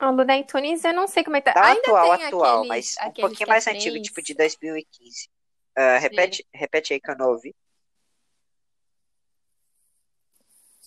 O 0.00 0.10
Looney 0.10 0.44
Tunes, 0.44 0.84
eu 0.84 0.94
não 0.94 1.06
sei 1.08 1.24
como 1.24 1.36
é 1.36 1.40
que 1.40 1.52
tá. 1.52 1.60
Não 1.60 1.66
Ainda 1.68 1.80
atual, 1.80 2.12
atual, 2.12 2.58
aqueles- 2.62 2.94
mas 2.98 3.08
um 3.08 3.12
pouquinho 3.20 3.46
é 3.46 3.50
mais 3.50 3.66
antigo, 3.66 4.00
tipo 4.00 4.22
de 4.22 4.34
2015. 4.34 5.28
Ah, 5.76 5.98
repete, 5.98 6.46
repete 6.54 6.92
aí 6.94 7.00
que 7.00 7.10
eu 7.10 7.16
não 7.18 7.30
ouvi. 7.30 7.54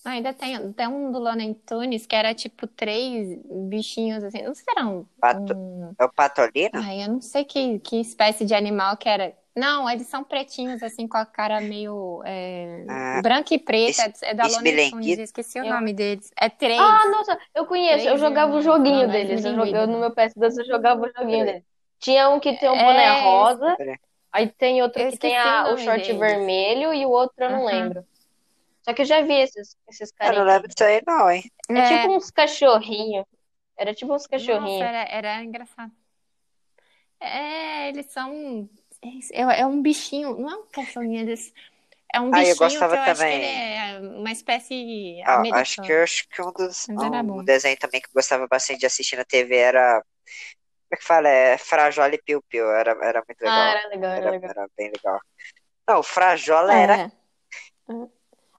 Ah, 0.09 0.13
Ainda 0.13 0.33
tem, 0.33 0.73
tem 0.73 0.87
um 0.87 1.11
do 1.11 1.19
Looney 1.19 1.53
Tunes 1.65 2.05
que 2.05 2.15
era 2.15 2.33
tipo 2.33 2.65
três 2.65 3.37
bichinhos 3.69 4.23
assim. 4.23 4.41
Não 4.41 4.55
sei 4.55 4.63
se 4.63 4.71
era 4.71 4.87
um. 4.87 5.05
Pato- 5.19 5.53
um- 5.55 5.93
É 5.99 6.03
o 6.03 6.11
Patolino? 6.11 6.71
Ai, 6.73 7.03
eu 7.03 7.09
não 7.09 7.21
sei 7.21 7.45
que, 7.45 7.79
que 7.79 7.97
espécie 8.01 8.45
de 8.45 8.53
animal 8.55 8.97
que 8.97 9.07
era. 9.07 9.33
Não, 9.55 9.89
eles 9.89 10.07
são 10.07 10.23
pretinhos, 10.23 10.81
assim, 10.81 11.07
com 11.07 11.17
a 11.17 11.25
cara 11.25 11.59
meio 11.59 12.21
é, 12.25 12.85
Ah, 12.87 13.21
branca 13.21 13.53
e 13.53 13.59
preta. 13.59 14.07
es- 14.07 14.23
é 14.23 14.33
da 14.33 14.47
Looney. 14.47 14.89
Tunes, 14.89 15.17
eu 15.17 15.23
esqueci 15.23 15.59
o 15.59 15.65
Eu- 15.65 15.73
nome 15.73 15.93
deles. 15.93 16.31
É 16.39 16.49
três. 16.49 16.79
Ah, 16.79 17.09
nossa, 17.11 17.37
eu 17.53 17.65
conheço. 17.65 17.99
Eu 17.99 18.03
Três 18.05 18.19
jogava 18.21 18.55
o 18.55 18.61
joguinho 18.61 19.07
Não, 19.07 19.13
é 19.13 19.23
deles. 19.25 19.29
Eu 19.31 19.35
esmilinguido. 19.51 19.67
jogava, 19.77 19.91
no 19.91 19.99
meu 19.99 20.11
PS2 20.11 20.57
eu 20.57 20.65
jogava 20.65 21.01
o 21.05 21.09
joguinho 21.15 21.45
deles. 21.45 21.63
Tinha 21.99 22.29
um 22.29 22.39
que 22.39 22.53
tem 22.57 22.69
um 22.69 22.75
É, 22.75 22.83
boné 22.85 23.21
rosa, 23.21 23.75
Peraí. 23.75 23.97
aí 24.31 24.47
tem 24.47 24.81
outro 24.81 25.01
Eu 25.01 25.11
que 25.11 25.17
tem 25.17 25.37
a- 25.37 25.73
o 25.73 25.77
short 25.77 26.01
deles. 26.03 26.19
vermelho 26.19 26.93
e 26.93 27.05
o 27.05 27.09
outro 27.09 27.35
eu 27.43 27.49
não 27.49 27.65
Aham. 27.65 27.65
lembro. 27.65 28.05
Só 28.89 28.93
que 28.95 29.01
eu 29.03 29.05
já 29.05 29.21
vi 29.21 29.33
esses, 29.33 29.75
esses 29.89 30.11
Eu 30.23 30.33
não 30.33 30.43
lembro 30.45 30.67
disso 30.67 30.83
aí, 30.83 31.01
não, 31.05 31.29
hein? 31.29 31.43
É 31.73 31.81
tipo 31.81 32.07
uns 32.15 32.29
cachorrinhos. 32.31 33.25
Era 33.77 33.93
tipo 33.95 34.13
uns 34.13 34.27
Nossa, 34.35 34.83
cachorrinhos. 34.83 34.91
era, 34.91 35.03
era 35.09 35.43
engraçado. 35.43 35.93
É, 37.19 37.89
eles 37.89 38.07
são. 38.11 38.69
É, 39.33 39.61
é 39.61 39.65
um 39.65 39.81
bichinho, 39.81 40.37
não 40.37 40.49
é 40.49 40.55
um 40.57 40.67
cachorrinho, 40.67 41.19
eles. 41.21 41.53
É 42.13 42.19
um 42.21 42.31
Ah, 42.31 42.45
eu 42.45 42.55
bichinho 42.55 42.85
gostava 42.95 42.97
que 42.97 42.97
eu 42.97 43.01
acho 43.01 43.27
que 43.27 43.33
também. 43.33 43.35
ele 43.35 43.45
é 43.45 43.99
uma 44.01 44.31
espécie 44.31 45.21
Ah, 45.25 45.45
acho 45.51 45.79
que 45.81 45.91
eu 45.91 46.03
acho 46.03 46.27
que 46.29 46.41
um 46.41 46.51
dos 46.51 46.89
um 46.97 47.43
desenho 47.43 47.77
também 47.77 48.01
que 48.01 48.07
eu 48.07 48.13
gostava 48.13 48.47
bastante 48.47 48.79
de 48.79 48.85
assistir 48.85 49.15
na 49.17 49.25
TV 49.25 49.55
era. 49.55 50.01
Como 50.01 50.93
é 50.93 50.97
que 50.97 51.05
fala? 51.05 51.29
É 51.29 51.57
Frajola 51.57 52.15
e 52.15 52.21
Piu 52.23 52.43
Piu. 52.43 52.71
Era, 52.71 52.91
era 53.03 53.23
muito 53.27 53.41
legal. 53.41 53.65
Ah, 53.65 53.71
era 53.71 53.89
legal, 53.89 54.11
era 54.13 54.27
Era, 54.27 54.31
legal. 54.31 54.51
era 54.51 54.67
bem 54.77 54.91
legal. 54.91 55.19
Não, 55.89 55.99
o 56.01 56.03
Frajola 56.03 56.75
era. 56.75 56.99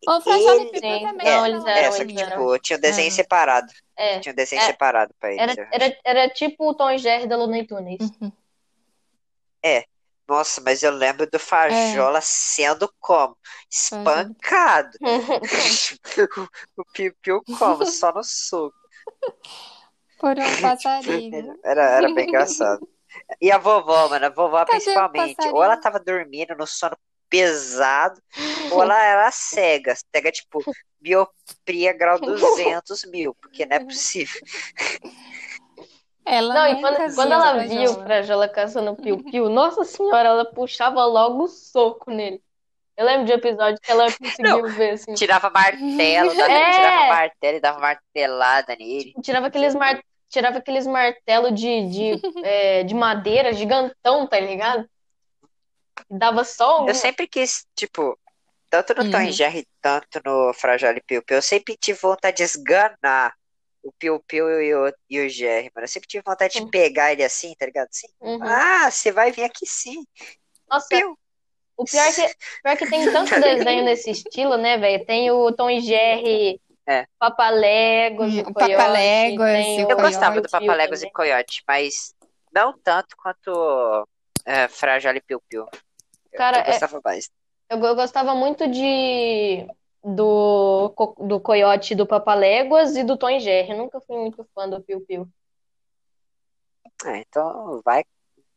É. 0.07 0.11
O 0.11 0.21
Frajola 0.21 0.57
e 0.57 0.61
Ele- 0.69 0.79
Sim. 0.79 0.81
também 1.07 1.27
Não, 1.27 1.45
era 1.45 1.49
eles 1.49 1.65
eram, 1.67 1.79
É, 1.79 1.93
só 1.93 2.05
que, 2.05 2.21
eram. 2.21 2.31
tipo, 2.31 2.59
tinha 2.61 2.77
um 2.79 2.81
desenho 2.81 3.09
Ah. 3.09 3.11
separado. 3.13 3.73
É. 3.97 4.19
Tinha 4.21 4.33
um 4.33 4.37
desenho 4.37 4.63
É. 4.63 4.67
separado 4.67 5.15
pra 5.21 5.33
eles. 5.33 5.59
Era, 5.59 5.69
era, 5.73 5.99
era 6.05 6.29
tipo 6.31 6.69
o 6.71 6.75
Tom 6.75 6.97
Jerry 6.97 7.27
da 7.27 7.37
Looney 7.37 7.67
Tunes. 7.67 7.99
Uhum. 8.21 8.33
Nossa, 10.29 10.61
mas 10.61 10.81
eu 10.85 10.93
lembro 10.93 11.29
do 11.29 11.41
Frajola 11.41 12.21
sendo 12.23 12.89
como? 13.01 13.37
Espancado. 13.69 14.97
o 16.79 16.85
Piu 16.93 17.13
Piu 17.21 17.43
como? 17.59 17.85
Só 17.85 18.13
no 18.13 18.23
soco. 18.23 18.73
Por 20.21 20.37
um 20.39 20.43
passarinho. 20.63 21.59
Era, 21.65 21.83
era 21.97 22.15
bem 22.15 22.29
engraçado. 22.29 22.89
E 23.41 23.51
a 23.51 23.59
vovó, 23.59 24.09
mano, 24.09 24.27
a 24.27 24.29
vovó 24.29 24.59
Cadê 24.59 24.69
o 24.69 24.71
principalmente. 24.71 25.49
Ou 25.49 25.65
ela 25.65 25.77
tava 25.77 25.99
dormindo 25.99 26.55
no 26.55 26.65
sono 26.65 26.97
pesado, 27.31 28.21
ou 28.73 28.83
ela 28.83 29.03
era 29.03 29.31
cega. 29.31 29.95
Cega, 30.15 30.33
tipo, 30.33 30.63
miopria 31.01 31.93
grau 31.93 32.19
200 32.21 33.05
mil, 33.07 33.35
porque 33.41 33.65
não 33.65 33.77
é 33.77 33.81
possível. 33.81 34.41
Ela 36.27 36.55
Não, 36.55 36.67
e 36.67 36.81
quando, 36.81 37.15
quando 37.15 37.33
ela 37.33 37.59
viu 37.59 37.91
o 37.91 38.03
Frajola 38.03 38.49
caçando 38.49 38.91
o 38.91 38.97
Piu-Piu, 38.97 39.49
nossa 39.49 39.85
senhora, 39.85 40.29
ela 40.29 40.45
puxava 40.45 41.05
logo 41.05 41.45
o 41.45 41.49
soco 41.49 42.11
nele. 42.11 42.41
Eu 42.97 43.07
lembro 43.07 43.25
de 43.25 43.33
um 43.33 43.37
episódio 43.37 43.81
que 43.81 43.91
ela 43.91 44.07
conseguiu 44.13 44.69
ver, 44.69 44.91
assim. 44.91 45.15
Tirava 45.15 45.49
martelo, 45.49 46.37
dava, 46.37 46.53
É. 46.53 46.71
tirava 46.71 47.07
martelo 47.09 47.57
e 47.57 47.61
dava 47.61 47.79
martelada 47.79 48.77
nele. 48.79 49.15
Tirava 49.23 49.47
aqueles, 49.47 49.75
mar... 49.75 49.99
Tirava 50.29 50.59
aqueles 50.59 50.87
martelos 50.87 51.59
de, 51.59 51.89
de, 51.89 52.21
é, 52.45 52.83
de 52.85 52.95
madeira 52.95 53.55
gigantão, 53.55 54.27
tá 54.27 54.39
ligado? 54.39 54.87
Dava 56.11 56.45
só 56.45 56.85
um. 56.85 56.89
Eu 56.89 56.95
sempre 56.95 57.27
quis, 57.29 57.67
tipo, 57.75 58.19
tanto 58.69 58.95
no 58.95 59.11
Tom 59.11 59.19
Uhum. 59.19 59.25
e 59.25 59.33
Jerry, 59.33 59.67
tanto 59.81 60.21
no 60.25 60.53
Frajola 60.55 60.97
e 60.97 61.03
Piu 61.03 61.23
Piu, 61.23 61.37
eu 61.37 61.43
sempre 61.43 61.77
tive 61.77 61.99
vontade 62.01 62.39
de 62.39 62.43
esganar 62.43 63.35
o 63.83 63.93
Piu 63.93 64.21
Piu 64.27 64.61
e 64.61 64.75
o, 64.75 64.93
e 65.09 65.21
o 65.21 65.29
Jerry, 65.29 65.71
mano. 65.75 65.85
Eu 65.85 65.89
sempre 65.89 66.09
tive 66.09 66.23
vontade 66.27 66.55
de 66.55 66.61
Uhum. 66.61 66.71
pegar 66.71 67.13
ele 67.13 67.25
assim, 67.25 67.55
tá 67.59 67.67
ligado? 67.67 67.89
Assim, 67.91 68.09
Uhum. 68.21 68.43
ah, 68.43 68.91
você 68.91 69.11
vai 69.13 69.31
vir 69.33 69.45
aqui 69.45 69.67
sim. 69.67 70.05
Nossa, 70.69 70.87
Piu. 70.89 71.19
o 71.77 71.85
pior 71.85 72.03
é 72.07 72.13
que, 72.13 72.35
pior 72.63 72.77
que 72.77 72.87
tem 72.87 73.13
tanto 73.13 73.31
desenho 73.41 73.85
nesse 73.85 74.11
estilo, 74.11 74.57
né, 74.57 74.77
velho? 74.79 75.05
Tem 75.07 75.31
o 75.31 75.53
Tom 75.53 75.71
e 75.71 75.81
Jerry, 75.81 76.61
É. 76.87 77.07
Papaléguas, 77.19 78.33
Hum, 78.35 78.41
o 78.41 78.53
Coyote, 78.53 78.71
Papaléguas 78.77 79.67
e 79.67 79.81
Eu 79.81 79.97
gostava 79.97 80.41
do 80.41 80.49
Papaléguas 80.49 81.01
e 81.01 81.03
também. 81.03 81.13
Coyote, 81.13 81.63
mas 81.67 82.15
não 82.53 82.77
tanto 82.79 83.17
quanto 83.17 84.09
é, 84.45 84.65
e 84.65 85.21
Piu 85.21 85.41
Piu. 85.49 85.67
Eu- 86.33 86.39
Cara, 86.39 86.59
eu 86.59 86.63
é- 86.63 86.67
gostava 86.67 87.01
mais. 87.05 87.31
Eu, 87.69 87.79
eu 87.85 87.95
gostava 87.95 88.35
muito 88.35 88.67
de 88.69 89.67
do, 90.03 90.95
do 91.19 91.41
Coyote 91.41 91.95
do 91.95 92.07
Papaléguas 92.07 92.97
e 92.97 93.05
do 93.05 93.17
Tom 93.17 93.31
e 93.31 93.41
Jerry. 93.41 93.77
Nunca 93.77 94.01
fui 94.01 94.17
muito 94.17 94.47
fã 94.55 94.69
do 94.69 94.83
Piu 94.83 95.01
Piu. 95.03 95.29
É, 97.05 97.19
então 97.19 97.81
vai. 97.85 98.05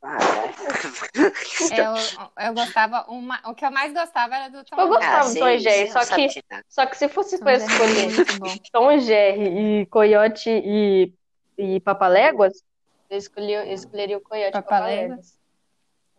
vai. 0.02 0.20
Eu, 1.72 2.46
eu 2.46 2.54
gostava, 2.54 3.06
uma, 3.08 3.40
o 3.46 3.56
que 3.56 3.66
eu 3.66 3.72
mais 3.72 3.94
gostava 3.94 4.36
era 4.36 4.50
do 4.50 4.64
Tom 4.66 4.80
Eu 4.80 4.88
gostava 4.90 5.24
Jerry. 5.30 5.34
do 5.34 5.40
Tom 5.40 5.48
e 5.48 5.60
Jerry, 5.60 5.88
você 5.88 5.94
não 5.94 6.02
só 6.04 6.16
que-. 6.16 6.44
Só 6.68 6.86
que 6.86 6.98
se 6.98 7.08
fosse 7.08 7.36
e 7.36 7.38
Jerry 7.38 7.52
era 7.52 7.66
escolher 7.66 8.40
bom. 8.40 8.46
Tom 8.74 8.92
e 8.92 9.00
Jerry 9.00 9.82
e 9.82 9.86
Coyote 9.86 10.50
e, 10.50 11.14
e 11.58 11.80
Papaléguas, 11.80 12.62
eu, 13.10 13.18
escolhi, 13.18 13.54
eu 13.54 13.64
escolheria 13.72 14.18
o 14.18 14.22
Coyote 14.22 14.50
e 14.50 14.62
Papaléguas. 14.62 15.40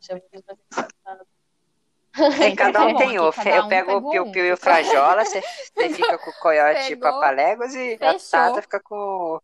Papaléguas. 0.01 1.34
Engraçados. 2.17 2.41
Aí 2.41 2.55
cada 2.55 2.85
um 2.87 2.95
tem 2.95 3.19
um. 3.21 3.33
cada 3.33 3.57
Eu 3.57 3.65
um 3.65 3.69
pego 3.69 3.97
o 3.97 4.03
pegou 4.03 4.11
Piu 4.11 4.25
um. 4.25 4.35
E 4.47 4.53
o 4.53 4.57
Frajola, 4.57 5.25
você, 5.25 5.43
você 5.77 5.89
fica 5.91 6.19
com 6.19 6.31
o 6.31 6.35
Coyote 6.35 6.93
e 6.93 6.95
o 6.95 7.01
Papaléguas 7.01 7.75
e 7.75 7.99
a 8.03 8.19
fechou. 8.19 8.31
Tata 8.31 8.63
fica 8.63 8.81
com 8.81 8.97
o, 8.97 9.43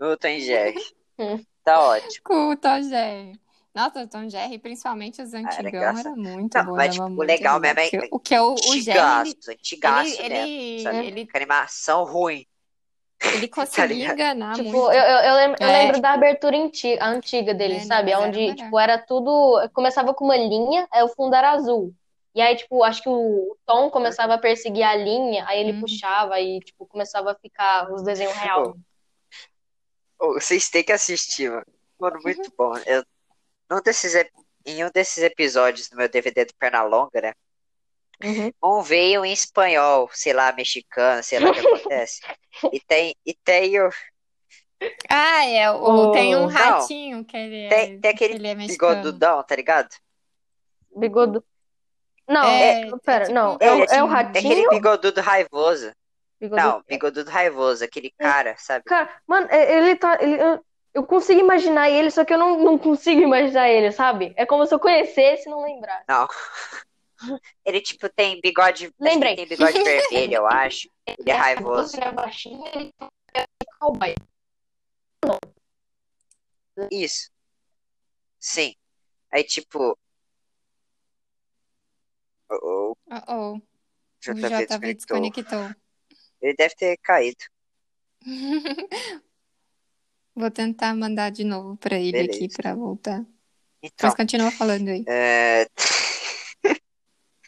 o 0.00 0.16
Tom 0.16 0.38
Jerry. 0.38 0.80
Hum. 1.18 1.44
Tá 1.64 1.80
ótimo. 1.80 2.24
Com 2.24 2.50
o 2.50 2.56
Tom 2.56 2.82
Jerry. 2.82 3.40
Nossa, 3.74 4.02
o 4.04 4.08
Tom 4.08 4.28
Jerry, 4.28 4.58
principalmente 4.58 5.20
os 5.22 5.34
Ah, 5.42 5.56
era 5.58 5.68
antigão, 5.68 5.70
engraçado. 5.70 6.08
era 6.08 6.16
muito 6.16 6.58
Não, 6.58 6.64
bom, 6.64 6.76
mas 6.76 6.88
era 6.88 6.92
tipo, 6.92 7.12
o 7.16 7.22
legal 7.22 7.60
mesmo 7.60 7.80
é 7.80 7.90
o 8.10 8.20
que 8.20 8.34
é 8.34 8.40
o, 8.42 8.60
o 8.64 8.78
Jerry, 8.78 9.36
antigaço, 9.38 9.50
antigaço 9.50 10.22
ele, 10.22 10.28
mesmo, 10.28 10.54
ele, 10.54 10.78
sabe? 10.78 11.04
ele, 11.06 11.30
animação 11.34 12.04
ruim, 12.04 12.46
ele 13.30 13.48
conseguia 13.48 14.06
ligado? 14.06 14.06
enganar 14.06 14.56
Tipo, 14.56 14.76
muito. 14.76 14.92
eu, 14.92 15.00
eu, 15.02 15.18
eu 15.30 15.34
lembro, 15.36 15.58
eu 15.60 15.68
É, 15.68 15.70
lembro 15.70 16.00
da 16.00 16.12
abertura 16.12 16.56
antiga, 17.00 17.52
dele, 17.54 17.80
é, 17.80 17.80
sabe? 17.80 18.14
era 18.14 18.16
Onde, 18.16 18.38
melhor. 18.40 18.54
tipo, 18.54 18.78
era 18.78 18.98
tudo. 18.98 19.68
Começava 19.72 20.14
com 20.14 20.24
uma 20.24 20.36
linha, 20.36 20.86
aí 20.92 21.02
o 21.02 21.08
fundo 21.08 21.34
era 21.34 21.52
azul. 21.52 21.92
E 22.34 22.40
aí, 22.40 22.56
tipo, 22.56 22.82
acho 22.84 23.02
que 23.02 23.08
o 23.08 23.56
Tom 23.66 23.90
começava 23.90 24.34
a 24.34 24.38
perseguir 24.38 24.84
a 24.84 24.94
linha, 24.96 25.44
aí 25.48 25.60
ele 25.60 25.72
Uhum. 25.72 25.80
puxava 25.80 26.40
e, 26.40 26.60
tipo, 26.60 26.86
começava 26.86 27.32
a 27.32 27.34
ficar 27.36 27.92
os 27.92 28.02
desenhos 28.04 28.36
real. 28.36 28.74
Ô, 30.18 30.26
ô, 30.26 30.34
vocês 30.34 30.68
têm 30.70 30.84
que 30.84 30.92
assistir, 30.92 31.50
mano. 31.50 31.64
Mano, 31.98 32.20
muito 32.22 32.52
bom. 32.56 32.76
Eu, 32.86 33.04
num 33.70 33.82
desses, 33.82 34.14
em 34.66 34.84
um 34.84 34.90
desses 34.92 35.22
episódios 35.24 35.88
do 35.88 35.96
meu 35.96 36.08
DVD 36.08 36.46
do 36.46 36.54
Pernalonga, 36.56 37.20
né? 37.22 37.34
Uhum. 38.24 38.52
Um 38.62 38.82
veio 38.82 39.24
em 39.24 39.32
espanhol, 39.32 40.08
sei 40.12 40.32
lá, 40.32 40.52
mexicano, 40.52 41.22
sei 41.22 41.38
lá 41.40 41.50
o 41.50 41.52
que 41.52 41.60
acontece. 41.60 42.20
E 42.72 42.80
tem, 42.80 43.14
e 43.26 43.34
tem 43.34 43.80
o. 43.80 43.90
Ah, 45.08 45.44
é, 45.46 45.70
o, 45.70 45.76
O- 45.82 46.12
tem 46.12 46.36
um 46.36 46.40
Não, 46.42 46.48
ratinho 46.48 47.24
que 47.24 47.36
ele 47.36 47.62
é, 47.62 47.68
Tem, 47.68 48.00
tem 48.00 48.00
que 48.00 48.24
aquele 48.24 48.34
ele 48.34 48.48
é 48.48 48.54
bigodudão, 48.54 49.42
tá 49.42 49.56
ligado? 49.56 49.88
Bigodo. 50.96 51.44
Não, 52.28 52.46
É, 52.46 52.90
pera, 53.04 53.24
é 53.24 53.26
tipo 53.26 53.34
não. 53.34 53.56
É, 53.60 53.72
o- 53.72 53.84
é 53.84 54.02
o 54.02 54.06
ratinho. 54.06 54.52
É 54.52 54.52
aquele 54.52 54.68
bigodudo 54.68 55.20
raivoso. 55.20 55.92
Bigodo. 56.40 56.62
Não, 56.62 56.82
bigodudo 56.88 57.30
raivoso, 57.30 57.84
aquele 57.84 58.10
cara, 58.18 58.54
sabe? 58.58 58.84
Cara, 58.84 59.10
mano, 59.26 59.46
é- 59.50 59.76
ele 59.78 59.96
tá. 59.96 60.18
ele- 60.20 60.40
eu, 60.42 60.64
eu 60.94 61.04
consigo 61.04 61.40
imaginar 61.40 61.90
ele, 61.90 62.10
só 62.10 62.24
que 62.24 62.32
eu 62.32 62.38
não, 62.38 62.58
não 62.58 62.78
consigo 62.78 63.20
imaginar 63.20 63.68
ele, 63.68 63.90
sabe? 63.92 64.32
É 64.36 64.46
como 64.46 64.64
se 64.66 64.74
eu 64.74 64.78
conhecesse 64.78 65.48
e 65.48 65.50
não 65.50 65.62
lembrasse. 65.64 66.04
Não. 66.08 66.28
Ele, 67.64 67.80
tipo, 67.80 68.08
tem 68.08 68.40
bigode. 68.40 68.92
Lembrei. 68.98 69.36
Tem 69.36 69.48
bigode 69.48 69.82
vermelho, 69.82 70.34
eu 70.34 70.46
acho. 70.46 70.88
Ele 71.06 71.30
é 71.30 71.34
raivoso. 71.34 71.96
Ele 71.96 72.04
é 72.04 72.12
baixinho, 72.12 72.66
ele 72.66 72.92
é 73.34 73.44
cowboy. 73.78 74.14
Isso. 76.90 77.30
Sim. 78.38 78.74
Aí, 79.32 79.44
tipo. 79.44 79.96
Oh, 82.50 82.94
oh, 83.28 83.54
o 83.56 83.62
JV 84.20 84.40
JV 84.40 84.94
desconectou. 84.94 85.20
desconectou. 85.22 85.74
Ele 86.40 86.54
deve 86.54 86.74
ter 86.74 86.96
caído. 86.98 87.44
Vou 90.36 90.50
tentar 90.50 90.94
mandar 90.94 91.30
de 91.30 91.44
novo 91.44 91.76
pra 91.76 91.96
ele 91.96 92.12
Beleza. 92.12 92.38
aqui 92.38 92.48
pra 92.48 92.74
voltar. 92.74 93.24
Então, 93.82 94.08
Mas 94.08 94.14
continua 94.14 94.50
falando 94.50 94.88
aí. 94.88 95.04
é... 95.08 95.66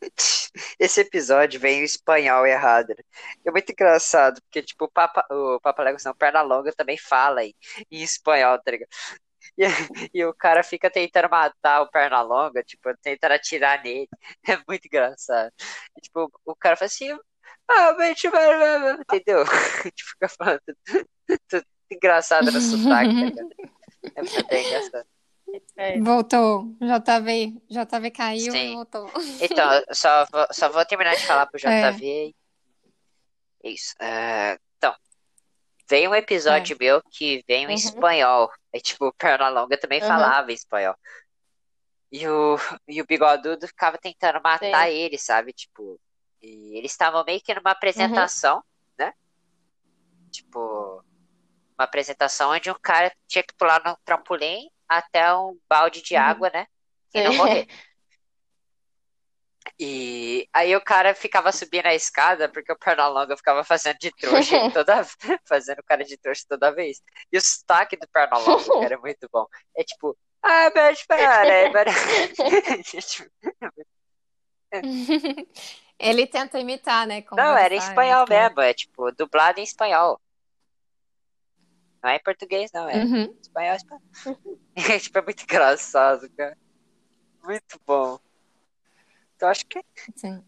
esse 0.78 1.00
episódio 1.00 1.60
vem 1.60 1.80
em 1.80 1.84
espanhol 1.84 2.46
errado. 2.46 2.88
né? 2.90 3.04
É 3.44 3.50
muito 3.50 3.70
engraçado, 3.70 4.40
porque, 4.42 4.62
tipo, 4.62 4.84
o 4.86 4.90
Papa, 4.90 5.24
o 5.30 5.60
Papa 5.60 5.82
Legos, 5.82 6.04
não, 6.04 6.14
Pernalonga 6.14 6.72
também 6.72 6.98
fala 6.98 7.44
em, 7.44 7.54
em 7.90 8.02
espanhol, 8.02 8.58
tá 8.62 8.70
ligado? 8.70 8.88
E, 9.58 9.64
e 10.12 10.24
o 10.24 10.34
cara 10.34 10.62
fica 10.62 10.90
tentando 10.90 11.30
matar 11.30 11.80
o 11.80 11.90
Pernalonga, 11.90 12.62
tipo, 12.62 12.90
tentando 13.00 13.32
atirar 13.32 13.82
nele. 13.82 14.08
É 14.46 14.58
muito 14.68 14.86
engraçado. 14.86 15.52
E, 15.96 16.00
tipo, 16.00 16.30
o 16.44 16.54
cara 16.56 16.76
fala 16.76 16.86
assim, 16.86 17.16
ah, 17.68 17.94
tipo, 18.14 18.36
entendeu? 19.00 19.44
Tipo, 19.94 20.10
fica 20.10 20.28
falando 20.28 20.60
tudo, 20.84 21.06
tudo 21.48 21.66
engraçado 21.90 22.50
no 22.52 22.60
sotaque, 22.60 23.14
tá 23.14 23.24
ligado? 23.24 23.50
É 24.14 24.40
até 24.40 24.62
engraçado. 24.62 25.06
É. 25.76 26.00
Voltou. 26.00 26.64
JV, 26.80 27.54
JV 27.68 28.10
caiu 28.10 28.48
e 28.48 28.50
Sim. 28.50 28.74
voltou. 28.74 29.10
Então, 29.40 29.68
só 29.92 30.24
vou, 30.26 30.46
só 30.52 30.68
vou 30.68 30.84
terminar 30.84 31.14
de 31.16 31.26
falar 31.26 31.46
pro 31.46 31.60
É. 31.64 31.90
JV. 31.92 32.34
Isso. 33.64 33.94
É, 34.00 34.58
então, 34.76 34.94
veio 35.88 36.10
um 36.10 36.14
episódio 36.14 36.76
meu 36.78 37.02
que 37.10 37.44
veio 37.48 37.64
em 37.64 37.68
Uhum. 37.68 37.74
espanhol. 37.74 38.50
Aí, 38.74 38.80
tipo, 38.80 39.06
o 39.06 39.12
Pernalonga 39.12 39.76
também 39.78 40.00
Uhum. 40.00 40.08
falava 40.08 40.50
em 40.50 40.54
espanhol. 40.54 40.94
E 42.12 42.26
o, 42.28 42.56
e 42.86 43.02
o 43.02 43.06
Bigodudo 43.06 43.66
ficava 43.66 43.98
tentando 43.98 44.40
matar 44.42 44.88
ele, 44.90 45.18
sabe? 45.18 45.52
Tipo, 45.52 46.00
e 46.40 46.78
eles 46.78 46.92
estavam 46.92 47.24
meio 47.24 47.40
que 47.40 47.52
numa 47.54 47.72
apresentação, 47.72 48.62
né? 48.96 49.12
Tipo, 50.30 51.02
uma 51.78 51.84
apresentação 51.84 52.50
onde 52.50 52.70
um 52.70 52.76
cara 52.80 53.12
tinha 53.26 53.42
que 53.42 53.54
pular 53.54 53.82
no 53.84 53.96
trampolim 54.04 54.70
até 54.88 55.34
um 55.34 55.58
balde 55.68 56.02
de 56.02 56.14
Uhum. 56.14 56.22
água, 56.22 56.50
né? 56.52 56.66
E 57.14 57.22
não 57.22 57.32
Sim. 57.32 57.38
morrer. 57.38 57.66
E 59.78 60.48
aí 60.52 60.74
o 60.76 60.80
cara 60.80 61.14
ficava 61.14 61.50
subindo 61.52 61.86
a 61.86 61.94
escada 61.94 62.48
porque 62.48 62.72
o 62.72 62.78
Pernalonga 62.78 63.36
ficava 63.36 63.64
fazendo 63.64 63.98
de 63.98 64.10
trouxa 64.12 64.56
toda 64.72 65.04
fazendo 65.44 65.82
cara 65.84 66.04
de 66.04 66.16
trouxa 66.16 66.44
toda 66.48 66.72
vez. 66.72 67.02
E 67.32 67.36
o 67.36 67.40
sotaque 67.40 67.96
do 67.96 68.08
Pernalonga, 68.08 68.94
é 68.94 68.96
muito 68.96 69.28
bom. 69.30 69.44
É 69.76 69.82
tipo, 69.84 70.16
ah, 70.42 70.70
mas 70.74 71.04
para, 71.04 71.70
para. 71.72 71.92
Ele 75.98 76.26
tenta 76.26 76.58
imitar, 76.58 77.06
né? 77.06 77.24
Não, 77.32 77.56
era 77.56 77.74
em 77.74 77.78
espanhol 77.78 78.26
né? 78.28 78.48
mesmo, 78.48 78.60
é 78.60 78.72
tipo, 78.72 79.10
dublado 79.12 79.58
em 79.58 79.64
espanhol. 79.64 80.20
Não 82.06 82.12
é 82.12 82.18
português, 82.20 82.70
não, 82.72 82.88
é 82.88 83.02
Uhum. 83.04 83.36
espanhol, 83.42 83.74
espanhol. 83.74 84.02
É, 84.76 84.76
tipo, 85.00 85.18
é 85.18 85.22
muito 85.22 85.42
engraçado, 85.42 86.30
cara. 86.36 86.56
Muito 87.42 87.80
bom. 87.84 88.16
Então 89.34 89.48
acho 89.48 89.66
que 89.66 89.82
Sim. 90.14 90.40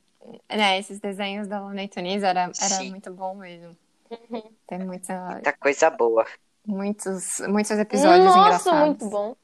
Né, 0.49 0.79
esses 0.79 1.01
desenhos 1.01 1.49
da 1.49 1.61
Looney 1.61 1.89
Tunes 1.89 2.23
era, 2.23 2.43
era 2.43 2.53
Sim. 2.55 2.91
muito 2.91 3.13
bom 3.13 3.35
mesmo. 3.35 3.77
Uhum. 4.09 4.55
Tem 4.69 4.79
muita, 4.79 5.19
muita 5.33 5.53
coisa 5.55 5.91
boa. 5.91 6.25
muitos, 6.65 7.41
muitos 7.41 7.73
episódios 7.73 8.25
Nossa, 8.27 8.39
engraçados. 8.39 8.87
muito 8.87 9.09
bom. 9.11 9.37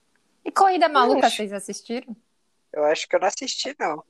E 0.44 0.52
Corrida 0.52 0.88
Maluca, 0.88 1.26
Ixi. 1.26 1.36
vocês 1.36 1.52
assistiram? 1.52 2.14
Eu 2.72 2.84
acho 2.84 3.08
que 3.08 3.16
eu 3.16 3.20
não 3.20 3.26
assisti, 3.26 3.74
não. 3.78 4.04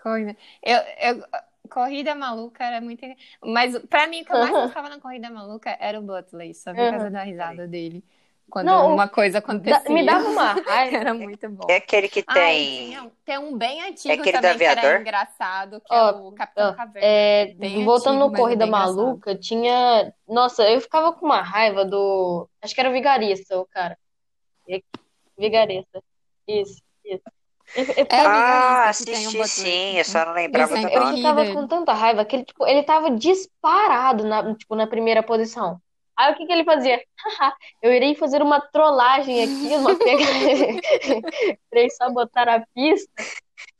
Corrida. 0.00 0.36
Eu, 0.62 0.78
eu, 0.78 1.26
Corrida 1.72 2.14
Maluca 2.14 2.64
era 2.64 2.80
muito. 2.80 3.04
Mas 3.44 3.78
pra 3.86 4.06
mim, 4.06 4.22
o 4.22 4.24
que 4.24 4.32
eu 4.32 4.38
mais 4.38 4.50
gostava 4.50 4.88
na 4.88 5.00
Corrida 5.00 5.30
Maluca 5.30 5.76
era 5.80 5.98
o 5.98 6.02
Butler, 6.02 6.54
só 6.54 6.72
por 6.74 6.80
Uhum. 6.80 6.90
causa 6.90 7.10
da 7.10 7.22
risada 7.22 7.66
dele. 7.66 8.04
Quando 8.50 8.66
Não, 8.66 8.92
uma 8.92 9.08
coisa 9.08 9.40
Da- 9.40 9.46
acontecia. 9.46 9.90
me 9.94 10.04
dava 10.04 10.28
uma 10.28 10.52
raiva. 10.68 10.96
Era 10.98 11.14
muito 11.14 11.48
bom. 11.48 11.66
É 11.70 11.76
aquele 11.76 12.06
que 12.08 12.22
Ai, 12.26 12.34
tem. 12.34 12.86
tinha- 12.90 13.10
tem 13.24 13.38
um 13.38 13.56
bem 13.56 13.80
antigo 13.82 14.12
aquele 14.12 14.36
do 14.36 14.42
também 14.42 14.58
que 14.58 14.64
era 14.64 15.00
engraçado, 15.00 15.80
que 15.80 15.94
Ó, 15.94 16.08
é 16.10 16.12
o 16.12 16.32
Capitão 16.32 16.68
ó, 16.70 16.74
Caverna. 16.74 17.08
É, 17.08 17.46
Bem 17.54 17.82
voltando 17.84 18.16
antigo, 18.16 18.28
no 18.30 18.34
é 18.36 18.38
Corrida 18.38 18.66
bem 18.66 18.68
engraçado. 18.68 18.96
Maluca, 18.96 19.34
tinha. 19.36 20.12
Nossa, 20.28 20.68
eu 20.68 20.80
ficava 20.82 21.12
com 21.14 21.24
uma 21.24 21.40
raiva 21.40 21.84
do. 21.86 22.46
Acho 22.60 22.74
que 22.74 22.80
era 22.80 22.90
o 22.90 22.92
vigarista, 22.92 23.58
o 23.58 23.64
cara. 23.66 23.96
E- 24.68 24.84
Vigarista. 25.38 26.02
Isso, 26.46 26.82
isso. 27.04 27.22
Eu, 27.74 27.84
eu 27.84 28.06
É 28.10 28.26
Ah, 28.26 28.88
assisti 28.90 29.24
Butler. 29.38 29.48
sim, 29.48 29.98
eu 29.98 30.04
só 30.04 30.24
não 30.26 30.32
lembrava 30.34 30.74
Esse 30.74 30.82
do 30.82 30.88
é- 30.88 30.98
eu 30.98 31.16
ficava 31.16 31.44
com 31.46 31.66
tanta 31.66 31.92
raiva 31.92 32.24
que 32.24 32.36
ele, 32.36 32.44
tipo, 32.44 32.66
ele 32.66 32.82
tava 32.82 33.10
disparado 33.12 34.24
na, 34.24 34.54
tipo, 34.54 34.74
na 34.74 34.86
primeira 34.86 35.22
posição. 35.22 35.80
Aí 36.16 36.30
o 36.32 36.36
que 36.36 36.46
que 36.46 36.52
ele 36.52 36.64
fazia? 36.64 37.02
Eu 37.82 37.92
irei 37.92 38.14
fazer 38.14 38.42
uma 38.42 38.60
trollagem 38.60 39.42
aqui, 39.42 39.76
uma 39.76 39.96
pegada. 39.98 40.80
irei 41.72 41.90
sabotar 41.90 42.48
a 42.48 42.62
pista 42.74 43.10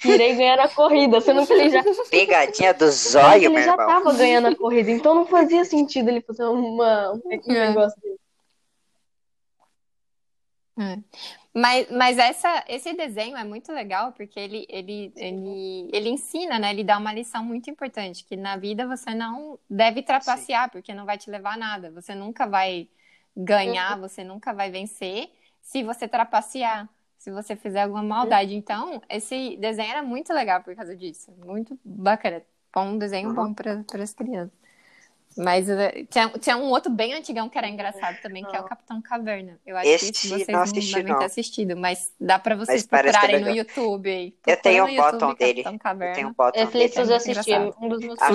e 0.03 0.11
irei 0.11 0.35
ganhar 0.35 0.59
a 0.59 0.69
corrida, 0.69 1.21
sendo 1.21 1.47
que 1.47 1.53
ele 1.53 1.69
já, 1.69 1.83
Pegadinha 2.11 2.73
do 2.73 2.91
zóio, 2.91 3.45
ele 3.45 3.49
meu 3.51 3.63
já 3.63 3.73
irmão. 3.73 3.87
tava 3.87 4.13
ganhando 4.15 4.49
a 4.49 4.57
corrida, 4.57 4.91
então 4.91 5.15
não 5.15 5.27
fazia 5.27 5.65
sentido 5.65 6.09
ele 6.09 6.23
fazer 6.23 6.45
uma, 6.45 7.13
um 7.13 7.21
É. 7.53 7.69
negócio 7.69 8.01
dele. 8.01 8.19
É. 10.79 10.97
Mas, 11.55 11.91
mas 11.91 12.17
essa, 12.19 12.65
esse 12.67 12.95
desenho 12.95 13.37
é 13.37 13.45
muito 13.45 13.71
legal 13.73 14.13
porque 14.13 14.41
ele, 14.41 14.67
ele, 14.71 15.13
ele, 15.17 15.89
ele 15.93 16.09
ensina, 16.09 16.59
né? 16.59 16.71
Ele 16.71 16.83
dá 16.83 16.97
uma 16.97 17.13
lição 17.13 17.45
muito 17.45 17.69
importante, 17.69 18.25
que 18.25 18.37
na 18.37 18.57
vida 18.57 18.87
você 18.87 19.15
não 19.15 19.59
deve 19.69 20.03
trapacear, 20.03 20.71
porque 20.71 20.95
não 20.95 21.05
vai 21.05 21.19
te 21.19 21.31
levar 21.31 21.55
a 21.55 21.57
nada. 21.59 21.91
Você 21.91 22.15
nunca 22.15 22.47
vai 22.47 22.89
ganhar, 23.37 23.99
você 23.99 24.25
nunca 24.25 24.53
vai 24.55 24.71
vencer 24.71 25.31
se 25.61 25.83
você 25.83 26.09
trapacear, 26.09 26.89
se 27.19 27.31
você 27.31 27.55
fizer 27.55 27.83
alguma 27.83 28.03
maldade. 28.03 28.55
Então, 28.55 29.03
esse 29.09 29.57
desenho 29.59 29.91
era 29.91 30.03
muito 30.03 30.33
legal 30.33 30.63
por 30.63 30.75
causa 30.75 30.97
disso. 30.97 31.31
Muito 31.45 31.79
bacana. 31.85 32.43
Bom, 32.75 32.87
um 32.93 32.99
desenho 32.99 33.29
Uhum. 33.29 33.35
bom 33.35 33.55
para 33.55 33.85
as 34.03 34.15
crianças. 34.15 34.62
Mas 35.37 35.69
uh, 35.69 36.07
tinha, 36.11 36.29
tinha 36.39 36.57
um 36.57 36.65
outro 36.71 36.91
bem 36.91 37.15
antigão 37.15 37.49
que 37.49 37.57
era 37.57 37.69
engraçado 37.69 38.21
também, 38.21 38.45
que 38.45 38.55
é 38.55 38.61
o 38.61 38.65
Ah. 38.65 38.69
Capitão 38.69 39.01
Caverna. 39.01 39.59
Eu 39.65 39.77
acho 39.77 39.89
Esse 39.89 40.13
que 40.13 40.29
vocês 40.29 40.47
não 40.47 40.55
não 40.55 40.63
assisti, 40.63 40.95
devem 40.95 41.13
não. 41.13 41.19
ter 41.19 41.25
assistido, 41.25 41.77
mas 41.77 42.13
dá 42.21 42.39
pra 42.39 42.55
vocês 42.55 42.83
Mas 42.83 42.87
parece 42.87 43.19
procurarem 43.19 43.45
no 43.45 43.51
YouTube 43.57 44.11
aí. 44.11 44.35
Eu 44.47 44.57
tenho 44.59 44.85
um 44.85 44.89
YouTube, 44.89 45.37
dele. 45.39 45.63
Capitão 45.63 46.03
Eu 46.03 46.13
tenho 46.15 46.29
um 46.29 46.33
bottom 46.35 46.59
É, 46.61 46.67
dele. 46.67 46.85
Eu 46.95 47.01
muito 47.01 47.13
assisti, 47.15 47.53
é 47.53 47.57
engraçado. 47.57 47.85
um 47.85 47.89
dos 47.89 48.01
meus 48.01 48.23
Ah, 48.23 48.31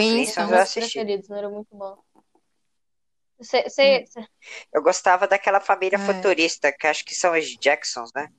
eu 0.51 0.57
assisti. 0.59 0.79
preferidos, 0.99 1.29
era 1.29 1.49
muito 1.49 1.67
bom. 1.75 1.97
Cê, 3.39 3.69
cê, 3.69 4.03
cê- 4.07 4.27
Eu 4.73 4.81
gostava 4.81 5.27
daquela 5.27 5.59
família 5.59 5.97
É. 5.97 5.99
futurista, 5.99 6.71
que 6.71 6.87
acho 6.87 7.05
que 7.05 7.13
são 7.13 7.33
os 7.37 7.45
Jacksons, 7.61 8.11
né? 8.15 8.29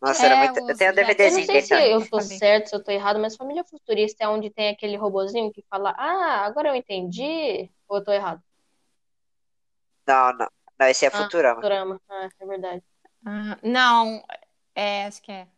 Nossa, 0.00 0.26
É, 0.26 0.26
era 0.26 0.36
muito. 0.36 0.62
Eu 0.68 0.76
tenho 0.76 0.92
um 0.92 0.94
Jacksons. 0.96 1.18
eu 1.22 1.32
não 1.32 1.40
DVDzinho 1.40 1.46
sei 1.46 1.60
se 1.60 1.72
também. 1.72 1.86
eu 1.92 2.06
tô 2.06 2.20
certo, 2.20 2.68
se 2.68 2.74
eu 2.76 2.82
tô 2.82 2.90
errado, 2.90 3.18
mas 3.20 3.36
Família 3.36 3.64
Futurista 3.64 4.24
é 4.24 4.28
onde 4.28 4.50
tem 4.50 4.68
aquele 4.68 4.96
robozinho 4.96 5.52
que 5.52 5.64
fala, 5.70 5.94
ah, 5.98 6.44
agora 6.44 6.68
eu 6.68 6.74
entendi, 6.74 7.70
ou 7.88 7.98
eu 7.98 8.04
tô 8.04 8.12
errado? 8.12 8.42
Não, 10.06 10.32
não. 10.34 10.48
Não, 10.78 10.86
esse 10.88 11.06
é 11.06 11.10
Ah, 11.12 11.30
Futurama. 11.30 11.66
Futurama, 11.70 12.00
ah, 12.08 12.28
é 12.38 12.46
verdade. 12.46 12.84
Ah, 13.24 13.58
não, 13.62 14.24
é, 14.74 15.06
acho 15.06 15.22
que 15.22 15.32
é. 15.32 15.48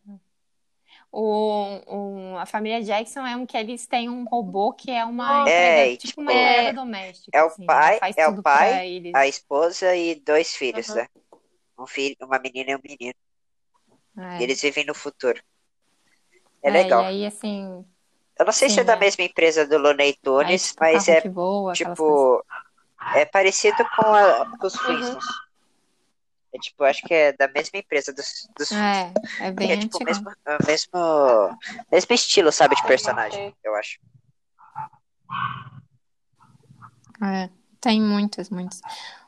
O, 1.11 2.33
o- 2.33 2.37
a 2.37 2.45
família 2.45 2.81
Jackson 2.83 3.25
é 3.25 3.35
um 3.37 3.45
que 3.45 3.55
eles 3.57 3.85
têm 3.87 4.09
um 4.09 4.25
robô 4.25 4.73
que 4.73 4.91
é 4.91 5.05
uma 5.05 5.45
É, 5.45 5.47
empregada, 5.47 5.91
e, 5.91 5.97
tipo 5.97 6.21
tipo, 6.21 6.21
uma 6.21 6.33
empregada 6.33 6.73
doméstica, 6.73 7.39
é 7.39 7.43
o 7.43 7.51
assim, 7.51 7.65
pai- 7.65 7.77
ela 7.77 7.91
faz 7.93 8.15
é 8.15 8.27
o 8.27 8.35
pai. 8.37 8.83
A 9.13 9.27
esposa 9.27 9.95
e 9.95 10.15
dois 10.15 10.55
filhos, 10.55 10.89
Aham. 10.89 10.93
né? 10.93 11.07
Um 11.79 11.87
filho, 11.87 12.15
uma 12.21 12.39
menina 12.39 12.71
e 12.71 12.75
um 12.77 12.81
menino. 12.83 13.15
É. 14.17 14.39
E 14.39 14.43
eles 14.43 14.61
vivem 14.61 14.85
no 14.85 14.93
futuro. 14.93 15.41
É 16.61 16.69
É, 16.69 16.71
legal. 16.71 17.03
E 17.03 17.05
aí, 17.05 17.25
assim, 17.25 17.85
Eu 18.39 18.45
não 18.45 18.53
sei 18.53 18.69
se 18.69 18.75
sim, 18.75 18.81
é 18.81 18.83
da 18.83 18.93
é. 18.93 18.99
mesma 18.99 19.23
empresa 19.23 19.65
do 19.67 19.77
Looney 19.77 20.13
aí, 20.39 20.57
Tunes, 20.57 20.67
tipo, 20.69 20.79
mas 20.81 21.07
é 21.07 21.21
voa, 21.29 21.73
tipo. 21.73 22.45
É 23.15 23.25
parecido 23.25 23.83
com, 23.95 24.01
a, 24.01 24.57
com 24.57 24.67
os 24.67 24.75
Uhum. 24.75 24.81
Flintstones. 24.85 25.25
É 26.53 26.59
tipo, 26.59 26.83
acho 26.83 27.01
que 27.01 27.13
é 27.13 27.33
da 27.33 27.47
mesma 27.47 27.79
empresa 27.79 28.13
dos, 28.13 28.47
dos 28.57 28.71
É, 28.71 29.47
é 29.47 29.51
bem 29.51 29.71
É 29.71 29.77
tipo 29.77 29.97
o 29.97 30.05
mesmo, 30.05 30.31
mesmo, 30.67 31.57
mesmo 31.91 32.13
estilo, 32.15 32.51
sabe, 32.51 32.75
de 32.75 32.81
Uhum, 32.81 32.87
personagem, 32.87 33.55
eu 33.63 33.75
acho. 33.75 33.99
É, 37.21 37.49
tem 37.79 38.01
muitos, 38.01 38.49
muitos. 38.49 38.81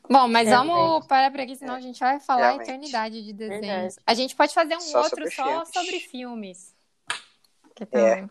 Bom, 0.09 0.27
mas 0.27 0.47
É, 0.47 0.51
vamos 0.55 1.05
parar 1.07 1.31
por 1.31 1.39
aqui, 1.39 1.55
senão 1.55 1.75
a 1.75 1.81
gente 1.81 1.99
vai 1.99 2.19
falar 2.19 2.41
a 2.41 2.45
Realmente. 2.49 2.69
eternidade 2.69 3.23
de 3.23 3.33
desenhos. 3.33 3.61
Verdade. 3.65 3.95
A 4.05 4.13
gente 4.13 4.35
pode 4.35 4.53
fazer 4.53 4.75
um 4.75 4.79
Só 4.81 4.99
outro 5.03 5.09
sobre 5.17 5.31
só 5.31 5.43
filmes. 5.43 5.69
sobre 5.73 5.99
filmes. 5.99 6.75
Que 7.75 7.83
É. 7.83 7.85
também. 7.87 8.29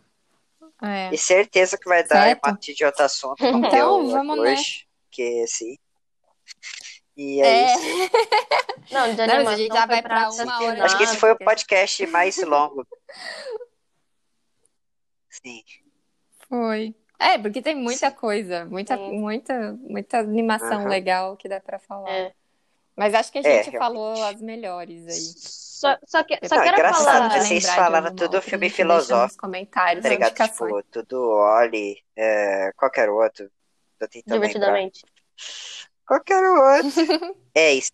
É. 0.81 1.09
E 1.13 1.17
certeza 1.17 1.77
que 1.77 1.87
vai 1.87 2.03
dar 2.03 2.23
Certo. 2.23 2.45
um 2.47 2.51
monte 2.51 2.73
de 2.73 2.83
outro 2.85 3.03
assunto, 3.03 3.37
Então, 3.93 4.07
vamos 4.09 4.39
hoje, 4.39 4.87
que 5.11 5.45
sim. 5.47 5.77
E 7.17 7.41
É. 7.41 7.45
é 7.47 7.65
isso. 7.75 7.79
Não, 8.91 9.09
de 9.15 9.17
Não, 9.17 9.27
mas 9.27 9.29
a 9.29 9.33
animação 9.35 9.57
gente 9.57 9.73
já 9.73 9.85
vai 9.85 10.01
pra 10.01 10.29
uma 10.29 10.63
hora. 10.63 10.83
Acho 10.85 10.97
que 10.97 11.03
esse 11.03 11.17
foi 11.17 11.31
o 11.31 11.37
podcast 11.37 12.05
mais 12.07 12.37
longo. 12.43 12.85
Sim. 15.29 15.63
Foi. 16.47 16.95
É, 17.19 17.37
porque 17.37 17.61
tem 17.61 17.75
muita 17.75 18.11
coisa, 18.11 18.65
muita, 18.65 18.95
Sim. 18.97 19.19
muita, 19.19 19.73
muita 19.73 20.19
animação 20.19 20.81
Aham. 20.81 20.89
legal 20.89 21.37
que 21.37 21.47
dá 21.47 21.59
pra 21.59 21.79
falar. 21.79 22.09
É. 22.09 22.33
Mas 22.95 23.13
acho 23.13 23.31
que 23.31 23.37
a 23.39 23.41
É, 23.41 23.43
gente 23.63 23.71
realmente. 23.71 23.77
falou 23.77 24.23
as 24.23 24.41
melhores 24.41 25.05
aí. 25.07 25.19
Só, 25.19 25.97
só, 26.05 26.23
que, 26.23 26.39
só 26.47 26.55
Não, 26.55 26.63
quero 26.63 26.75
engraçado, 26.77 27.05
falar. 27.05 27.29
né? 27.29 27.39
Vocês 27.41 27.63
Lembrar 27.65 27.93
alguma 27.93 28.11
tudo 28.15 28.41
filme 28.41 28.69
filosófico, 28.69 29.41
comentários, 29.41 30.03
Tá 30.03 30.09
ligado? 30.09 30.33
Tipo, 30.33 30.83
tudo 30.83 31.29
Oli, 31.31 32.01
é, 32.15 32.71
qualquer 32.75 33.09
outro. 33.09 33.51
Tô 33.99 34.07
tentando 34.07 34.39
lembrar. 34.41 34.47
Divertidamente. 34.49 35.03
Qualquer 36.07 36.41
outro. 36.43 36.91
é 37.53 37.73
isso. 37.73 37.91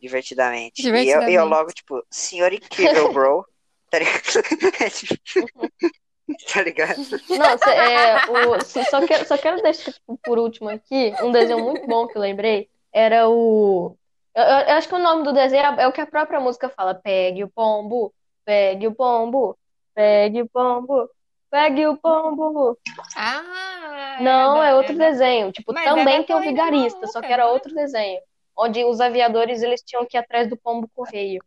Divertidamente. 0.00 0.82
E 0.82 0.88
eu, 0.88 0.94
e 0.94 0.98
eu 0.98 1.12
Divertidamente. 1.14 1.48
logo, 1.48 1.72
tipo, 1.72 2.06
senhor 2.10 2.52
incrível, 2.52 3.12
bro. 3.12 3.46
Tá 3.90 3.98
ligado? 3.98 4.22
Tá 6.52 6.62
ligado? 6.62 6.96
Não, 6.98 7.58
cê- 7.58 7.70
é, 7.70 8.16
o, 8.30 8.60
só- 8.64 8.82
só, 8.84 9.06
quero, 9.06 9.26
só 9.26 9.36
quero 9.36 9.62
deixar 9.62 9.92
por 10.22 10.38
último 10.38 10.68
aqui 10.70 11.12
um 11.22 11.30
desenho 11.30 11.58
muito 11.62 11.86
bom 11.86 12.06
que 12.06 12.16
eu 12.16 12.22
lembrei. 12.22 12.68
Era 12.92 13.28
o. 13.28 13.96
Eu, 14.34 14.42
eu- 14.42 14.76
acho 14.76 14.88
que 14.88 14.94
o 14.94 14.98
nome 14.98 15.22
do 15.24 15.32
desenho 15.32 15.62
é, 15.78 15.82
é 15.82 15.86
o 15.88 15.92
que 15.92 16.00
a 16.00 16.06
própria 16.06 16.40
música 16.40 16.68
fala: 16.68 16.94
Pegue 16.94 17.44
o 17.44 17.48
pombo, 17.48 18.12
pegue 18.44 18.86
o 18.86 18.94
pombo, 18.94 19.56
pegue 19.94 20.42
o 20.42 20.48
pombo, 20.48 21.10
pegue 21.50 21.86
o 21.86 21.96
pombo. 21.96 22.78
Ah, 23.16 24.18
Não, 24.20 24.62
é 24.62 24.74
outro 24.74 24.96
desenho. 24.96 25.52
Tipo, 25.52 25.72
Mas 25.74 25.84
também 25.84 26.22
tem 26.24 26.34
o 26.36 26.40
Vigarista, 26.40 27.06
só 27.08 27.20
que 27.20 27.32
era 27.32 27.46
outro 27.48 27.74
desenho. 27.74 28.20
Onde 28.56 28.82
os 28.84 29.00
aviadores 29.00 29.62
eles 29.62 29.82
tinham 29.82 30.06
que 30.06 30.16
ir 30.16 30.20
atrás 30.20 30.48
do 30.48 30.56
pombo 30.56 30.88
correio. 30.94 31.42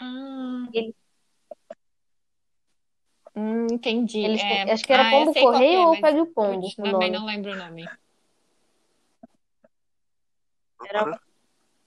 Ah. 0.00 0.66
Ele- 0.72 0.94
Hum, 3.34 3.66
entendi. 3.70 4.18
Eles, 4.18 4.40
É. 4.42 4.62
acho 4.72 4.84
que 4.84 4.92
era 4.92 5.04
Ah, 5.04 5.12
eu 5.14 5.18
pombo 5.18 5.34
que 5.34 5.40
correio 5.40 5.80
é, 5.80 5.86
ou 5.86 5.96
pegue 6.00 6.20
o 6.20 6.26
pombo, 6.26 6.68
o 6.68 6.82
também 6.82 6.92
nome. 6.92 7.18
não 7.18 7.26
lembro 7.26 7.52
o 7.52 7.56
nome. 7.56 7.88
Era- 10.88 11.18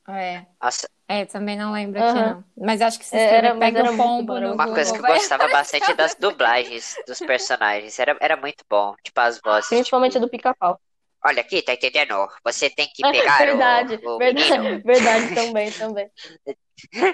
É, 0.08 0.46
Nossa, 0.62 0.88
é, 1.08 1.26
também 1.26 1.58
não 1.58 1.72
lembro 1.72 2.00
aqui, 2.00 2.10
Aham. 2.10 2.36
não. 2.58 2.66
Mas 2.66 2.82
acho 2.82 3.00
que 3.00 3.06
se 3.06 3.16
É, 3.16 3.36
era- 3.38 3.56
Pega 3.58 3.80
era 3.80 3.92
Pombo 3.92 4.40
no 4.40 4.54
uma 4.54 4.66
Google, 4.66 4.76
coisa 4.76 4.92
que 4.94 5.00
eu 5.00 5.06
gostava 5.06 5.48
bastante 5.50 5.92
é 5.92 5.96
das 5.96 6.16
dublagens 6.16 6.96
dos 7.08 7.20
personagens. 7.20 8.00
Era, 8.00 8.18
era 8.22 8.38
muito 8.38 8.64
bom. 8.70 8.96
Tipo, 9.04 9.20
as 9.20 9.40
vozes. 9.42 9.70
Principalmente 9.70 10.12
a 10.18 10.22
tipo, 10.22 10.26
do 10.28 10.32
pica-pau. 10.32 10.80
Olha 11.24 11.42
aqui, 11.42 11.62
tá 11.62 11.74
entendendo? 11.74 12.28
Você 12.44 12.70
tem 12.70 12.88
que 12.94 13.02
pegar 13.12 13.40
Verdade, 13.40 14.00
o, 14.06 14.16
o 14.16 14.20
verdade, 14.20 14.58
menino. 14.60 14.84
verdade 14.84 15.36
também, 15.36 15.72
também. 15.72 16.10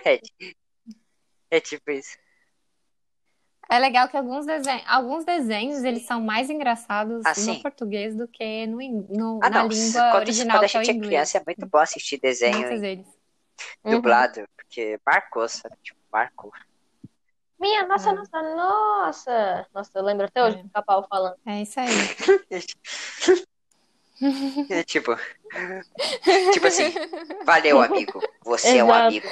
É, 0.05 0.19
é 1.49 1.59
tipo 1.61 1.91
isso. 1.91 2.17
É 3.69 3.79
legal 3.79 4.09
que 4.09 4.17
alguns 4.17 4.45
desenhos, 4.45 4.83
alguns 4.85 5.23
desenhos 5.23 5.83
eles 5.83 6.05
são 6.05 6.19
mais 6.21 6.49
engraçados 6.49 7.23
Ah, 7.25 7.33
no 7.37 7.61
português 7.61 8.15
do 8.15 8.27
que 8.27 8.67
no, 8.67 8.77
no- 9.09 9.39
Ah, 9.41 9.49
na 9.49 9.59
não. 9.63 9.67
língua 9.69 10.01
Quando, 10.11 10.15
original, 10.23 10.57
quando 10.57 10.65
a 10.65 10.67
que 10.67 10.77
é 10.77 10.79
o 10.79 10.83
gente 10.83 10.89
é 10.93 10.97
inglês. 10.97 11.09
criança, 11.09 11.37
é 11.37 11.43
muito 11.45 11.65
bom 11.67 11.77
assistir 11.77 12.19
desenho 12.19 12.67
em. 12.83 13.05
Uhum. 13.85 13.91
dublado, 13.91 14.43
porque 14.57 14.99
marcou, 15.05 15.47
sabe? 15.47 15.75
Tipo, 15.83 15.99
marcou. 16.11 16.51
Minha, 17.59 17.85
nossa, 17.87 18.09
É. 18.09 18.13
nossa, 18.13 18.41
nossa. 18.55 19.67
Nossa, 19.73 19.91
eu 19.99 20.03
lembro 20.03 20.25
até 20.25 20.43
hoje 20.43 20.57
É. 20.57 20.61
do 20.61 20.63
pica-pau 20.67 21.05
falando. 21.07 21.35
É 21.45 21.61
isso 21.61 21.79
aí. 21.79 21.87
É 24.69 24.83
tipo. 24.83 25.15
tipo 26.53 26.67
assim, 26.67 26.93
valeu, 27.43 27.81
amigo. 27.81 28.21
Você 28.43 28.77
é 28.77 28.83
um 28.83 28.87
Exato. 28.89 29.07
amigo. 29.07 29.27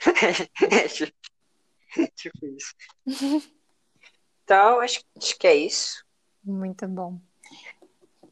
É 0.70 0.88
tipo, 0.88 1.12
é 1.98 2.06
tipo 2.14 2.46
isso. 2.46 2.74
Então, 4.50 4.80
acho, 4.80 5.00
acho 5.16 5.38
que 5.38 5.46
é 5.46 5.54
isso. 5.54 6.04
Muito 6.42 6.88
bom. 6.88 7.20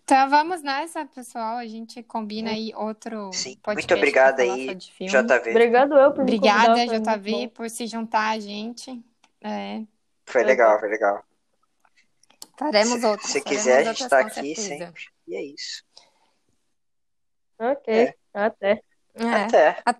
Então 0.02 0.28
vamos 0.28 0.62
nessa, 0.62 1.06
pessoal. 1.06 1.58
A 1.58 1.66
gente 1.66 2.02
combina 2.02 2.50
aí 2.50 2.72
outro 2.74 3.30
Sim. 3.32 3.56
podcast 3.62 3.94
Muito 3.94 4.12
falar 4.12 4.40
aí. 4.40 4.74
JV. 4.74 5.50
Obrigado 5.50 5.94
eu 5.96 6.10
por 6.12 6.24
me 6.24 6.34
Obrigada, 6.36 6.86
JV, 6.86 7.48
por 7.54 7.70
se 7.70 7.86
juntar 7.86 8.30
a 8.30 8.40
gente. 8.40 9.00
É, 9.40 9.82
Foi 10.26 10.42
legal, 10.42 10.80
foi 10.80 10.88
legal. 10.88 11.22
faremos 12.58 12.98
Se, 12.98 13.06
outros. 13.06 13.30
se 13.30 13.40
quiser, 13.40 13.86
a 13.86 13.92
gente 13.92 14.08
tá 14.08 14.22
com 14.22 14.26
aqui 14.28 14.56
certeza. 14.56 14.86
sempre. 14.86 15.04
E 15.28 15.36
é 15.36 15.42
isso. 15.44 15.84
Ok, 17.60 17.94
É. 17.94 18.14
até. 18.34 18.82
É. 19.14 19.24
Até. 19.44 19.68
Até 19.68 19.92